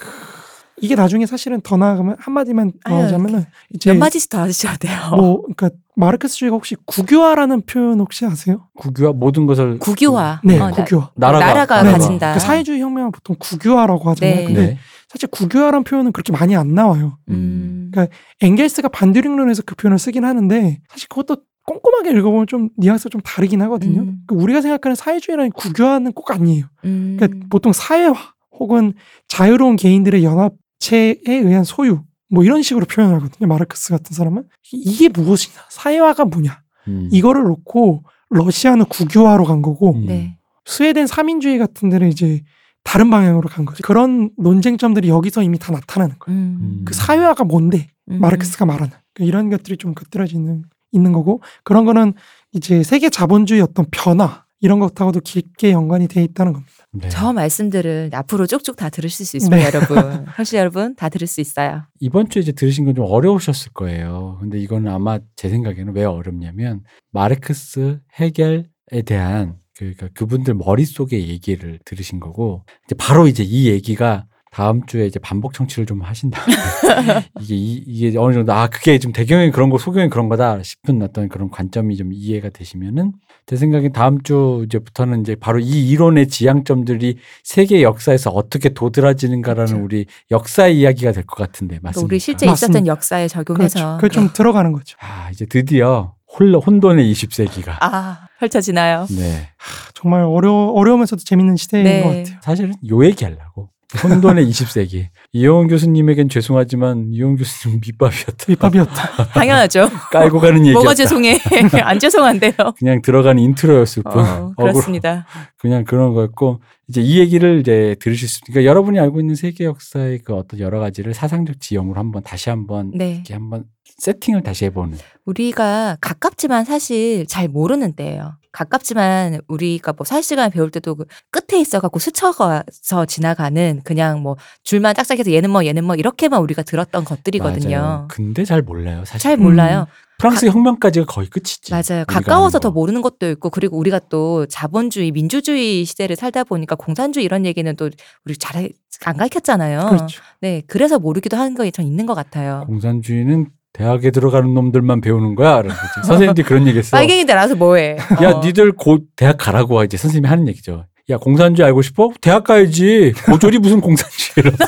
[0.80, 4.96] 이게 나중에 사실은 더 나아가면 한마디만 하자면은 이제 몇 마디씩 더 하셔야 돼요.
[5.16, 8.68] 뭐 그러니까 마르크스주의가 혹시 국유화라는 표현 혹시 아세요?
[8.78, 10.42] 국유화 모든 것을 국유화.
[10.44, 11.12] 네, 어, 나- 국유화.
[11.16, 12.34] 나 라가 나라가 네, 가진다.
[12.36, 14.36] 그 사회주의 혁명은 보통 국유화라고 하잖아요.
[14.36, 14.46] 네.
[14.46, 14.78] 근데 네.
[15.10, 17.18] 사실 국유화라는 표현은 그렇게 많이 안 나와요.
[17.30, 17.90] 음.
[17.92, 23.62] 그러니까 엥겔스가 반듀링론에서 그 표현을 쓰긴 하는데 사실 그것도 꼼꼼하게 읽어보면 좀 뉘앙스가 좀 다르긴
[23.64, 24.02] 하거든요.
[24.02, 24.20] 음.
[24.28, 26.66] 그 우리가 생각하는 사회주의라는 국유화는 꼭 아니에요.
[26.86, 27.18] 음.
[27.20, 28.14] 그러니까 보통 사회화
[28.60, 28.94] 혹은
[29.28, 33.48] 자유로운 개인들의 연합 체에 의한 소유 뭐 이런 식으로 표현 하거든요.
[33.48, 34.44] 마르크스 같은 사람은
[34.74, 37.10] 이- 이게 무엇이냐 사회화가 뭐냐 음.
[37.12, 40.06] 이거를 놓고 러시아는 국유화로 간 거고 음.
[40.06, 40.38] 네.
[40.66, 42.42] 스웨덴 삼인주의 같은 데는 이제
[42.84, 43.82] 다른 방향으로 간 거죠.
[43.84, 46.40] 그런 논쟁점들이 여기서 이미 다 나타나는 거예요.
[46.40, 46.82] 음.
[46.86, 48.20] 그 사회화가 뭔데 음.
[48.20, 52.14] 마르크스가 말하는 그러니까 이런 것들이 좀 곁들여지는 있는 거고 그런 거는
[52.54, 56.72] 이제 세계 자본주의 어떤 변화 이런 것하고도 깊게 연관이 돼 있다는 겁니다.
[57.02, 57.10] 네.
[57.10, 59.66] 저 말씀들을 앞으로 쭉쭉 다 들으실 수 있습니다, 네.
[59.74, 60.26] 여러분.
[60.36, 61.84] 사실 여러분 다 들을 수 있어요.
[62.00, 64.38] 이번 주에 이제 들으신 건 좀 어려우셨을 거예요.
[64.40, 72.20] 근데 이거는 아마 제 생각에는 왜 어렵냐면 마르크스, 헤겔에 대한 그러니까 그분들 머릿속의 얘기를 들으신
[72.20, 74.26] 거고 이제 바로 이제 이 얘기가
[74.58, 76.52] 다음 주에 이제 반복 청취를 좀 하신 다음에
[77.42, 81.00] 이게 이, 이게 어느 정도 아 그게 좀 대경이 그런 거 소경이 그런 거다 싶은
[81.04, 83.14] 어떤 그런 관점이 좀 이해가 되시면은
[83.46, 89.84] 제 생각엔 다음 주 이제부터는 이제 바로 이 이론의 지향점들이 세계 역사에서 어떻게 도드라지는가라는 그렇죠.
[89.86, 92.06] 우리 역사의 이야기가 될 것 같은데 또 맞습니까?
[92.08, 92.80] 우리 실제 맞습니다.
[92.80, 94.02] 있었던 역사에 적용해서 그렇죠.
[94.02, 94.98] 그게 좀 들어가는 거죠.
[95.02, 99.06] 아 이제 드디어 홀로 혼돈의 20세기가 아 펼쳐지나요?
[99.12, 99.50] 네
[99.94, 102.02] 정말 어려 어려우면서도 재밌는 시대인 네.
[102.02, 102.40] 것 같아요.
[102.42, 103.70] 사실은 요 얘기하려고
[104.04, 109.28] 혼돈의 20세기 이영훈 교수님에겐 죄송하지만 이영훈 교수님 밑밥이었다 밑밥이었다.
[109.34, 109.90] 당연하죠.
[110.12, 111.40] 깔고 가는 얘기였다 뭐가 죄송해?
[111.84, 112.54] 안 죄송한데요.
[112.78, 115.26] 그냥 들어가는 인트로였을 뿐 어, 그렇습니다.
[115.58, 120.20] 그냥 그런 거였고 이제 이 얘기를 이제 들으실 수, 그러니까 여러분이 알고 있는 세계 역사의
[120.20, 123.16] 그 어떤 여러 가지를 사상적 지형으로 한번 다시 한번 네.
[123.16, 123.66] 이렇게 한번
[123.98, 124.98] 세팅을 다시 해보는.
[125.26, 128.36] 우리가 가깝지만 사실 잘 모르는 때예요.
[128.52, 135.32] 가깝지만 우리가 뭐 사실시간 배울 때도 그 끝에 있어갖고 스쳐가서 지나가는 그냥 뭐 줄만 짝짝해서
[135.32, 137.78] 얘는 뭐 얘는 뭐 이렇게만 우리가 들었던 것들이거든요.
[137.78, 138.08] 맞아요.
[138.10, 139.04] 근데 잘 몰라요.
[139.06, 139.20] 사실.
[139.20, 139.88] 잘 몰라요.
[140.20, 141.72] 프랑스 혁명까지가 거의 끝이지.
[141.72, 142.06] 맞아요.
[142.08, 142.80] 가까워서 더 거.
[142.80, 147.90] 모르는 것도 있고 그리고 우리가 또 자본주의, 민주주의 시대를 살다 보니까 공산주의 이런 얘기는 또
[148.26, 148.72] 우리 잘
[149.06, 149.86] 안 가르쳤잖아요.
[149.90, 150.22] 그렇죠.
[150.42, 152.64] 네, 그래서 모르기도 하는 거에 전 있는 것 같아요.
[152.68, 155.62] 공산주의는 대학에 들어가는 놈들만 배우는 거야.
[156.06, 156.98] 선생님들이 그런 얘기 했어.
[156.98, 157.98] 빨갱이들 알아서 뭐해?
[158.24, 158.42] 야, 어.
[158.44, 160.86] 니들 곧 대학 가라고 이제 선생님이 하는 얘기죠.
[161.10, 162.10] 야, 공산주의 알고 싶어?
[162.20, 163.14] 대학 가야지.
[163.28, 164.66] 고졸이 무슨 공산주의라서.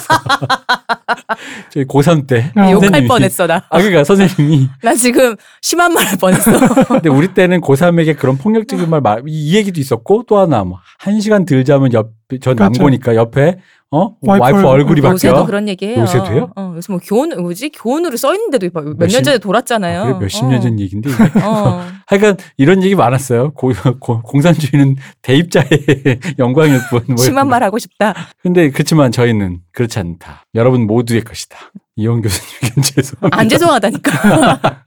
[1.71, 2.51] 저희 고3 때.
[2.55, 2.71] 어.
[2.71, 3.63] 욕할 뻔했어 나.
[3.69, 4.69] 아, 그러니까 선생님이.
[4.83, 6.51] 나 지금 심한 말 할 뻔했어.
[6.87, 11.19] 근데 우리 때는 고3에게 그런 폭력적인 말, 말, 이 얘기도 있었고, 또 하나, 뭐, 한
[11.19, 12.11] 시간 들자면 옆,
[12.41, 12.63] 저 그렇죠.
[12.63, 13.57] 남고니까 옆에,
[13.89, 14.15] 어?
[14.21, 15.13] 와이프 와이프, 얼굴이 얼굴.
[15.13, 15.45] 요새도 바뀌어.
[15.47, 16.01] 그런 얘기해요.
[16.01, 16.51] 요새도 해요?
[16.55, 20.01] 어, 요새 뭐 교훈 뭐지 교훈으로 써 있는데도 몇년 몇십- 전에 돌았잖아요.
[20.01, 20.61] 아, 그래, 몇십 년 어.
[20.61, 21.09] 전 얘기인데.
[21.43, 21.83] 어.
[22.05, 23.51] 하여간 이런 얘기 많았어요.
[23.53, 25.67] 고, 고- 공산주의는 대입자의
[26.37, 27.01] 영광일 뿐.
[27.07, 28.13] 뭐 심한 말 하고 싶다.
[28.43, 30.45] 근데 그렇지만 저희는 그렇지 않다.
[30.53, 31.57] 여러분 모두의 것이다.
[31.95, 33.37] 이용 교수님께 죄송합니다.
[33.39, 34.59] 안 죄송하다니까.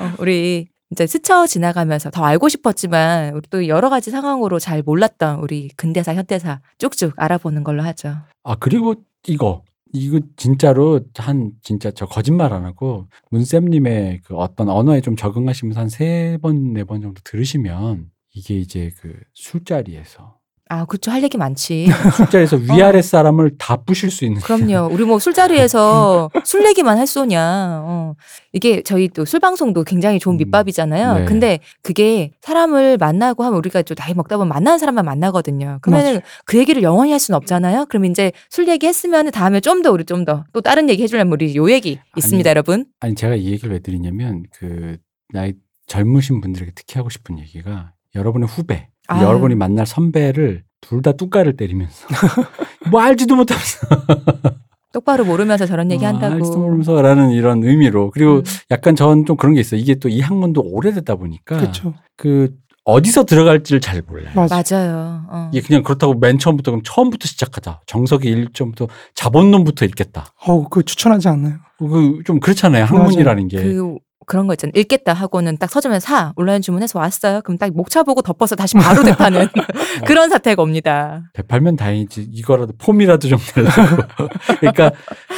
[0.00, 5.40] 어, 우리 이제 스쳐 지나가면서 더 알고 싶었지만 우리 또 여러 가지 상황으로 잘 몰랐던
[5.40, 8.16] 우리 근대사 현대사 쭉쭉 알아보는 걸로 하죠.
[8.44, 8.94] 아 그리고
[9.28, 9.62] 이거
[9.92, 15.88] 이거 진짜로 한 진짜 저 거짓말 안 하고 문쌤님의 그 어떤 언어에 좀 적응하시면서 한
[15.90, 20.35] 세 번 네 번 정도 들으시면 이게 이제 그 술자리에서
[20.68, 21.10] 아, 그쵸.
[21.12, 21.86] 할 얘기 많지.
[22.16, 24.88] 술자리에서 위아래 사람을 다 부실 수 있는 그럼요.
[24.92, 27.82] 우리 뭐 술자리에서 술 얘기만 할 소냐.
[27.84, 28.14] 어.
[28.52, 31.18] 이게 저희 또 술 방송도 굉장히 좋은 음, 밑밥이잖아요.
[31.20, 31.24] 네.
[31.24, 35.78] 근데 그게 사람을 만나고 하면 우리가 좀 나이 먹다 보면 만나는 사람만 만나거든요.
[35.82, 36.20] 그러면은.
[36.44, 37.86] 그 얘기를 영원히 할 수는 없잖아요.
[37.88, 41.32] 그럼 이제 술 얘기 했으면 다음에 좀 더 우리 좀 더 또 다른 얘기 해주려면
[41.32, 42.86] 우리 요 얘기 있습니다, 여러분.
[43.00, 44.96] 아니 제가 이 얘기를 왜 드리냐면 그
[45.32, 45.52] 나이
[45.86, 49.24] 젊으신 분들에게 특히 하고 싶은 얘기가 여러분의 후배, 아유.
[49.24, 52.06] 여러 분이 만날 선배를 둘 다 뚜까를 때리면서
[52.90, 53.78] 뭐 알지도 못하면서
[54.92, 56.56] 똑바로 모르면서 저런 얘기 아, 알지도 한다고.
[56.58, 58.42] 모르면서라는 이런 의미로 그리고 음.
[58.70, 59.80] 약간 전 좀 그런 게 있어요.
[59.80, 61.94] 이게 또 이 학문도 오래됐다 보니까 그렇죠.
[62.16, 62.54] 그
[62.84, 64.30] 어디서 들어갈지를 잘 몰라요.
[64.36, 64.62] 맞아.
[64.62, 65.24] 맞아요.
[65.28, 65.50] 어.
[65.52, 67.80] 이게 그냥 그렇다고 맨 처음부터 그럼 처음부터 시작하자.
[67.86, 70.26] 정석의 1점부터 자본론부터 읽겠다.
[70.46, 71.56] 어우, 그 추천하지 않나요?
[71.78, 72.84] 그 좀 그렇잖아요.
[72.84, 73.60] 학문이라는 게.
[73.62, 73.96] 그
[74.26, 74.72] 그런 거 있잖아요.
[74.74, 77.40] 읽겠다 하고는 딱 서점에 사 온라인 주문해서 왔어요.
[77.42, 79.46] 그럼 딱 목차 보고 덮어서 다시 바로 대파는
[80.06, 81.22] 그런 사태가 옵니다.
[81.32, 84.02] 배팔면 다행이지 이거라도 폼이라도 좀 내려고
[84.60, 84.90] 그러니까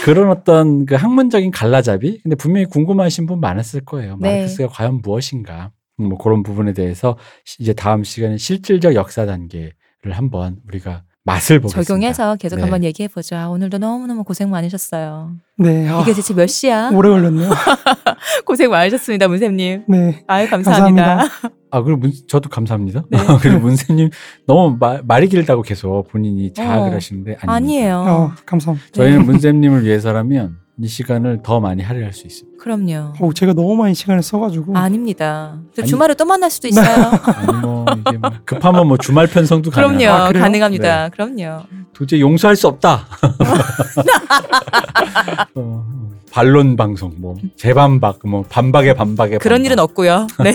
[0.05, 4.31] 그런 어떤 그 학문적인 갈라잡이 근데 분명히 궁금하신 분 많았을 거예요 네.
[4.37, 9.73] 마르크스가 과연 무엇인가 뭐 그런 부분에 대해서 시- 이제 다음 시간에 실질적 역사 단계를
[10.13, 12.63] 한번 우리가 맛을 보겠습니다 적용해서 계속 네.
[12.63, 13.37] 한번 얘기해 보죠.
[13.37, 15.33] 아, 오늘도 너무너무 고생 많으셨어요.
[15.59, 15.89] 네.
[15.89, 16.91] 아, 이게 대체 몇 시야?
[16.93, 17.51] 오래 걸렸네요.
[18.47, 19.85] 고생 많으셨습니다, 문쌤님.
[19.89, 20.25] 네.
[20.27, 21.25] 아유 감사합니다.
[21.71, 23.19] 아 그리고 문, 저도 감사합니다 네.
[23.43, 24.09] 그리고 문세님
[24.47, 27.53] 너무 마- 말이 길다고 계속 본인이 자학을 어, 하시는데 아닙니다.
[27.53, 27.97] 아니에요.
[27.99, 28.89] 어, 감사합니다.
[28.93, 33.13] 저희는 문쌤님을 위해서라면 이 시간을 더 많이 할애할 수 있습니다 그럼요.
[33.21, 34.77] 어, 제가 너무 많이 시간을 써가지고.
[34.77, 35.59] 아닙니다.
[35.75, 36.85] 또 아니- 주말에 또 만날 수도 있어요.
[37.25, 39.89] 아니 뭐 이게 뭐 급하면 뭐 주말 편성도 그럼요.
[39.89, 40.13] 가능해요.
[40.13, 40.33] 아?
[40.33, 41.09] 가능합니다.
[41.11, 41.63] 그럼요.
[41.93, 43.07] 도저히 용서할 수 없다.
[45.55, 45.85] 어,
[46.31, 49.67] 반론 방송 뭐 재반박 뭐 반박에 반박에 그런 반박.
[49.67, 50.27] 일은 없고요.
[50.45, 50.53] 네.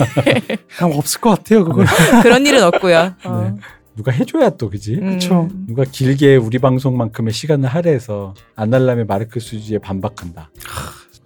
[0.78, 1.86] 그냥 없을 것 같아요, 그걸.
[2.22, 3.14] 그런 일은 없고요.
[3.24, 3.40] 어.
[3.42, 3.54] 네.
[3.96, 4.94] 누가 해줘야 또 그지.
[4.96, 5.12] 음.
[5.12, 5.48] 그쵸.
[5.66, 10.50] 누가 길게 우리 방송만큼의 시간을 할애해서 안날람의 마르크스주의에 반박한다.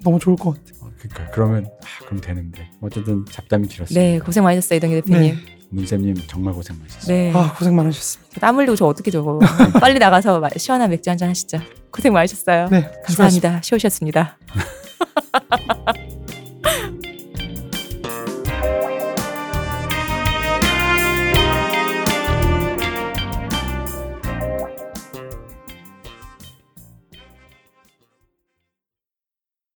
[0.05, 0.79] 너무 좋을 것 같아요.
[0.83, 4.01] 어, 그러니까 그러면 아, 그럼 되는데 어쨌든 잡담이 길었습니다.
[4.01, 5.37] 네, 고생 많으셨어요, 이동기 대표님.
[5.71, 7.15] 문쌤님 정말 고생 많으셨어요.
[7.17, 7.33] 네.
[7.35, 8.41] 아, 고생 많으셨습니다.
[8.41, 9.39] 땀 흘리고 저 어떻게 저거.
[9.81, 11.59] 빨리 나가서 마- 시원한 맥주 한 잔 하시죠.
[11.91, 12.69] 고생 많으셨어요.
[12.71, 12.81] 네.
[13.09, 13.51] 수고하셨습니다.
[13.51, 13.63] 감사합니다.
[13.63, 14.39] 쉬우셨습니다.